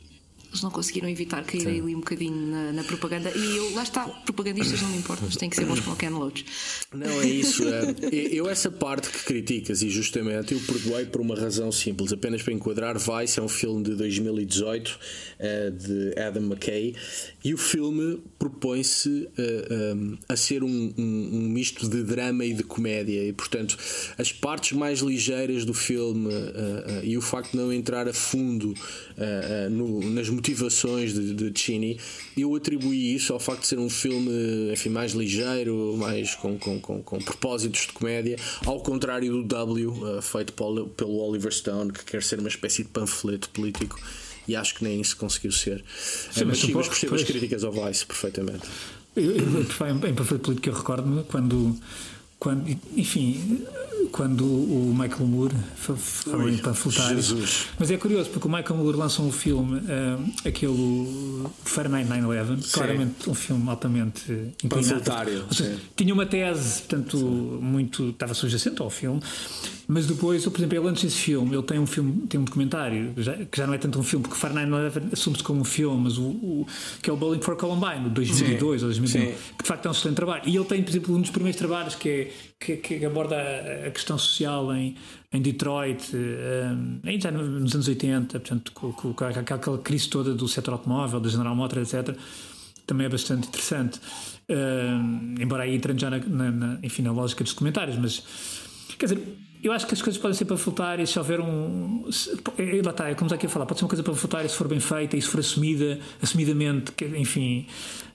eles 0.52 0.62
não 0.62 0.70
conseguiram 0.70 1.08
evitar 1.08 1.46
cair 1.46 1.62
Sim. 1.62 1.80
ali 1.80 1.96
um 1.96 2.02
bocadinho 2.02 2.36
na, 2.36 2.74
na, 2.74 2.84
propaganda. 2.84 3.32
E 3.34 3.58
eu, 3.58 3.74
lá 3.74 3.84
está, 3.84 4.04
propagandistas 4.04 4.82
não 4.82 4.90
me 4.90 4.98
importam, 4.98 5.26
mas 5.26 5.38
têm 5.38 5.50
que 5.50 5.56
ser 5.56 5.64
bons 5.64 5.80
como 5.80 5.96
o 5.96 5.98
Ken 5.98 6.10
Loach. 6.10 6.46
Não, 6.94 7.22
é 7.22 7.26
isso. 7.26 7.64
É, 7.68 8.12
eu, 8.12 8.50
essa 8.50 8.70
parte 8.70 9.10
que 9.10 9.24
criticas, 9.24 9.82
e 9.82 9.90
justamente, 9.90 10.54
eu 10.54 10.60
perdoei 10.60 11.06
por 11.06 11.22
uma 11.22 11.40
razão 11.40 11.72
simples, 11.72 12.12
apenas 12.12 12.44
para 12.44 12.54
enquadrar. 12.54 12.98
Vice 12.98 13.40
é 13.40 13.42
um 13.42 13.48
filme 13.48 13.82
de 13.82 13.96
2018 13.96 15.00
é, 15.40 15.70
de 15.70 16.20
Adam 16.20 16.44
McKay, 16.44 16.96
e 17.46 17.54
o 17.54 17.58
filme 17.58 18.22
propõe-se 18.38 19.30
a, 19.38 20.32
a, 20.32 20.34
a 20.34 20.36
ser 20.36 20.64
um, 20.64 20.94
um, 20.98 21.30
um, 21.34 21.50
misto 21.50 21.90
de 21.90 22.04
drama 22.04 22.44
e 22.44 22.54
de 22.54 22.64
comédia, 22.64 23.26
e 23.26 23.32
portanto, 23.32 23.78
as 24.18 24.34
partes 24.34 24.74
mais 24.74 25.00
ligeiras 25.00 25.64
do 25.64 25.74
filme 25.74 26.30
e 27.04 27.18
o 27.18 27.22
facto 27.22 27.52
de 27.52 27.58
não 27.58 27.72
entrar 27.72 28.08
a 28.08 28.14
fundo 28.14 28.74
no, 29.70 30.02
nas 30.10 30.28
motivações 30.30 30.41
de, 30.42 31.34
de 31.34 31.60
Chini, 31.60 32.00
eu 32.38 32.56
atribuí 32.56 33.14
isso 33.16 33.34
ao 33.34 33.40
facto 33.40 33.62
de 33.62 33.68
ser 33.68 33.80
um 33.80 33.90
filme 33.90 34.72
enfim, 34.72 34.90
mais 34.90 35.14
ligeiro, 35.14 35.96
mais 35.98 36.36
com, 36.36 36.58
com, 36.58 36.80
com, 36.80 37.02
com 37.02 37.20
propósitos 37.20 37.82
de 37.82 37.94
comédia, 37.94 38.38
ao 38.66 38.82
contrário 38.82 39.32
do 39.32 39.44
W, 39.44 39.90
uh, 39.90 40.22
feito 40.22 40.54
pelo, 40.54 40.88
pelo 40.90 41.18
Oliver 41.18 41.54
Stone, 41.54 41.92
que 41.92 42.04
quer 42.06 42.24
ser 42.24 42.40
uma 42.40 42.50
espécie 42.50 42.84
de 42.84 42.90
panfleto 42.90 43.50
político. 43.50 44.00
E 44.48 44.56
acho 44.56 44.76
que 44.76 44.84
nem 44.84 45.00
isso 45.00 45.16
conseguiu 45.18 45.52
ser. 45.52 45.84
Sim, 46.32 46.46
mas 46.46 46.60
sim, 46.60 46.74
mas 46.74 46.88
percebo 46.88 47.16
as 47.16 47.24
críticas 47.24 47.64
ao 47.64 47.72
Vice 47.72 48.06
perfeitamente. 48.06 48.68
Eu, 49.16 49.36
eu, 49.36 49.62
em 49.62 50.14
panfleto 50.14 50.40
político, 50.40 50.70
eu 50.70 50.74
recordo-me 50.74 51.24
quando 51.26 51.78
quando, 52.42 52.68
enfim, 52.98 53.62
quando 54.12 54.44
o 54.44 54.96
Michael 54.98 55.28
Moore 55.28 55.56
falou 55.76 56.50
em 56.50 56.58
panfletários. 56.58 57.68
Mas 57.78 57.92
é 57.92 57.98
curioso 57.98 58.32
porque 58.32 58.48
o 58.48 58.52
Michael 58.52 58.78
Moore 58.78 58.98
lançou 58.98 59.28
um 59.28 59.32
filme, 59.32 59.78
uh, 59.78 60.34
aquele 60.44 61.48
Fahrenheit 61.64 62.10
9-11, 62.10 62.72
claramente 62.72 63.30
um 63.30 63.36
filme 63.36 63.70
altamente 63.70 64.54
panfletário. 64.68 65.46
tinha 65.96 66.16
uma 66.16 66.26
tese, 66.26 66.80
portanto, 66.80 67.18
Sim. 67.20 67.60
muito. 67.62 68.10
estava 68.10 68.34
subjacente 68.34 68.82
ao 68.82 68.90
filme. 68.90 69.22
Mas 69.88 70.08
depois, 70.08 70.46
por 70.46 70.58
exemplo, 70.58 70.78
ele 70.78 70.88
antes 70.88 71.04
desse 71.04 71.18
filme, 71.18 71.54
ele 71.54 71.64
tem 71.64 71.78
um 71.78 71.86
filme, 71.86 72.26
tem 72.26 72.40
um 72.40 72.46
documentário, 72.46 73.12
já, 73.18 73.34
que 73.36 73.58
já 73.58 73.68
não 73.68 73.74
é 73.74 73.78
tanto 73.78 74.00
um 74.00 74.04
filme, 74.04 74.24
porque 74.24 74.40
Fahrenheit 74.40 74.70
9 74.70 75.02
assume-se 75.12 75.44
como 75.44 75.60
um 75.60 75.66
filme, 75.66 76.04
mas 76.04 76.18
o, 76.18 76.24
o, 76.24 76.68
que 77.02 77.10
é 77.10 77.14
o 77.14 77.18
Bowling 77.18 77.42
for 77.42 77.58
Columbine, 77.58 78.06
de 78.06 78.12
2002 78.12 78.80
Sim. 78.80 78.86
ou 78.86 78.92
2001, 78.94 79.12
Sim. 79.12 79.38
que 79.58 79.64
de 79.64 79.68
facto 79.68 79.86
é 79.86 79.90
um 79.90 79.92
excelente 79.92 80.16
trabalho. 80.16 80.44
E 80.46 80.56
ele 80.56 80.64
tem, 80.64 80.82
por 80.82 80.90
exemplo, 80.92 81.14
um 81.14 81.20
dos 81.20 81.30
primeiros 81.30 81.60
trabalhos 81.60 81.96
que, 81.96 82.10
é, 82.10 82.31
que, 82.60 82.78
que 82.78 83.06
aborda 83.06 83.36
a, 83.88 83.92
questão 83.92 84.18
social 84.18 84.74
em, 84.74 84.96
em 85.32 85.42
Detroit, 85.42 86.16
um, 86.16 87.00
ainda 87.04 87.24
já 87.24 87.32
nos 87.32 87.74
anos 87.74 87.88
80, 87.88 88.40
portanto, 88.40 88.72
com, 88.74 88.92
com, 88.94 89.14
com 89.14 89.26
aquela 89.26 89.78
crise 89.78 90.10
toda 90.10 90.34
do 90.34 90.48
setor 90.48 90.74
automóvel, 90.74 91.20
da 91.20 91.30
General 91.30 91.56
Motors, 91.56 91.94
etc 91.94 92.18
também 92.92 93.06
é 93.06 93.10
bastante 93.10 93.48
interessante. 93.48 94.00
Uh, 94.50 95.42
embora 95.42 95.64
aí 95.64 95.76
entrando 95.76 96.00
já 96.00 96.10
na, 96.10 96.18
na, 96.18 96.52
na, 96.52 96.80
enfim, 96.84 97.04
na 97.04 97.12
lógica 97.12 97.42
dos 97.44 97.54
comentários, 97.54 97.98
mas 97.98 98.24
quer 98.98 99.06
dizer, 99.06 99.38
eu 99.64 99.72
acho 99.72 99.86
que 99.86 99.94
as 99.94 100.02
coisas 100.02 100.22
podem 100.22 100.36
ser 100.36 100.46
panfletárias 100.46 101.10
se 101.10 101.20
houver 101.20 101.40
um. 101.40 102.12
Se, 102.12 102.32
lá 102.84 102.92
está, 102.92 103.10
é 103.10 103.16
como 103.16 103.34
aqui 103.34 103.46
a 103.46 103.50
falar, 103.50 103.66
pode 103.66 103.80
ser 103.80 103.86
uma 103.86 103.90
coisa 103.90 104.04
panfletária 104.04 104.50
se 104.50 104.56
for 104.56 104.68
bem 104.68 104.80
feita 104.80 105.16
e 105.16 105.22
se 105.22 105.28
for 105.28 105.40
assumida, 105.40 106.00
assumidamente, 106.22 106.92
que, 106.92 107.06
enfim. 107.06 107.68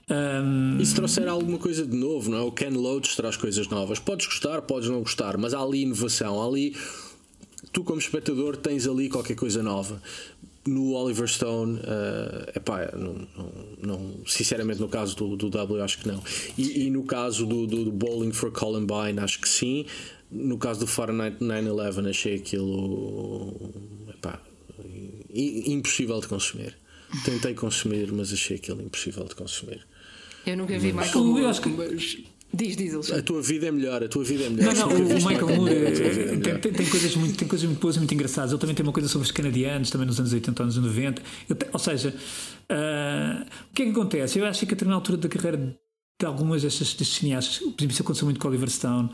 Um... 0.09 0.77
E 0.79 0.85
se 0.85 0.95
trouxer 0.95 1.27
alguma 1.27 1.57
coisa 1.57 1.85
de 1.85 1.95
novo, 1.95 2.31
não 2.31 2.37
é? 2.37 2.41
O 2.41 2.51
Ken 2.51 2.69
Loach 2.69 3.15
traz 3.15 3.37
coisas 3.37 3.67
novas. 3.67 3.99
Podes 3.99 4.25
gostar, 4.25 4.61
podes 4.61 4.89
não 4.89 4.99
gostar, 4.99 5.37
mas 5.37 5.53
há 5.53 5.59
ali 5.59 5.83
inovação, 5.83 6.41
há 6.41 6.45
ali. 6.45 6.75
Tu, 7.71 7.83
como 7.83 7.99
espectador, 7.99 8.55
tens 8.57 8.87
ali 8.87 9.09
qualquer 9.09 9.35
coisa 9.35 9.61
nova 9.61 10.01
no 10.67 10.93
Oliver 10.93 11.27
Stone, 11.27 11.79
uh, 11.79 12.51
epá, 12.53 12.91
não, 12.93 13.15
não, 13.37 13.51
não, 13.81 14.13
sinceramente 14.25 14.81
no 14.81 14.89
caso 14.89 15.15
do, 15.15 15.37
do 15.37 15.49
W 15.49 15.81
acho 15.81 15.99
que 15.99 16.07
não. 16.07 16.21
E, 16.57 16.85
e 16.85 16.89
no 16.89 17.03
caso 17.03 17.45
do, 17.45 17.65
do, 17.65 17.85
do, 17.85 17.91
Bowling 17.91 18.33
for 18.33 18.51
Columbine 18.51 19.19
acho 19.19 19.39
que 19.39 19.47
sim. 19.47 19.85
No 20.29 20.57
caso 20.57 20.81
do 20.81 20.87
Fahrenheit 20.87 21.37
9-11 21.39 22.09
achei 22.09 22.35
aquilo 22.35 23.71
epá, 24.09 24.41
impossível 25.33 26.19
de 26.19 26.27
consumir. 26.27 26.75
Tentei 27.23 27.53
consumir, 27.53 28.11
mas 28.11 28.33
achei 28.33 28.57
aquilo 28.57 28.81
impossível 28.81 29.23
de 29.23 29.35
consumir. 29.35 29.85
Eu 30.45 30.57
nunca 30.57 30.77
vi 30.77 30.91
Michael 30.93 31.23
Moore, 31.23 31.61
que... 31.61 31.69
mas... 31.69 32.17
Diz, 32.53 32.77
diz, 32.77 33.11
A 33.11 33.21
tua 33.21 33.41
vida 33.41 33.67
é 33.67 33.71
melhor, 33.71 34.01
a 34.01 34.07
tua 34.07 34.23
vida 34.23 34.45
é 34.45 34.49
melhor. 34.49 34.73
Não, 34.73 34.87
não, 34.87 34.95
o 34.95 35.13
Michael 35.15 35.55
Moore 35.57 35.75
é, 35.75 35.91
tem, 36.37 36.59
tem, 36.59 36.73
tem, 36.73 36.89
coisas 36.89 37.13
muito, 37.15 37.37
tem 37.37 37.47
coisas 37.47 37.67
muito 37.67 37.79
boas 37.79 37.97
e 37.97 37.99
muito 37.99 38.13
engraçadas. 38.13 38.51
Ele 38.51 38.59
também 38.59 38.73
tem 38.73 38.85
uma 38.85 38.93
coisa 38.93 39.09
sobre 39.09 39.25
os 39.25 39.31
canadianos, 39.31 39.89
também 39.89 40.07
nos 40.07 40.17
anos 40.17 40.31
80, 40.31 40.63
anos 40.63 40.77
90. 40.77 41.21
ou 41.73 41.79
seja, 41.79 42.09
uh, 42.09 43.45
o 43.69 43.73
que 43.73 43.81
é 43.81 43.85
que 43.85 43.91
acontece? 43.91 44.39
Eu 44.39 44.45
acho 44.45 44.65
que 44.65 44.81
a 44.81 44.87
na 44.87 44.95
altura 44.95 45.17
da 45.17 45.27
carreira 45.27 45.77
de 46.19 46.25
algumas 46.25 46.61
destes, 46.61 46.93
destes 46.93 47.17
cineastas, 47.17 47.57
por 47.57 47.65
exemplo, 47.67 47.91
isso 47.91 48.01
aconteceu 48.01 48.25
muito 48.25 48.39
com 48.39 48.47
Oliver 48.47 48.69
Stone, 48.69 49.09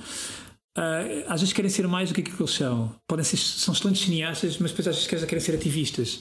Uh, 0.76 1.24
às 1.28 1.40
vezes 1.40 1.54
querem 1.54 1.70
ser 1.70 1.88
mais 1.88 2.10
do 2.10 2.16
que 2.16 2.22
aquilo 2.22 2.36
que 2.36 2.42
eles 2.42 2.54
são. 2.54 2.96
Podem 3.08 3.24
ser, 3.24 3.38
são 3.38 3.74
excelentes 3.74 4.02
cineastas, 4.02 4.58
mas 4.58 4.72
depois 4.72 4.88
às 4.88 4.96
vezes 5.06 5.26
querem 5.26 5.40
ser 5.40 5.56
ativistas. 5.56 6.20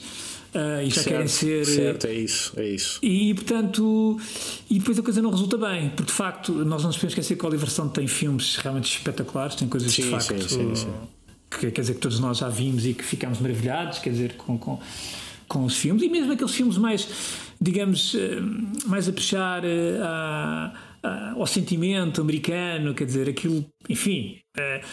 Uh, 0.55 0.83
e 0.85 0.91
já 0.91 0.97
certo, 0.97 1.09
querem 1.09 1.29
ser. 1.29 1.65
Certo, 1.65 2.07
é 2.07 2.15
isso, 2.15 2.53
é 2.61 2.69
isso. 2.69 2.99
E 3.03 3.33
portanto, 3.33 4.21
e 4.69 4.79
depois 4.79 4.99
a 4.99 5.03
coisa 5.03 5.23
não 5.23 5.31
resulta 5.31 5.57
bem, 5.57 5.89
porque 5.89 6.11
de 6.11 6.13
facto 6.13 6.53
nós 6.53 6.83
não 6.83 6.89
nos 6.89 6.97
podemos 6.97 7.13
esquecer 7.13 7.37
que 7.37 7.47
a 7.47 7.49
Oliver 7.49 7.71
Stone 7.71 7.91
tem 7.91 8.07
filmes 8.07 8.57
realmente 8.57 8.95
espetaculares, 8.95 9.55
tem 9.55 9.67
coisas 9.67 9.91
sim, 9.91 10.03
de 10.03 10.11
facto 10.11 10.39
sim, 10.43 10.49
sim, 10.49 10.75
sim. 10.75 10.93
que 11.51 11.71
quer 11.71 11.81
dizer 11.81 11.95
que 11.95 12.01
todos 12.01 12.21
nós 12.21 12.37
já 12.37 12.51
vimos 12.51 12.85
e 12.85 12.93
que 12.93 13.03
ficámos 13.03 13.39
maravilhados, 13.39 14.01
quer 14.01 14.11
dizer, 14.11 14.35
com, 14.35 14.59
com, 14.59 14.79
com 15.49 15.65
os 15.65 15.77
filmes, 15.77 16.03
e 16.03 16.11
mesmo 16.11 16.31
aqueles 16.31 16.53
filmes 16.55 16.77
mais, 16.77 17.09
digamos, 17.59 18.15
eh, 18.15 18.39
mais 18.87 19.09
a 19.09 19.13
puxar 19.13 19.63
a 19.65 20.92
uh, 21.05 21.41
ao 21.41 21.47
sentimento 21.47 22.21
americano, 22.21 22.95
quer 22.95 23.05
dizer, 23.05 23.29
aquilo, 23.29 23.65
enfim, 23.89 24.39
uh, 24.57 24.87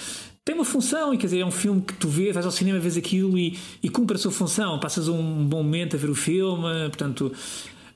tem 0.43 0.55
uma 0.55 0.65
função 0.65 1.13
e 1.13 1.17
quer 1.17 1.27
dizer, 1.27 1.39
é 1.39 1.45
um 1.45 1.51
filme 1.51 1.81
que 1.81 1.93
tu 1.93 2.07
vês, 2.07 2.33
vais 2.33 2.45
ao 2.45 2.51
cinema, 2.51 2.79
vês 2.79 2.97
aquilo 2.97 3.37
e, 3.37 3.57
e 3.83 3.89
cumpre 3.89 4.15
a 4.15 4.19
sua 4.19 4.31
função, 4.31 4.79
passas 4.79 5.07
um 5.07 5.45
bom 5.45 5.63
momento 5.63 5.95
a 5.95 5.99
ver 5.99 6.09
o 6.09 6.15
filme, 6.15 6.63
portanto. 6.89 7.31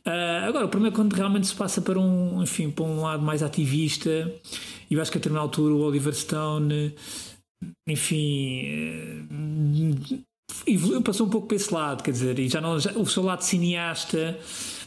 Uh, 0.05 0.45
agora, 0.47 0.65
o 0.65 0.69
problema 0.69 0.93
é 0.93 0.95
quando 0.95 1.13
realmente 1.13 1.47
se 1.47 1.55
passa 1.55 1.81
para 1.81 1.97
um, 1.97 2.43
enfim, 2.43 2.69
para 2.69 2.83
um 2.83 3.01
lado 3.01 3.23
mais 3.23 3.41
ativista, 3.41 4.31
e 4.89 4.93
eu 4.93 5.01
acho 5.01 5.09
que 5.09 5.17
a 5.17 5.19
determinada 5.19 5.45
altura 5.45 5.73
o 5.73 5.79
Oliver 5.79 6.13
Stone, 6.13 6.93
enfim, 7.87 9.25
uh, 10.67 11.01
passou 11.01 11.27
um 11.27 11.29
pouco 11.29 11.47
para 11.47 11.57
esse 11.57 11.73
lado, 11.73 12.03
quer 12.03 12.11
dizer, 12.11 12.39
e 12.39 12.49
já 12.49 12.61
não, 12.61 12.79
já, 12.79 12.91
o 12.93 13.05
seu 13.05 13.23
lado 13.23 13.41
cineasta 13.41 14.39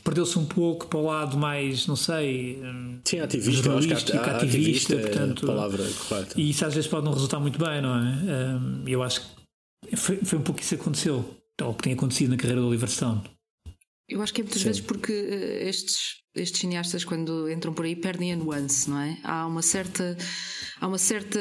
perdeu-se 0.05 0.39
um 0.39 0.47
pouco 0.47 0.87
para 0.87 0.99
o 0.99 1.05
lado 1.05 1.37
mais, 1.37 1.87
não 1.87 1.97
sei. 1.97 2.63
Sim, 3.05 3.21
ativista, 3.21 3.75
acho 3.75 3.89
que 3.89 4.13
a, 4.13 4.21
a, 4.21 4.37
ativista, 4.37 4.95
ativista 4.95 4.97
portanto, 4.99 5.47
é 5.47 5.51
a 5.51 5.55
palavra 5.55 5.85
correta. 6.09 6.41
E 6.41 6.51
isso 6.51 6.65
às 6.65 6.75
vezes 6.75 6.89
pode 6.89 7.05
não 7.05 7.13
resultar 7.13 7.41
muito 7.41 7.59
bem, 7.59 7.83
não 7.83 7.97
é? 7.97 8.61
Eu 8.87 9.03
acho 9.03 9.21
que 9.21 9.97
foi, 9.97 10.17
foi 10.19 10.39
um 10.39 10.43
pouco 10.43 10.61
isso 10.61 10.77
que 10.77 10.81
aconteceu, 10.81 11.37
ou 11.61 11.75
que 11.75 11.83
tem 11.83 11.93
acontecido 11.93 12.31
na 12.31 12.37
carreira 12.37 12.61
do 12.61 12.69
Oliver 12.69 12.89
Stone. 12.89 13.23
Eu 14.09 14.23
acho 14.23 14.33
que 14.33 14.41
é 14.41 14.45
muitas 14.45 14.63
Sim. 14.63 14.69
vezes 14.69 14.81
porque 14.81 15.13
uh, 15.13 15.69
estes 15.69 16.25
estes 16.37 16.61
cineastas 16.61 17.05
quando 17.05 17.51
entram 17.51 17.73
por 17.73 17.85
aí 17.85 17.97
perdem 17.97 18.33
a 18.33 18.37
nuance, 18.37 18.89
não 18.89 19.01
é? 19.01 19.19
Há 19.25 19.47
uma 19.47 19.63
certa 19.63 20.17
há 20.81 20.87
uma 20.87 20.99
certa 20.99 21.41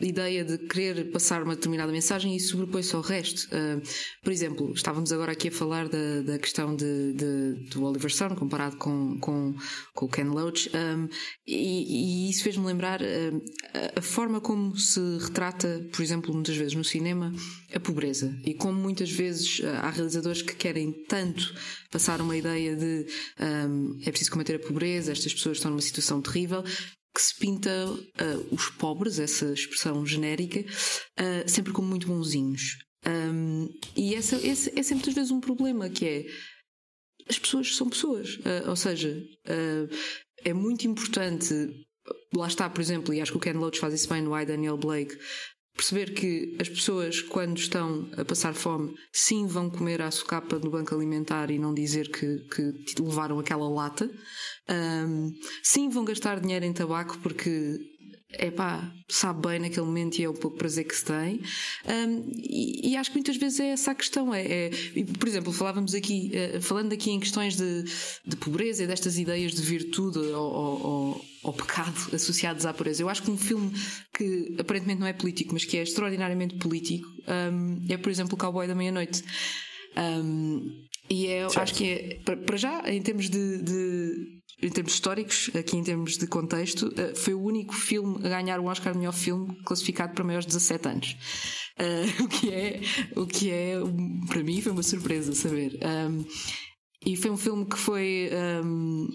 ideia 0.00 0.44
de 0.44 0.58
querer 0.58 1.10
passar 1.10 1.42
uma 1.42 1.54
determinada 1.54 1.90
mensagem 1.92 2.34
e 2.36 2.40
sobrepõe-se 2.40 2.94
ao 2.94 3.02
resto. 3.02 3.48
Uh, 3.48 3.80
por 4.22 4.32
exemplo, 4.32 4.72
estávamos 4.74 5.12
agora 5.12 5.32
aqui 5.32 5.48
a 5.48 5.52
falar 5.52 5.88
da, 5.88 6.22
da 6.22 6.38
questão 6.38 6.74
de, 6.74 7.12
de, 7.14 7.70
do 7.70 7.84
Oliver 7.84 8.10
Stone 8.10 8.36
comparado 8.36 8.76
com, 8.76 9.18
com, 9.18 9.54
com 9.94 10.06
o 10.06 10.08
Ken 10.08 10.24
Loach 10.24 10.70
um, 10.74 11.08
e, 11.46 12.26
e, 12.26 12.30
isso 12.30 12.42
fez-me 12.44 12.66
lembrar 12.66 13.00
uh, 13.00 13.42
a 13.96 14.02
forma 14.02 14.40
como 14.40 14.76
se 14.76 15.00
retrata, 15.18 15.88
por 15.92 16.02
exemplo, 16.02 16.32
muitas 16.32 16.56
vezes 16.56 16.74
no 16.74 16.84
cinema, 16.84 17.32
a 17.74 17.80
pobreza 17.80 18.36
e 18.44 18.54
como 18.54 18.78
muitas 18.78 19.10
vezes 19.10 19.60
há 19.82 19.90
realizadores 19.90 20.42
que 20.42 20.54
querem 20.54 20.92
tanto 21.08 21.54
passar 21.90 22.20
uma 22.20 22.36
ideia 22.36 22.76
de 22.76 23.06
um, 23.68 23.98
é 24.04 24.10
preciso 24.10 24.30
combater 24.30 24.56
a 24.56 24.58
pobreza, 24.58 25.12
estas 25.12 25.34
pessoas 25.34 25.56
estão 25.56 25.70
numa 25.70 25.80
situação 25.80 26.20
terrível, 26.20 26.64
que 27.14 27.20
se 27.20 27.34
pinta 27.36 27.70
uh, 27.90 28.54
os 28.54 28.68
pobres, 28.70 29.18
essa 29.18 29.52
expressão 29.52 30.06
genérica, 30.06 30.60
uh, 30.60 31.48
sempre 31.48 31.72
como 31.72 31.88
muito 31.88 32.06
bonzinhos. 32.06 32.78
Um, 33.06 33.68
e 33.96 34.14
essa, 34.14 34.36
esse 34.46 34.78
é 34.78 34.82
sempre 34.82 35.08
às 35.08 35.14
vezes 35.14 35.30
um 35.30 35.40
problema, 35.40 35.88
que 35.88 36.06
é 36.06 36.26
as 37.28 37.38
pessoas 37.38 37.74
são 37.76 37.88
pessoas. 37.88 38.36
Uh, 38.36 38.68
ou 38.68 38.76
seja, 38.76 39.22
é 40.44 40.52
muito 40.52 40.86
importante. 40.86 41.54
Lá 42.34 42.46
está, 42.46 42.68
por 42.68 42.80
exemplo, 42.80 43.14
e 43.14 43.20
acho 43.20 43.32
que 43.32 43.38
o 43.38 43.40
Ken 43.40 43.52
Loach 43.52 43.78
faz 43.78 43.94
isso 43.94 44.08
bem 44.08 44.22
no 44.22 44.36
I, 44.36 44.44
Daniel 44.44 44.76
Blake, 44.76 45.16
perceber 45.74 46.12
que 46.12 46.56
as 46.60 46.68
pessoas, 46.68 47.20
quando 47.22 47.58
estão 47.58 48.08
a 48.16 48.24
passar 48.24 48.54
fome, 48.54 48.94
sim 49.12 49.46
vão 49.46 49.70
comer 49.70 50.02
a 50.02 50.10
socapa 50.10 50.58
no 50.58 50.70
banco 50.70 50.94
alimentar 50.94 51.50
e 51.50 51.58
não 51.58 51.72
dizer 51.72 52.10
que, 52.10 52.38
que 52.48 53.00
levaram 53.02 53.38
aquela 53.38 53.68
lata. 53.68 54.10
Um, 54.68 55.32
sim 55.62 55.88
vão 55.88 56.04
gastar 56.04 56.40
dinheiro 56.40 56.64
em 56.64 56.72
tabaco 56.72 57.18
porque 57.22 57.78
é 58.32 58.50
pá, 58.50 58.92
sabe 59.08 59.48
bem 59.48 59.58
naquele 59.58 59.86
momento 59.86 60.18
e 60.18 60.24
é 60.24 60.28
o 60.28 60.34
pouco 60.34 60.56
prazer 60.56 60.84
que 60.84 60.94
se 60.94 61.04
tem. 61.04 61.40
Um, 61.86 62.32
e, 62.36 62.90
e, 62.90 62.96
acho 62.96 63.10
que 63.10 63.16
muitas 63.16 63.36
vezes 63.36 63.60
é 63.60 63.68
essa 63.70 63.90
a 63.90 63.94
questão. 63.94 64.32
É, 64.34 64.66
é 64.66 64.70
por 65.18 65.28
exemplo, 65.28 65.52
falávamos 65.52 65.94
aqui, 65.94 66.32
uh, 66.56 66.60
falando 66.60 66.92
aqui 66.92 67.10
em 67.10 67.18
questões 67.18 67.56
de, 67.56 67.84
de 68.24 68.36
pobreza 68.36 68.84
e 68.84 68.86
destas 68.86 69.18
ideias 69.18 69.52
de 69.52 69.62
virtude 69.62 70.18
ou, 70.18 70.52
ou, 70.52 71.24
ou, 71.42 71.52
pecado 71.52 72.14
associados 72.14 72.64
à 72.66 72.72
pobreza. 72.72 73.02
Eu 73.02 73.08
acho 73.08 73.22
que 73.22 73.30
um 73.30 73.38
filme 73.38 73.72
que 74.16 74.56
aparentemente 74.58 75.00
não 75.00 75.06
é 75.06 75.12
político, 75.12 75.52
mas 75.52 75.64
que 75.64 75.76
é 75.76 75.82
extraordinariamente 75.82 76.56
político, 76.56 77.08
um, 77.52 77.84
é, 77.88 77.96
por 77.96 78.10
exemplo, 78.10 78.34
o 78.34 78.38
Cowboy 78.38 78.66
da 78.66 78.74
Meia-Noite. 78.74 79.24
Um, 79.96 80.88
e 81.10 81.26
é, 81.26 81.42
acho 81.44 81.74
que 81.74 82.20
é, 82.24 82.36
para 82.36 82.56
já, 82.56 82.88
em 82.88 83.02
termos 83.02 83.28
de, 83.28 83.58
de 83.58 84.39
em 84.62 84.68
termos 84.68 84.92
históricos, 84.92 85.50
aqui 85.54 85.76
em 85.76 85.82
termos 85.82 86.16
de 86.16 86.26
contexto, 86.26 86.92
eh, 86.96 87.14
foi 87.14 87.34
o 87.34 87.42
único 87.42 87.74
filme 87.74 88.24
a 88.26 88.28
ganhar 88.28 88.60
o 88.60 88.66
Oscar 88.66 88.96
melhor 88.96 89.12
filme 89.12 89.54
classificado 89.64 90.14
para 90.14 90.24
maiores 90.24 90.46
de 90.46 90.52
17 90.52 90.88
anos. 90.88 91.16
Uh, 91.78 92.24
o 92.24 92.28
que 92.28 92.50
é, 92.50 92.80
o 93.16 93.26
que 93.26 93.50
é, 93.50 93.74
para 94.28 94.42
mim, 94.42 94.60
foi 94.60 94.72
uma 94.72 94.82
surpresa 94.82 95.34
saber. 95.34 95.78
Um, 95.82 96.24
e 97.04 97.16
foi 97.16 97.30
um 97.30 97.36
filme 97.36 97.64
que 97.64 97.78
foi 97.78 98.30
um, 98.64 99.08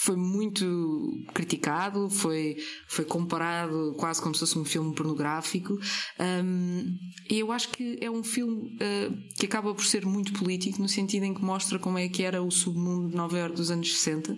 foi 0.00 0.16
muito 0.16 1.24
criticado, 1.34 2.08
foi, 2.08 2.56
foi 2.86 3.04
comparado 3.04 3.94
quase 3.98 4.20
como 4.20 4.34
se 4.34 4.40
fosse 4.40 4.58
um 4.58 4.64
filme 4.64 4.94
pornográfico. 4.94 5.78
Um, 6.18 6.96
e 7.30 7.40
eu 7.40 7.52
acho 7.52 7.70
que 7.70 7.98
é 8.00 8.10
um 8.10 8.22
filme 8.22 8.76
uh, 8.76 9.34
que 9.36 9.46
acaba 9.46 9.74
por 9.74 9.84
ser 9.84 10.06
muito 10.06 10.32
político, 10.32 10.80
no 10.80 10.88
sentido 10.88 11.24
em 11.24 11.34
que 11.34 11.42
mostra 11.42 11.78
como 11.78 11.98
é 11.98 12.08
que 12.08 12.22
era 12.22 12.42
o 12.42 12.50
submundo 12.50 13.10
de 13.10 13.16
Nova 13.16 13.38
Iorque 13.38 13.56
dos 13.56 13.70
anos 13.70 13.92
60, 13.98 14.32
uh, 14.32 14.36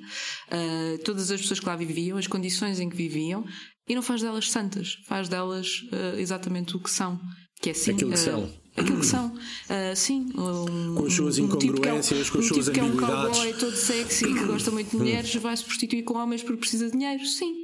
todas 1.05 1.31
as 1.31 1.41
pessoas 1.41 1.61
que 1.61 1.67
lá 1.67 1.77
viviam, 1.77 2.19
as 2.19 2.27
condições 2.27 2.81
em 2.81 2.89
que 2.89 2.97
viviam. 2.97 3.45
e 3.89 3.95
não 3.95 4.03
faz 4.03 4.23
delas 4.23 4.51
santas, 4.51 4.97
faz 5.07 5.29
delas 5.29 5.83
uh, 5.93 6.19
exatamente 6.19 6.77
o 6.77 6.81
que 6.81 6.91
são. 6.91 7.21
Que 7.61 7.71
é 7.71 7.75
sim, 7.75 7.93
aquilo 7.93 8.13
que 8.13 8.17
são. 8.17 8.60
Aquilo 8.81 9.01
que 9.01 9.07
são, 9.07 9.27
uh, 9.29 9.97
sim. 9.97 10.29
Um, 10.35 10.95
com 10.95 11.07
as 11.07 11.13
suas 11.15 11.39
incongruências, 11.39 12.21
um 12.21 12.23
tipo 12.23 12.29
é 12.29 12.33
com 12.33 12.39
as 12.39 12.47
suas 12.47 12.69
um 12.69 12.73
tipo 12.73 12.87
ambiguidades. 12.87 13.39
que 13.39 13.47
é 13.47 13.49
um 13.49 13.53
cowboy 13.53 13.55
todo 13.55 13.77
sexy 13.77 14.25
que 14.25 14.45
gosta 14.45 14.71
muito 14.71 14.91
de 14.91 14.97
mulheres, 14.97 15.35
vai 15.37 15.57
se 15.57 15.65
prostituir 15.65 16.05
com 16.05 16.15
homens 16.19 16.43
porque 16.43 16.59
precisa 16.61 16.87
de 16.87 16.93
dinheiro, 16.93 17.25
sim. 17.25 17.55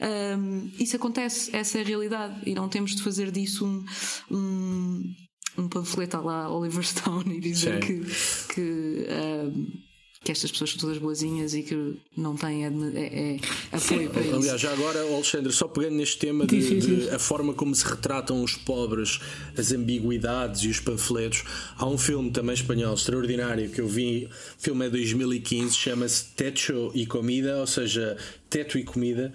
Um, 0.00 0.70
isso 0.78 0.94
acontece, 0.96 1.54
essa 1.54 1.78
é 1.78 1.80
a 1.80 1.84
realidade, 1.84 2.40
e 2.46 2.54
não 2.54 2.68
temos 2.68 2.94
de 2.94 3.02
fazer 3.02 3.32
disso 3.32 3.66
um, 3.66 3.84
um, 4.30 5.02
um 5.58 5.68
panfleto 5.68 6.20
lá 6.20 6.48
Oliver 6.50 6.84
Stone 6.86 7.36
e 7.36 7.40
dizer 7.40 7.82
sim. 7.84 8.00
que. 8.00 8.54
que 8.54 9.06
um, 9.10 9.87
que 10.22 10.32
estas 10.32 10.50
pessoas 10.50 10.70
são 10.70 10.80
todas 10.80 10.98
boazinhas 10.98 11.54
e 11.54 11.62
que 11.62 11.94
não 12.16 12.36
têm 12.36 12.64
é, 12.64 12.68
é, 12.68 13.40
apoio 13.72 14.10
para 14.10 14.22
isso. 14.22 14.34
Aliás, 14.34 14.60
já 14.60 14.72
agora, 14.72 15.00
Alexandre, 15.00 15.52
só 15.52 15.68
pegando 15.68 15.94
neste 15.96 16.18
tema 16.18 16.46
de, 16.46 16.60
sim, 16.60 16.80
sim, 16.80 16.96
de, 16.96 17.10
a 17.10 17.18
forma 17.18 17.54
como 17.54 17.74
se 17.74 17.84
retratam 17.84 18.42
os 18.42 18.54
pobres, 18.56 19.20
as 19.56 19.72
ambiguidades 19.72 20.62
e 20.62 20.68
os 20.68 20.80
panfletos, 20.80 21.44
há 21.76 21.86
um 21.86 21.96
filme 21.96 22.30
também 22.30 22.54
espanhol 22.54 22.94
extraordinário 22.94 23.70
que 23.70 23.80
eu 23.80 23.88
vi, 23.88 24.28
o 24.58 24.62
filme 24.62 24.86
é 24.86 24.90
2015, 24.90 25.76
chama-se 25.76 26.24
Techo 26.36 26.90
e 26.94 27.06
Comida, 27.06 27.58
ou 27.58 27.66
seja, 27.66 28.16
Teto 28.50 28.78
e 28.78 28.84
Comida 28.84 29.32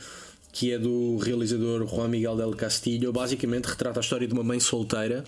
que 0.53 0.71
é 0.71 0.77
do 0.77 1.17
realizador 1.17 1.85
Juan 1.87 2.07
Miguel 2.07 2.37
del 2.37 2.51
Castillo, 2.51 3.11
basicamente 3.11 3.65
retrata 3.65 3.99
a 3.99 4.01
história 4.01 4.27
de 4.27 4.33
uma 4.33 4.43
mãe 4.43 4.59
solteira 4.59 5.23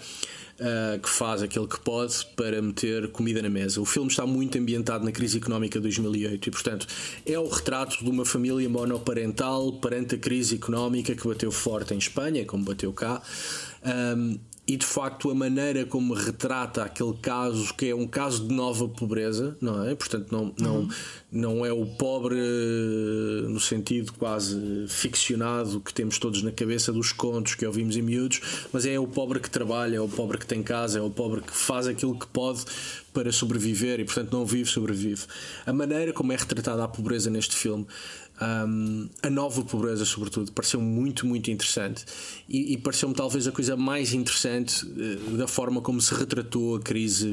uh, 0.59 0.99
que 0.99 1.09
faz 1.09 1.41
aquilo 1.41 1.67
que 1.67 1.79
pode 1.79 2.23
para 2.35 2.61
meter 2.61 3.11
comida 3.11 3.41
na 3.41 3.49
mesa. 3.49 3.81
O 3.81 3.85
filme 3.85 4.07
está 4.07 4.25
muito 4.27 4.55
ambientado 4.59 5.03
na 5.03 5.11
crise 5.11 5.39
económica 5.39 5.79
de 5.79 5.83
2008 5.83 6.47
e, 6.47 6.51
portanto, 6.51 6.87
é 7.25 7.39
o 7.39 7.47
retrato 7.47 8.03
de 8.03 8.09
uma 8.09 8.23
família 8.23 8.69
monoparental 8.69 9.73
perante 9.73 10.13
a 10.13 10.17
crise 10.19 10.55
económica 10.55 11.15
que 11.15 11.27
bateu 11.27 11.51
forte 11.51 11.95
em 11.95 11.97
Espanha, 11.97 12.45
como 12.45 12.63
bateu 12.63 12.93
cá. 12.93 13.19
Um, 13.83 14.37
e 14.67 14.77
de 14.77 14.85
facto 14.85 15.29
a 15.29 15.35
maneira 15.35 15.85
como 15.85 16.13
retrata 16.13 16.83
aquele 16.83 17.13
caso 17.21 17.71
que 17.75 17.89
é 17.89 17.95
um 17.95 18.07
caso 18.07 18.47
de 18.47 18.53
nova 18.53 18.87
pobreza, 18.87 19.55
não 19.61 19.85
é? 19.85 19.93
Portanto, 19.93 20.31
não, 20.31 20.53
não, 20.59 20.75
uhum. 20.77 20.89
não 21.31 21.65
é 21.65 21.71
o 21.71 21.85
pobre 21.85 22.35
eh, 22.35 23.47
no 23.47 23.59
sentido 23.59 24.11
quase 24.13 24.85
ficcionado 24.87 25.79
que 25.79 25.93
temos 25.93 26.17
todos 26.17 26.41
na 26.41 26.51
cabeça 26.51 26.91
dos 26.91 27.11
contos 27.11 27.53
que 27.53 27.65
ouvimos 27.65 27.95
em 27.95 28.01
miúdos, 28.01 28.41
mas 28.73 28.87
é 28.87 28.97
o 28.99 29.05
pobre 29.05 29.39
que 29.39 29.49
trabalha, 29.49 29.97
é 29.97 30.01
o 30.01 30.09
pobre 30.09 30.39
que 30.39 30.47
tem 30.47 30.63
casa, 30.63 30.97
é 30.97 31.01
o 31.01 31.11
pobre 31.11 31.41
que 31.41 31.55
faz 31.55 31.85
aquilo 31.85 32.17
que 32.17 32.27
pode 32.27 32.65
para 33.13 33.31
sobreviver 33.31 33.99
e, 33.99 34.03
portanto, 34.03 34.33
não 34.33 34.45
vive, 34.45 34.69
sobrevive. 34.69 35.23
A 35.65 35.71
maneira 35.71 36.11
como 36.11 36.33
é 36.33 36.35
retratada 36.35 36.83
a 36.83 36.87
pobreza 36.87 37.29
neste 37.29 37.55
filme 37.55 37.87
um, 38.41 39.07
a 39.23 39.29
nova 39.29 39.63
pobreza, 39.63 40.03
sobretudo, 40.03 40.51
pareceu 40.51 40.81
muito, 40.81 41.25
muito 41.25 41.49
interessante 41.49 42.03
e, 42.49 42.73
e 42.73 42.77
pareceu-me 42.77 43.15
talvez 43.15 43.47
a 43.47 43.51
coisa 43.51 43.77
mais 43.77 44.13
interessante 44.13 44.85
uh, 44.85 45.37
da 45.37 45.47
forma 45.47 45.81
como 45.81 46.01
se 46.01 46.13
retratou 46.13 46.75
a 46.75 46.81
crise 46.81 47.31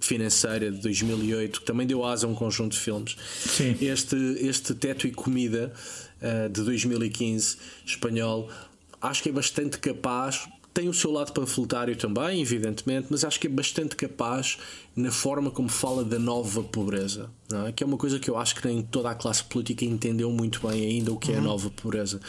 financeira 0.00 0.70
de 0.70 0.78
2008, 0.78 1.60
que 1.60 1.66
também 1.66 1.86
deu 1.86 2.04
asa 2.04 2.26
a 2.26 2.30
um 2.30 2.34
conjunto 2.34 2.72
de 2.72 2.78
filmes. 2.78 3.16
Sim. 3.38 3.76
Este, 3.80 4.16
este 4.16 4.74
Teto 4.74 5.06
e 5.06 5.12
Comida 5.12 5.72
uh, 6.20 6.48
de 6.50 6.62
2015, 6.62 7.56
espanhol, 7.86 8.50
acho 9.00 9.22
que 9.22 9.30
é 9.30 9.32
bastante 9.32 9.78
capaz 9.78 10.46
tem 10.74 10.88
o 10.88 10.92
seu 10.92 11.12
lado 11.12 11.32
panfletário 11.32 11.94
também, 11.94 12.42
evidentemente, 12.42 13.06
mas 13.08 13.24
acho 13.24 13.38
que 13.38 13.46
é 13.46 13.50
bastante 13.50 13.94
capaz 13.94 14.58
na 14.96 15.10
forma 15.10 15.50
como 15.50 15.68
fala 15.68 16.04
da 16.04 16.18
nova 16.18 16.62
pobreza, 16.62 17.28
é? 17.66 17.72
que 17.72 17.82
é 17.82 17.86
uma 17.86 17.96
coisa 17.96 18.18
que 18.18 18.30
eu 18.30 18.36
acho 18.36 18.54
que 18.54 18.66
nem 18.66 18.80
toda 18.80 19.10
a 19.10 19.14
classe 19.14 19.42
política 19.42 19.84
entendeu 19.84 20.30
muito 20.30 20.66
bem 20.66 20.84
ainda 20.84 21.12
o 21.12 21.18
que 21.18 21.32
é 21.32 21.34
a 21.34 21.38
uhum. 21.38 21.44
nova 21.44 21.70
pobreza. 21.70 22.20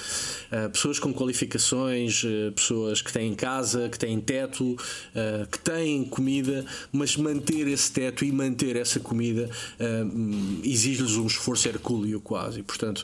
Uh, 0.51 0.69
pessoas 0.71 0.97
com 0.97 1.13
qualificações, 1.13 2.23
uh, 2.23 2.51
pessoas 2.55 3.01
que 3.03 3.13
têm 3.13 3.35
casa, 3.35 3.87
que 3.87 3.99
têm 3.99 4.19
teto, 4.19 4.73
uh, 4.73 5.47
que 5.51 5.59
têm 5.59 6.03
comida, 6.05 6.65
mas 6.91 7.15
manter 7.15 7.67
esse 7.67 7.91
teto 7.91 8.25
e 8.25 8.31
manter 8.31 8.75
essa 8.75 8.99
comida 8.99 9.49
exige-lhes 10.63 11.17
um 11.17 11.27
esforço 11.27 11.67
hercúleo 11.67 12.19
quase. 12.19 12.63
Portanto, 12.63 13.03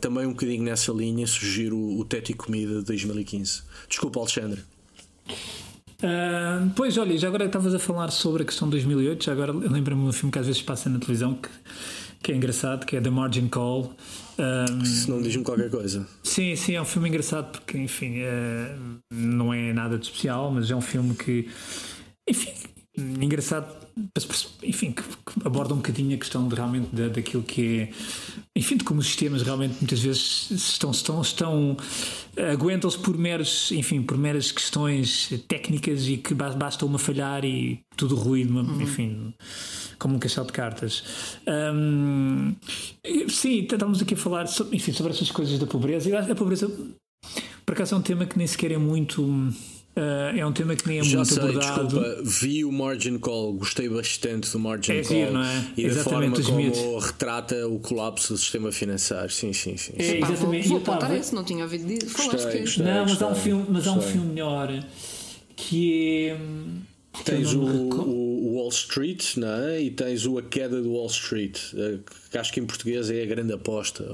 também 0.00 0.26
um 0.26 0.30
bocadinho 0.30 0.62
nessa 0.62 0.92
linha 0.92 1.26
sugiro 1.26 1.76
o 1.78 2.04
Teto 2.04 2.30
e 2.30 2.34
Comida 2.34 2.78
de 2.78 2.84
2015. 2.84 3.62
Desculpa, 3.88 4.20
Alexandre. 4.20 4.62
Uh, 6.02 6.70
pois, 6.74 6.96
olha, 6.96 7.16
já 7.18 7.28
agora 7.28 7.44
estavas 7.44 7.74
a 7.74 7.78
falar 7.78 8.10
sobre 8.10 8.42
a 8.42 8.46
questão 8.46 8.68
de 8.68 8.72
2008, 8.72 9.24
já 9.24 9.32
agora 9.32 9.52
lembro-me 9.52 10.02
de 10.02 10.08
um 10.08 10.12
filme 10.12 10.32
que 10.32 10.38
às 10.38 10.46
vezes 10.46 10.62
passa 10.62 10.88
na 10.88 10.98
televisão 10.98 11.34
que, 11.34 11.48
que 12.22 12.32
é 12.32 12.36
engraçado, 12.36 12.86
que 12.86 12.96
é 12.96 13.00
The 13.00 13.10
Margin 13.10 13.48
Call. 13.48 13.94
Um, 14.38 14.84
Se 14.84 15.10
não 15.10 15.20
diz-me 15.20 15.44
qualquer 15.44 15.70
coisa. 15.70 16.06
Sim, 16.22 16.56
sim, 16.56 16.74
é 16.74 16.80
um 16.80 16.86
filme 16.86 17.08
engraçado 17.08 17.52
porque, 17.52 17.76
enfim, 17.76 18.20
uh, 18.20 18.98
não 19.10 19.52
é 19.52 19.72
nada 19.72 19.98
de 19.98 20.06
especial, 20.06 20.50
mas 20.50 20.70
é 20.70 20.74
um 20.74 20.80
filme 20.80 21.14
que, 21.14 21.48
enfim, 22.26 22.52
engraçado 22.96 23.80
enfim, 24.62 24.92
que, 24.92 25.02
aborda 25.44 25.74
um 25.74 25.78
bocadinho 25.78 26.14
a 26.14 26.18
questão 26.18 26.48
de, 26.48 26.54
realmente 26.54 26.94
da, 26.94 27.08
daquilo 27.08 27.42
que 27.42 27.80
é, 27.80 27.90
enfim, 28.56 28.76
de 28.76 28.84
como 28.84 29.00
os 29.00 29.06
sistemas 29.06 29.42
realmente 29.42 29.76
muitas 29.80 30.00
vezes 30.00 30.50
estão, 30.50 30.90
estão, 30.90 31.20
estão 31.20 31.76
aguentam-se 32.52 32.98
por 32.98 33.16
meros, 33.16 33.70
enfim, 33.70 34.02
por 34.02 34.18
meras 34.18 34.50
questões 34.50 35.30
técnicas 35.46 36.08
e 36.08 36.16
que 36.16 36.34
basta 36.34 36.84
uma 36.84 36.98
falhar 36.98 37.44
e 37.44 37.80
tudo 37.96 38.16
ruído, 38.16 38.52
uhum. 38.56 38.82
enfim, 38.82 39.34
como 39.98 40.16
um 40.16 40.18
castelo 40.18 40.46
de 40.46 40.52
cartas. 40.52 41.04
Um, 41.46 42.54
sim, 43.28 43.60
estamos 43.60 44.02
aqui 44.02 44.14
a 44.14 44.16
falar 44.16 44.46
sobre, 44.46 44.76
enfim, 44.76 44.92
sobre 44.92 45.12
essas 45.12 45.30
coisas 45.30 45.58
da 45.58 45.66
pobreza 45.66 46.10
e 46.10 46.16
a 46.16 46.34
pobreza, 46.34 46.68
por 47.64 47.74
acaso, 47.74 47.94
é 47.94 47.98
um 47.98 48.02
tema 48.02 48.26
que 48.26 48.36
nem 48.36 48.48
sequer 48.48 48.72
é 48.72 48.78
muito 48.78 49.52
Uh, 49.96 50.38
é 50.38 50.46
um 50.46 50.52
tema 50.52 50.76
que 50.76 50.86
nem 50.86 51.00
é 51.00 51.02
Já 51.02 51.16
muito 51.18 51.34
sei, 51.34 51.42
abordado. 51.42 51.88
Desculpa, 51.88 52.22
vi 52.22 52.64
o 52.64 52.70
Margin 52.70 53.18
Call, 53.18 53.54
gostei 53.54 53.88
bastante 53.88 54.50
do 54.50 54.58
Margin 54.58 54.92
é 54.92 55.02
Call 55.02 55.16
giro, 55.16 55.32
não 55.32 55.42
é? 55.42 55.64
e 55.76 55.84
exatamente, 55.84 56.42
da 56.42 56.48
forma 56.48 56.70
como 56.70 56.98
retrata 56.98 57.68
o 57.68 57.78
colapso 57.80 58.32
do 58.32 58.38
sistema 58.38 58.70
financeiro. 58.70 59.28
Sim, 59.30 59.52
sim, 59.52 59.76
sim. 59.76 59.92
É, 59.98 60.18
exatamente. 60.18 60.68
Vou, 60.68 60.78
vou 60.80 60.94
apontar 60.94 61.14
esse, 61.16 61.34
não 61.34 61.42
tinha 61.42 61.64
ouvido 61.64 61.86
disso. 61.86 62.16
Gostei, 62.16 62.60
gostei, 62.60 62.84
não, 62.84 63.00
mas 63.02 63.10
gostei, 63.10 63.26
há 63.26 63.30
um 63.30 63.34
filme, 63.34 63.66
mas 63.68 63.86
há 63.88 63.92
um 63.92 64.00
filme 64.00 64.26
melhor 64.28 64.84
que 65.56 66.28
é. 66.28 66.36
Tens 67.24 67.52
o, 67.52 67.60
o, 67.60 68.54
Wall 68.54 68.68
Street 68.68 69.36
não 69.36 69.48
é? 69.48 69.82
e 69.82 69.90
tens 69.90 70.24
o 70.24 70.38
A 70.38 70.42
Queda 70.42 70.80
do 70.80 70.92
Wall 70.92 71.08
Street, 71.08 71.58
eh, 71.74 71.98
que 72.30 72.38
acho 72.38 72.52
que 72.52 72.60
em 72.60 72.64
português 72.64 73.10
é 73.10 73.22
a 73.22 73.26
grande 73.26 73.52
aposta. 73.52 74.04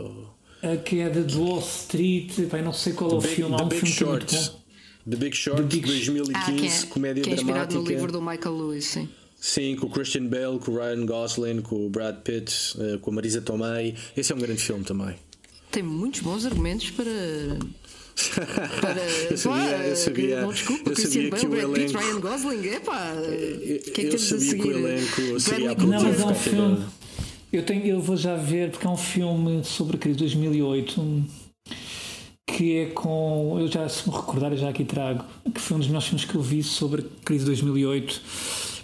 A 0.62 0.77
Queda 0.79 1.22
do 1.22 1.45
Wall 1.45 1.61
Street, 1.61 2.33
pai, 2.49 2.62
não 2.62 2.72
sei 2.72 2.95
qual 2.95 3.11
é 3.11 3.14
o 3.14 3.20
filme, 3.20 3.55
há 3.55 3.62
um 3.62 3.70
filme 3.70 3.87
Short. 3.87 4.53
The 5.09 5.16
Big 5.16 5.36
Short, 5.36 5.62
de 5.68 5.80
2015, 5.80 6.32
ah, 6.34 6.52
que 6.52 6.66
é, 6.66 6.86
comédia 6.88 7.22
que 7.22 7.30
é 7.30 7.34
inspirado 7.34 7.68
dramática. 7.68 7.80
no 7.80 7.88
livro 7.88 8.11
do 8.11 8.20
Michael 8.20 8.57
Lewis, 8.57 8.86
sim. 8.86 9.09
Sim, 9.40 9.76
com 9.76 9.86
o 9.86 9.90
Christian 9.90 10.26
Bale, 10.26 10.59
com 10.59 10.72
o 10.72 10.76
Ryan 10.76 11.07
Gosling, 11.07 11.62
com 11.62 11.86
o 11.86 11.88
Brad 11.88 12.16
Pitt, 12.16 12.76
eh, 12.80 12.98
com 13.00 13.11
a 13.11 13.14
Marisa 13.14 13.40
Tomei. 13.40 13.94
Esse 14.16 14.32
é 14.32 14.34
um 14.34 14.38
grande 14.38 14.61
filme 14.61 14.82
também. 14.82 15.14
Tem 15.70 15.82
muitos 15.82 16.20
bons 16.22 16.44
argumentos 16.44 16.90
para. 16.90 17.04
para 18.80 19.00
eu 19.30 19.36
sabia, 19.36 19.86
eu 19.86 19.96
sabia, 19.96 20.40
não, 20.40 20.52
desculpa, 20.52 20.90
eu 20.90 20.94
Christian 20.96 21.28
Bale, 21.28 21.46
Brad 21.46 21.62
elenco, 21.62 21.74
Pitt, 21.74 21.96
Ryan 21.96 22.20
Gosling, 22.20 22.66
epá, 22.66 23.12
o 23.12 23.28
que 23.28 23.72
é 23.74 23.78
que 23.78 24.02
temos 24.07 24.32
a 24.32 24.40
seguir? 24.40 24.62
Que 24.62 24.68
o 24.68 24.78
elenco 24.78 25.40
seria 25.40 25.74
não, 25.74 26.02
mas 26.02 26.20
é 26.20 26.24
um 26.24 26.34
filme. 26.34 26.86
Eu, 27.52 27.62
tenho, 27.64 27.86
eu 27.86 28.00
vou 28.00 28.16
já 28.16 28.36
ver, 28.36 28.70
porque 28.70 28.86
é 28.86 28.90
um 28.90 28.96
filme 28.96 29.62
sobre 29.64 29.96
a 29.96 29.98
crise 30.00 30.16
de 30.16 30.24
2008 30.24 31.45
que 32.47 32.78
é 32.78 32.86
com. 32.86 33.57
Eu 33.59 33.68
já, 33.68 33.88
se 33.88 34.09
me 34.09 34.14
recordar, 34.14 34.53
eu 34.53 34.57
já 34.57 34.68
aqui 34.68 34.84
trago, 34.84 35.24
que 35.53 35.61
foi 35.61 35.76
um 35.76 35.80
dos 35.80 35.88
melhores 35.88 36.07
filmes 36.07 36.24
que 36.24 36.34
eu 36.34 36.40
vi 36.40 36.62
sobre 36.62 37.03
a 37.03 37.24
crise 37.24 37.44
de 37.44 37.51
2008, 37.51 38.22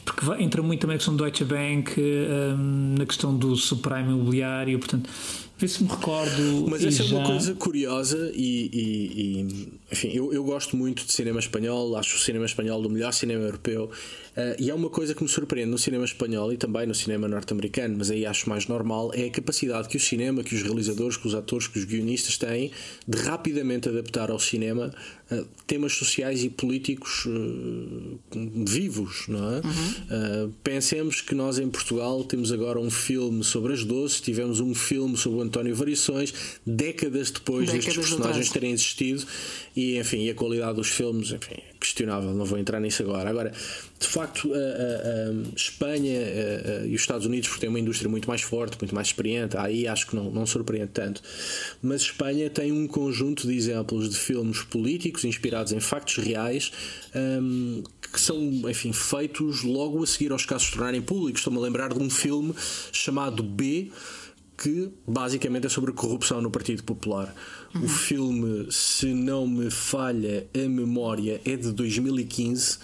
porque 0.04 0.42
entra 0.42 0.62
muito 0.62 0.80
também 0.80 0.96
a 0.96 0.98
questão 0.98 1.14
do 1.14 1.22
Deutsche 1.22 1.44
Bank, 1.44 1.94
um, 1.98 2.94
na 2.98 3.06
questão 3.06 3.36
do 3.36 3.54
subprime 3.56 4.10
imobiliário, 4.10 4.78
portanto, 4.78 5.08
vê 5.56 5.68
se 5.68 5.84
me 5.84 5.88
recordo. 5.88 6.66
Mas 6.68 6.84
essa 6.84 7.04
já... 7.04 7.16
é 7.16 7.18
uma 7.20 7.28
coisa 7.28 7.54
curiosa 7.54 8.32
e, 8.34 8.68
e, 8.72 9.40
e 9.40 9.72
enfim, 9.93 10.11
eu, 10.14 10.32
eu 10.32 10.43
gosto 10.43 10.74
muito 10.74 11.05
de 11.05 11.12
cinema 11.12 11.38
espanhol, 11.38 11.95
acho 11.97 12.16
o 12.16 12.18
cinema 12.18 12.47
espanhol 12.47 12.80
do 12.80 12.88
melhor 12.88 13.12
cinema 13.12 13.45
europeu. 13.45 13.90
Uh, 14.34 14.57
e 14.59 14.70
há 14.70 14.74
uma 14.74 14.88
coisa 14.88 15.14
que 15.14 15.22
me 15.22 15.28
surpreende 15.28 15.70
no 15.70 15.76
cinema 15.76 16.07
espanhol 16.07 16.51
e 16.51 16.57
também 16.57 16.86
no 16.86 16.95
cinema 16.95 17.28
norte-americano, 17.28 17.97
mas 17.99 18.11
aí 18.11 18.24
acho 18.24 18.49
mais 18.49 18.66
normal, 18.66 19.11
é 19.12 19.26
a 19.26 19.30
capacidade 19.30 19.88
que 19.88 19.99
o 19.99 20.01
cinema, 20.01 20.43
que 20.43 20.55
os 20.55 20.62
realizadores, 20.62 21.18
que 21.18 21.26
os 21.26 21.34
atores, 21.34 21.68
que 21.68 21.78
os 21.78 21.84
guionistas 21.84 22.38
têm 22.38 22.72
de 23.07 23.18
rapidamente 23.18 23.90
adaptar 23.90 24.30
ao 24.30 24.38
cinema 24.38 24.95
uh, 25.30 25.47
temas 25.66 25.93
sociais 25.93 26.43
e 26.43 26.49
políticos 26.49 27.26
uh, 27.26 28.18
vivos, 28.64 29.26
não 29.28 29.57
é? 29.57 29.61
Uhum. 29.62 30.53
pensemos 30.64 31.20
que 31.20 31.34
nós 31.34 31.59
em 31.59 31.68
Portugal 31.68 32.24
temos 32.24 32.51
agora 32.51 32.78
um 32.78 32.90
filme 32.90 33.45
sobre 33.45 33.74
as 33.74 33.84
doces, 33.84 34.20
tivemos 34.20 34.61
um 34.61 34.74
filme 34.74 35.16
sobre 35.16 35.40
António 35.43 35.74
Variações, 35.74 36.32
décadas 36.66 37.30
depois 37.30 37.66
Décadas 37.66 37.84
destes 37.84 38.09
personagens 38.09 38.51
terem 38.51 38.72
existido 38.72 39.26
e, 39.95 39.99
enfim, 39.99 40.24
e 40.24 40.30
a 40.30 40.35
qualidade 40.35 40.74
dos 40.76 40.89
filmes, 40.89 41.30
enfim, 41.33 41.57
questionável, 41.80 42.33
não 42.35 42.45
vou 42.45 42.59
entrar 42.59 42.78
nisso 42.80 43.03
agora. 43.03 43.28
Agora, 43.28 43.51
de 43.99 44.07
facto, 44.09 44.53
a, 44.53 44.57
a- 44.57 45.30
a 45.30 45.57
Espanha 45.57 46.20
a- 46.20 46.87
e 46.87 46.95
os 46.95 47.01
Estados 47.01 47.26
Unidos, 47.26 47.49
porque 47.49 47.61
têm 47.62 47.68
uma 47.68 47.80
indústria 47.80 48.09
muito 48.09 48.28
mais 48.28 48.43
forte, 48.43 48.76
muito 48.80 48.95
mais 48.95 49.09
experiente, 49.09 49.57
aí 49.57 49.87
acho 49.89 50.07
que 50.07 50.14
não, 50.16 50.30
não 50.30 50.47
surpreende 50.47 50.91
tanto. 50.93 51.20
Mas 51.83 52.03
Espanha 52.03 52.49
tem 52.51 52.70
um 52.72 52.87
conjunto 52.87 53.47
de 53.47 53.55
exemplos 53.57 54.09
de 54.11 54.16
filmes 54.18 54.62
políticos 54.62 55.24
inspirados 55.24 55.72
em 55.72 55.80
factos 55.80 56.16
reais 56.22 56.70
hum, 57.14 57.83
que 58.12 58.20
são, 58.20 58.39
enfim, 58.70 58.93
feitos 58.93 59.62
logo 59.62 60.03
a 60.03 60.07
seguir 60.07 60.33
aos 60.33 60.45
casos 60.45 60.68
se 60.68 60.72
tornarem 60.74 61.01
públicos. 61.03 61.41
Estou-me 61.41 61.59
a 61.59 61.62
lembrar 61.62 61.93
de 61.93 61.99
um 61.99 62.11
filme 62.11 62.55
chamado 62.93 63.43
B 63.43 63.91
que 64.62 64.91
basicamente 65.09 65.66
é 65.66 65.68
sobre 65.68 65.91
corrupção 65.93 66.41
no 66.41 66.51
Partido 66.51 66.85
Popular. 66.85 67.35
O 67.74 67.88
filme, 67.88 68.66
se 68.70 69.14
não 69.14 69.46
me 69.46 69.70
falha 69.70 70.46
a 70.54 70.68
memória, 70.68 71.40
é 71.44 71.56
de 71.56 71.72
2015 71.72 72.78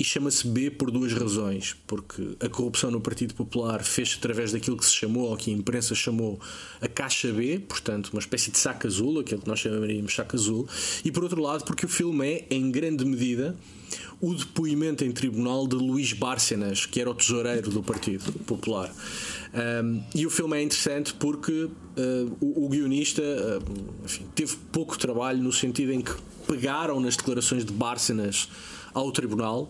e 0.00 0.04
chama-se 0.04 0.46
B 0.48 0.70
por 0.70 0.90
duas 0.90 1.12
razões. 1.12 1.76
Porque 1.86 2.34
a 2.40 2.48
corrupção 2.48 2.90
no 2.90 3.02
Partido 3.02 3.34
Popular 3.34 3.84
fez 3.84 4.16
através 4.18 4.50
daquilo 4.50 4.78
que 4.78 4.86
se 4.86 4.94
chamou, 4.94 5.28
ou 5.28 5.36
que 5.36 5.50
a 5.50 5.54
imprensa 5.54 5.94
chamou, 5.94 6.40
a 6.80 6.88
Caixa 6.88 7.30
B, 7.30 7.58
portanto, 7.58 8.08
uma 8.14 8.20
espécie 8.20 8.50
de 8.50 8.56
saco 8.56 8.86
azul, 8.86 9.20
aquilo 9.20 9.42
que 9.42 9.48
nós 9.48 9.60
chamaríamos 9.60 10.14
saco 10.14 10.34
azul, 10.34 10.66
e 11.04 11.12
por 11.12 11.22
outro 11.22 11.42
lado, 11.42 11.64
porque 11.64 11.84
o 11.84 11.88
filme 11.88 12.26
é, 12.26 12.46
em 12.48 12.70
grande 12.70 13.04
medida, 13.04 13.54
o 14.22 14.34
depoimento 14.34 15.04
em 15.04 15.12
tribunal 15.12 15.66
de 15.66 15.76
Luís 15.76 16.14
Bárcenas, 16.14 16.86
que 16.86 16.98
era 16.98 17.10
o 17.10 17.14
tesoureiro 17.14 17.70
do 17.70 17.82
Partido 17.82 18.32
Popular. 18.46 18.90
Um, 19.52 20.02
e 20.14 20.24
o 20.24 20.30
filme 20.30 20.56
é 20.56 20.62
interessante 20.62 21.12
porque 21.12 21.52
uh, 21.52 21.70
o, 22.40 22.66
o 22.66 22.68
guionista 22.68 23.20
uh, 23.20 24.04
enfim, 24.04 24.24
teve 24.34 24.56
pouco 24.70 24.96
trabalho 24.96 25.42
no 25.42 25.52
sentido 25.52 25.92
em 25.92 26.00
que 26.00 26.12
pegaram 26.46 27.00
nas 27.00 27.16
declarações 27.16 27.64
de 27.64 27.72
Bárcenas 27.72 28.48
ao 28.94 29.10
tribunal 29.12 29.68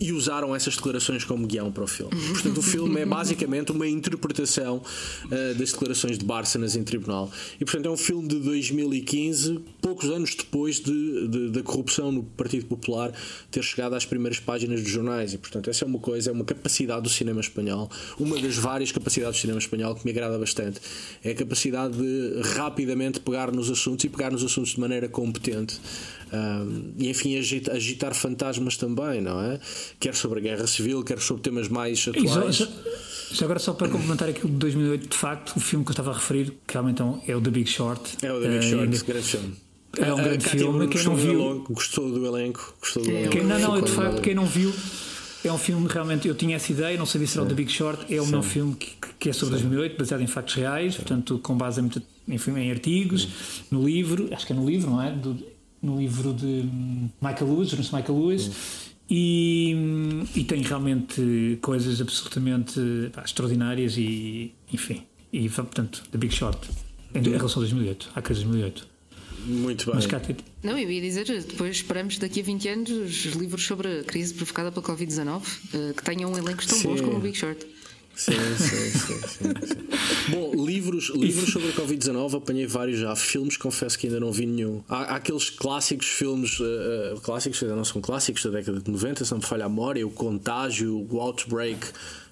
e 0.00 0.12
usaram 0.12 0.54
essas 0.54 0.76
declarações 0.76 1.24
como 1.24 1.46
guião 1.46 1.70
para 1.72 1.84
o 1.84 1.86
filme. 1.86 2.12
Portanto, 2.32 2.58
o 2.58 2.62
filme 2.62 3.00
é 3.00 3.06
basicamente 3.06 3.72
uma 3.72 3.86
interpretação 3.86 4.82
uh, 5.26 5.54
das 5.58 5.72
declarações 5.72 6.18
de 6.18 6.24
Bárcenas 6.24 6.76
em 6.76 6.82
tribunal. 6.82 7.30
E, 7.60 7.64
portanto, 7.64 7.86
é 7.86 7.90
um 7.90 7.96
filme 7.96 8.28
de 8.28 8.36
2015, 8.40 9.60
poucos 9.80 10.08
anos 10.10 10.34
depois 10.34 10.80
de, 10.80 11.28
de- 11.28 11.50
da 11.50 11.62
corrupção 11.62 12.10
no 12.12 12.22
Partido 12.22 12.66
Popular 12.66 13.12
ter 13.50 13.62
chegado 13.62 13.94
às 13.94 14.04
primeiras 14.04 14.38
páginas 14.40 14.82
dos 14.82 14.90
jornais. 14.90 15.32
E, 15.34 15.38
portanto, 15.38 15.68
essa 15.70 15.84
é 15.84 15.86
uma 15.86 15.98
coisa, 15.98 16.30
é 16.30 16.32
uma 16.32 16.44
capacidade 16.44 17.02
do 17.02 17.08
cinema 17.08 17.40
espanhol, 17.40 17.90
uma 18.18 18.38
das 18.40 18.56
várias 18.56 18.90
capacidades 18.92 19.38
do 19.38 19.40
cinema 19.40 19.58
espanhol 19.58 19.94
que 19.94 20.04
me 20.04 20.10
agrada 20.10 20.38
bastante. 20.38 20.80
É 21.22 21.30
a 21.30 21.34
capacidade 21.34 21.96
de 21.96 22.40
rapidamente 22.54 23.20
pegar 23.20 23.52
nos 23.52 23.70
assuntos 23.70 24.04
e 24.04 24.08
pegar 24.08 24.30
nos 24.30 24.42
assuntos 24.44 24.72
de 24.72 24.80
maneira 24.80 25.08
competente. 25.08 25.80
Um, 26.32 26.92
e 26.98 27.10
enfim, 27.10 27.36
agita- 27.36 27.72
agitar 27.72 28.14
fantasmas 28.14 28.76
também, 28.78 29.20
não 29.20 29.38
é? 29.42 29.60
Quer 30.00 30.14
sobre 30.14 30.38
a 30.40 30.42
guerra 30.42 30.66
civil, 30.66 31.02
quer 31.02 31.18
sobre 31.20 31.42
temas 31.42 31.68
mais 31.68 32.06
atuais. 32.08 32.56
só- 32.56 32.68
só 33.34 33.44
agora, 33.44 33.58
só 33.58 33.72
para 33.72 33.88
complementar 33.88 34.28
aquilo 34.28 34.48
de 34.50 34.56
2008, 34.56 35.08
de 35.08 35.16
facto, 35.16 35.56
o 35.56 35.60
filme 35.60 35.84
que 35.84 35.90
eu 35.90 35.92
estava 35.94 36.10
a 36.10 36.14
referir, 36.14 36.52
que 36.66 36.74
realmente 36.74 37.00
é 37.00 37.04
um- 37.04 37.20
é 37.26 37.34
o 37.36 37.40
The 37.40 37.50
Big 37.50 37.68
Short. 37.70 38.16
É 38.22 38.32
o 38.32 38.40
The 38.40 38.48
Big 38.48 38.58
Eh, 38.66 38.70
Short, 38.70 38.84
ainda- 38.84 39.04
grande 39.04 39.26
filme. 39.26 39.54
É 39.98 40.12
um 40.14 40.16
A- 40.16 40.20
a 40.20 40.24
grande 40.24 40.44
Cátia 40.44 40.60
filme, 40.60 40.88
quem 40.88 41.04
não 41.04 41.12
gostou 41.12 41.14
do 41.14 41.20
viu- 41.20 41.50
elenco, 41.50 41.72
Gostou 41.74 42.10
do 42.10 42.26
elenco. 42.26 42.74
Gostou 42.80 43.02
do 43.02 43.10
É, 43.10 43.12
elenco. 43.14 43.30
Quem, 43.32 43.44
não, 43.44 43.58
não, 43.58 43.76
eu, 43.76 43.82
de 43.82 43.90
facto, 43.92 44.20
quem 44.22 44.34
não 44.34 44.46
viu, 44.46 44.72
é 45.44 45.52
um 45.52 45.58
filme 45.58 45.86
realmente. 45.88 46.26
Eu 46.28 46.34
tinha 46.34 46.56
essa 46.56 46.72
ideia, 46.72 46.96
não 46.98 47.04
sabia 47.06 47.26
se 47.26 47.36
era 47.36 47.44
o 47.44 47.48
The 47.48 47.54
Big 47.54 47.70
Short. 47.70 48.12
É 48.14 48.20
o 48.20 48.26
meu 48.26 48.42
filme 48.42 48.74
que, 48.74 48.92
que 49.18 49.28
é 49.28 49.32
sobre 49.32 49.52
2008, 49.56 49.96
baseado 49.98 50.20
em 50.22 50.26
factos 50.26 50.54
reais, 50.54 50.94
portanto, 50.96 51.38
com 51.42 51.56
base 51.56 51.80
em, 51.80 51.90
enfim, 52.28 52.52
em 52.58 52.70
artigos, 52.70 53.28
no 53.70 53.84
livro, 53.86 54.28
acho 54.32 54.46
que 54.46 54.52
é 54.52 54.56
no 54.56 54.66
livro, 54.66 54.90
não 54.90 55.02
é? 55.02 55.10
Do- 55.10 55.38
no 55.82 55.98
livro 55.98 56.32
de 56.32 56.46
hum, 56.46 57.08
Michael 57.20 57.52
Lewis, 57.54 57.68
jornalista 57.70 57.96
Michael 57.96 58.18
Lewis. 58.18 58.50
E, 59.14 59.76
e 60.34 60.42
tem 60.42 60.62
realmente 60.62 61.58
coisas 61.60 62.00
absolutamente 62.00 62.80
pá, 63.12 63.22
extraordinárias 63.22 63.98
e 63.98 64.54
enfim 64.72 65.02
e 65.30 65.50
portanto 65.50 66.02
The 66.10 66.16
Big 66.16 66.34
Short 66.34 66.70
em 67.14 67.20
relação 67.20 67.60
a 67.62 67.66
2008 67.66 68.10
à 68.14 68.22
crise 68.22 68.40
de 68.40 68.46
2008 68.46 68.88
Muito 69.44 69.84
bem. 69.84 69.94
mas 69.96 70.06
cá 70.06 70.18
Não, 70.62 70.78
eu 70.78 70.90
ia 70.90 71.00
dizer, 71.02 71.26
depois 71.26 71.76
esperamos 71.76 72.16
daqui 72.16 72.40
a 72.40 72.42
20 72.42 72.68
anos 72.70 72.90
os 72.90 73.34
livros 73.34 73.62
sobre 73.66 74.00
a 74.00 74.02
crise 74.02 74.32
provocada 74.32 74.72
pela 74.72 74.86
Covid-19 74.86 75.42
eh, 75.74 75.92
que 75.94 76.02
tenham 76.02 76.34
elencos 76.34 76.64
tão 76.64 76.80
bons 76.80 77.02
como 77.02 77.18
o 77.18 77.20
Big 77.20 77.36
Short. 77.36 77.66
Sim, 78.14 78.32
sim, 78.58 78.90
sim. 79.28 80.30
Bom, 80.30 80.64
livros, 80.64 81.10
livros 81.14 81.50
sobre 81.50 81.70
a 81.70 81.72
Covid-19 81.72 82.36
apanhei 82.36 82.66
vários 82.66 82.98
já. 82.98 83.16
Filmes, 83.16 83.56
confesso 83.56 83.98
que 83.98 84.06
ainda 84.06 84.20
não 84.20 84.30
vi 84.30 84.46
nenhum. 84.46 84.82
Há, 84.88 85.14
há 85.14 85.16
aqueles 85.16 85.50
clássicos 85.50 86.08
filmes, 86.08 86.58
eh, 86.60 87.14
eh, 87.14 87.20
clássicos, 87.22 87.62
ainda 87.62 87.74
não 87.74 87.84
são 87.84 88.00
clássicos 88.00 88.44
da 88.44 88.50
década 88.50 88.80
de 88.80 88.90
90, 88.90 89.24
se 89.24 89.30
não 89.30 89.38
me 89.38 89.44
falha 89.44 89.64
a 89.64 89.68
memória, 89.68 90.06
o 90.06 90.10
Contágio, 90.10 91.06
o 91.10 91.20
Outbreak, 91.20 91.86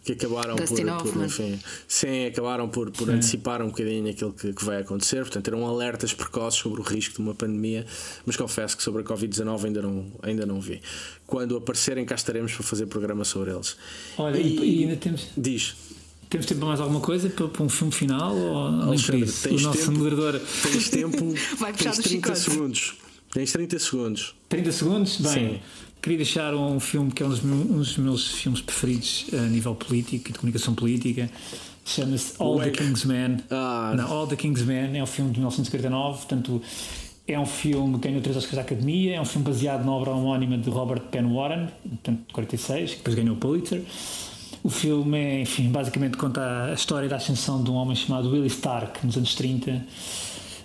que 0.04 0.12
acabaram 0.12 0.56
por, 0.56 0.66
Dustin 0.66 0.86
por 0.86 0.92
Hoffman. 0.94 1.26
enfim, 1.26 1.60
sim, 1.86 2.26
acabaram 2.26 2.68
por, 2.68 2.90
por 2.90 3.10
antecipar 3.10 3.60
um 3.62 3.66
bocadinho 3.66 4.08
aquilo 4.10 4.32
que, 4.32 4.52
que 4.52 4.64
vai 4.64 4.78
acontecer. 4.80 5.18
Portanto, 5.20 5.48
eram 5.48 5.66
alertas 5.66 6.12
precoces 6.14 6.58
sobre 6.60 6.80
o 6.80 6.84
risco 6.84 7.16
de 7.16 7.20
uma 7.20 7.34
pandemia, 7.34 7.84
mas 8.24 8.36
confesso 8.36 8.76
que 8.76 8.82
sobre 8.82 9.02
a 9.02 9.04
Covid-19 9.04 9.64
ainda 9.66 9.82
não, 9.82 10.06
ainda 10.22 10.46
não 10.46 10.60
vi. 10.60 10.80
Quando 11.26 11.56
aparecerem, 11.56 12.04
cá 12.04 12.14
estaremos 12.14 12.52
para 12.52 12.64
fazer 12.64 12.86
programa 12.86 13.24
sobre 13.24 13.50
eles. 13.50 13.76
olha 14.16 14.38
e, 14.38 14.56
e 14.58 14.84
ainda 14.84 14.96
temos 14.96 15.28
Diz. 15.36 15.74
Temos 16.30 16.46
tempo 16.46 16.60
para 16.60 16.68
mais 16.68 16.80
alguma 16.80 17.00
coisa 17.00 17.28
para, 17.28 17.48
para 17.48 17.62
um 17.64 17.68
filme 17.68 17.92
final 17.92 18.36
ou 18.36 18.72
por 18.72 18.88
Alexandre, 18.88 19.24
isso? 19.24 19.46
O 19.46 19.50
tens 19.50 19.62
nosso 19.62 19.78
tempo? 19.78 19.92
moderador. 19.98 20.40
Tens 20.62 20.88
tempo. 20.88 21.34
Vai 21.58 21.72
puxar 21.72 21.90
tens 21.90 21.96
do 21.96 22.02
30 22.04 22.08
chicote. 22.08 22.38
segundos. 22.40 22.94
Tens 23.32 23.52
30 23.52 23.78
segundos. 23.80 24.34
30 24.48 24.72
segundos? 24.72 25.16
Bem, 25.18 25.32
Sim. 25.32 25.60
Queria 26.00 26.18
deixar 26.18 26.54
um 26.54 26.80
filme 26.80 27.10
que 27.10 27.22
é 27.22 27.26
um 27.26 27.28
dos, 27.28 27.40
meus, 27.40 27.70
um 27.70 27.78
dos 27.78 27.96
meus 27.98 28.28
filmes 28.32 28.60
preferidos 28.60 29.26
a 29.32 29.42
nível 29.42 29.74
político 29.74 30.30
e 30.30 30.32
de 30.32 30.38
comunicação 30.38 30.74
política. 30.74 31.30
Chama-se 31.84 32.34
All 32.38 32.56
Wake. 32.56 32.70
the 32.70 32.84
King's 32.84 33.04
Men. 33.04 33.38
Ah. 33.50 33.94
Não, 33.96 34.12
All 34.12 34.26
the 34.26 34.36
King's 34.36 34.62
Men 34.62 34.96
é 34.96 35.02
um 35.02 35.06
filme 35.06 35.30
de 35.30 35.38
1949, 35.38 36.18
portanto. 36.18 36.62
É 37.28 37.38
um 37.38 37.46
filme 37.46 37.96
que 37.98 38.08
ganhou 38.08 38.20
três 38.20 38.36
Oscars 38.36 38.56
da 38.56 38.62
Academia, 38.62 39.14
é 39.14 39.20
um 39.20 39.24
filme 39.24 39.46
baseado 39.46 39.84
na 39.84 39.92
obra 39.92 40.10
homónima 40.10 40.58
de 40.58 40.68
Robert 40.68 41.02
Penn 41.12 41.32
Warren, 41.32 41.68
portanto, 41.88 42.26
de 42.26 42.32
46, 42.32 42.90
que 42.90 42.96
depois 42.96 43.14
ganhou 43.14 43.36
o 43.36 43.38
Pulitzer. 43.38 43.82
O 44.64 44.68
filme 44.68 45.16
é, 45.16 45.40
enfim, 45.42 45.70
basicamente 45.70 46.16
conta 46.16 46.64
a 46.64 46.74
história 46.74 47.08
da 47.08 47.16
ascensão 47.16 47.62
de 47.62 47.70
um 47.70 47.74
homem 47.74 47.94
chamado 47.94 48.30
Willie 48.30 48.48
Stark 48.48 49.06
nos 49.06 49.16
anos 49.16 49.34
30, 49.36 49.86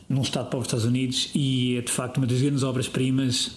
num 0.09 0.21
estado 0.21 0.45
pobre 0.45 0.59
dos 0.59 0.67
Estados 0.67 0.85
Unidos, 0.85 1.29
e 1.35 1.77
é 1.77 1.81
de 1.81 1.91
facto 1.91 2.17
uma 2.17 2.25
das 2.25 2.41
grandes 2.41 2.63
obras-primas, 2.63 3.51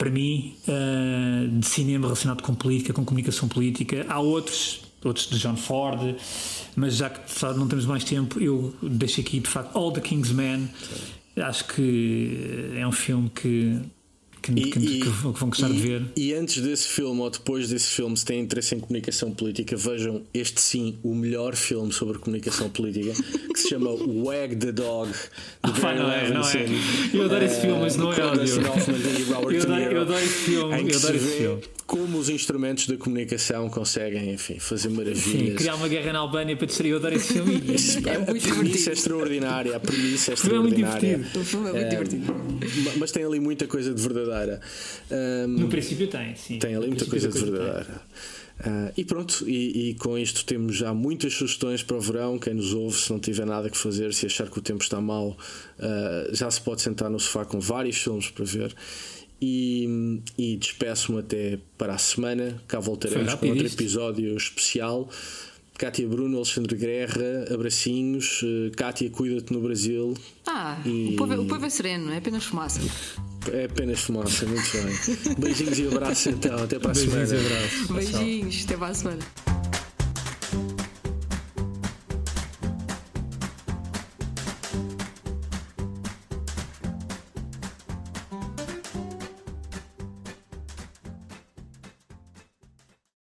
para 0.00 0.08
mim, 0.08 0.56
eh, 0.66 1.46
de 1.58 1.66
cinema 1.66 2.06
relacionado 2.06 2.42
com 2.42 2.54
política, 2.54 2.90
com 2.90 3.04
comunicação 3.04 3.46
política. 3.46 4.06
Há 4.08 4.18
outros, 4.18 4.80
outros 5.04 5.28
de 5.28 5.38
John 5.38 5.56
Ford, 5.56 6.16
mas 6.74 6.96
já 6.96 7.10
que 7.10 7.30
facto, 7.30 7.58
não 7.58 7.68
temos 7.68 7.84
mais 7.84 8.02
tempo, 8.02 8.40
eu 8.40 8.74
deixo 8.80 9.20
aqui 9.20 9.40
de 9.40 9.46
facto 9.46 9.76
All 9.76 9.92
the 9.92 10.00
King's 10.00 10.32
Men. 10.32 10.70
Acho 11.36 11.66
que 11.66 12.72
é 12.76 12.86
um 12.86 12.92
filme 12.92 13.28
que, 13.28 13.78
que, 14.42 14.52
que- 14.54 14.70
que 15.00 15.08
vão 15.08 15.48
gostar 15.48 15.68
e- 15.70 15.72
de 15.74 15.78
ver. 15.80 16.02
E 16.16 16.32
antes 16.34 16.62
desse 16.62 16.88
filme 16.88 17.20
ou 17.20 17.30
depois 17.30 17.68
desse 17.68 17.88
filme, 17.88 18.16
se 18.16 18.24
têm 18.24 18.40
interesse 18.40 18.74
em 18.74 18.80
comunicação 18.80 19.30
política, 19.32 19.76
vejam 19.76 20.22
este 20.32 20.60
sim, 20.60 20.98
o 21.02 21.14
melhor 21.14 21.54
filme 21.54 21.92
sobre 21.92 22.18
comunicação 22.18 22.68
política, 22.70 23.12
que 23.52 23.58
se 23.60 23.68
chama 23.68 23.90
Wag 23.90 24.56
the 24.56 24.72
Dog, 24.72 25.10
Ah, 25.62 25.70
pá, 25.72 25.94
não 25.94 26.10
é, 26.10 26.30
não 26.30 26.40
é. 26.40 26.66
Eu 27.12 27.24
adoro 27.24 27.44
esse 27.44 27.60
filme, 27.60 27.78
mas 27.80 27.96
não 27.96 28.12
é 28.12 28.16
e 28.16 29.22
Robert 29.32 29.92
Eu 29.92 30.02
adoro- 30.02 30.18
esse 30.20 30.32
filme, 30.32 30.72
eu 30.74 30.80
adoro 30.98 31.00
se 31.18 31.26
esse 31.26 31.36
filme. 31.38 31.62
Como 31.90 32.18
os 32.18 32.28
instrumentos 32.28 32.86
da 32.86 32.96
comunicação 32.96 33.68
conseguem, 33.68 34.32
enfim, 34.32 34.60
fazer 34.60 34.88
Sim, 34.90 34.94
maravilhas. 34.96 35.56
criar 35.56 35.74
uma 35.74 35.88
guerra 35.88 36.12
na 36.12 36.20
Albânia 36.20 36.56
para 36.56 36.66
destruir. 36.66 36.90
Eu 36.92 36.98
adoro 36.98 37.16
esse 37.16 37.32
filme. 37.32 37.54
É 38.06 38.14
a 38.14 38.18
muito 38.20 38.28
premissa 38.28 38.46
é 38.46 38.62
divertido. 38.62 38.92
extraordinária, 38.92 39.76
a 39.76 39.80
premissa 39.80 40.30
é 40.30 40.34
O 40.34 40.36
filme 40.36 40.56
é 40.56 40.60
muito 40.60 40.74
extraordinária. 40.80 41.16
divertido. 41.18 41.40
O 41.40 41.44
filme 41.44 41.68
é 41.68 41.72
muito 41.72 41.88
divertido. 41.88 42.32
ma- 42.84 42.92
Mas 42.98 43.10
tem 43.10 43.24
ali 43.24 43.40
muita 43.40 43.66
coisa 43.66 43.92
de 43.92 44.00
verdadeira. 44.00 44.60
Ahm, 45.10 45.46
No 45.58 45.68
princípio 45.68 46.06
tem, 46.06 46.36
sim. 46.36 46.60
tem 46.60 46.76
ali 46.76 46.84
No 46.86 46.90
muita 46.92 47.06
princípio 47.06 47.32
coisa 47.32 47.46
de 47.46 47.50
verdadeira. 47.58 48.00
Ah, 48.62 48.92
e 48.96 49.04
pronto, 49.04 49.44
e, 49.48 49.88
e 49.90 49.94
com 49.94 50.16
isto 50.18 50.44
temos 50.44 50.76
já 50.76 50.92
muitas 50.94 51.32
sugestões 51.32 51.82
para 51.82 51.96
o 51.96 52.00
verão. 52.00 52.38
Quem 52.38 52.54
nos 52.54 52.72
ouve, 52.72 52.96
se 53.00 53.10
não 53.10 53.18
tiver 53.18 53.46
nada 53.46 53.68
que 53.70 53.76
fazer, 53.76 54.12
se 54.14 54.26
achar 54.26 54.48
que 54.48 54.58
o 54.58 54.62
tempo 54.62 54.82
está 54.82 55.00
mal, 55.00 55.36
ah, 55.80 56.28
já 56.32 56.48
se 56.50 56.60
pode 56.60 56.82
sentar 56.82 57.10
no 57.10 57.18
sofá 57.18 57.44
com 57.44 57.58
vários 57.58 57.96
filmes 57.96 58.28
para 58.30 58.44
ver. 58.44 58.74
E, 59.42 60.20
e 60.36 60.56
despeço-me 60.56 61.20
até 61.20 61.58
para 61.78 61.94
a 61.94 61.98
semana. 61.98 62.62
Cá 62.68 62.78
voltaremos 62.78 63.34
com 63.34 63.46
outro 63.48 63.64
isto. 63.66 63.80
episódio 63.80 64.36
especial. 64.36 65.08
Cátia 65.78 66.06
Bruno, 66.06 66.36
Alexandre 66.36 66.76
Guerra, 66.76 67.46
abracinhos. 67.54 68.42
Ah, 68.44 68.70
Cátia, 68.76 69.08
cuida-te 69.08 69.50
no 69.50 69.60
Brasil. 69.62 70.12
Ah, 70.46 70.78
E- 70.84 71.14
o, 71.14 71.16
povo, 71.16 71.32
é- 71.32 71.38
o 71.38 71.46
povo 71.46 71.64
é 71.64 71.70
sereno, 71.70 72.12
é 72.12 72.18
apenas 72.18 72.44
fumaça. 72.44 72.80
É 73.50 73.64
apenas 73.64 74.00
fumaça, 74.00 74.44
muito 74.44 74.70
bem. 74.72 75.34
Beijinhos 75.40 75.78
e 75.78 75.86
abraços 75.86 76.26
então. 76.26 76.62
Até 76.62 76.78
para 76.78 76.90
a 76.90 76.94
Beijinhos 76.94 77.32
e 77.32 77.36
semana. 77.38 77.56
abraços. 77.56 77.90
Beijinhos, 78.20 78.64
até 78.66 78.76
para 78.76 78.88
a 78.88 78.94
semana. 78.94 79.18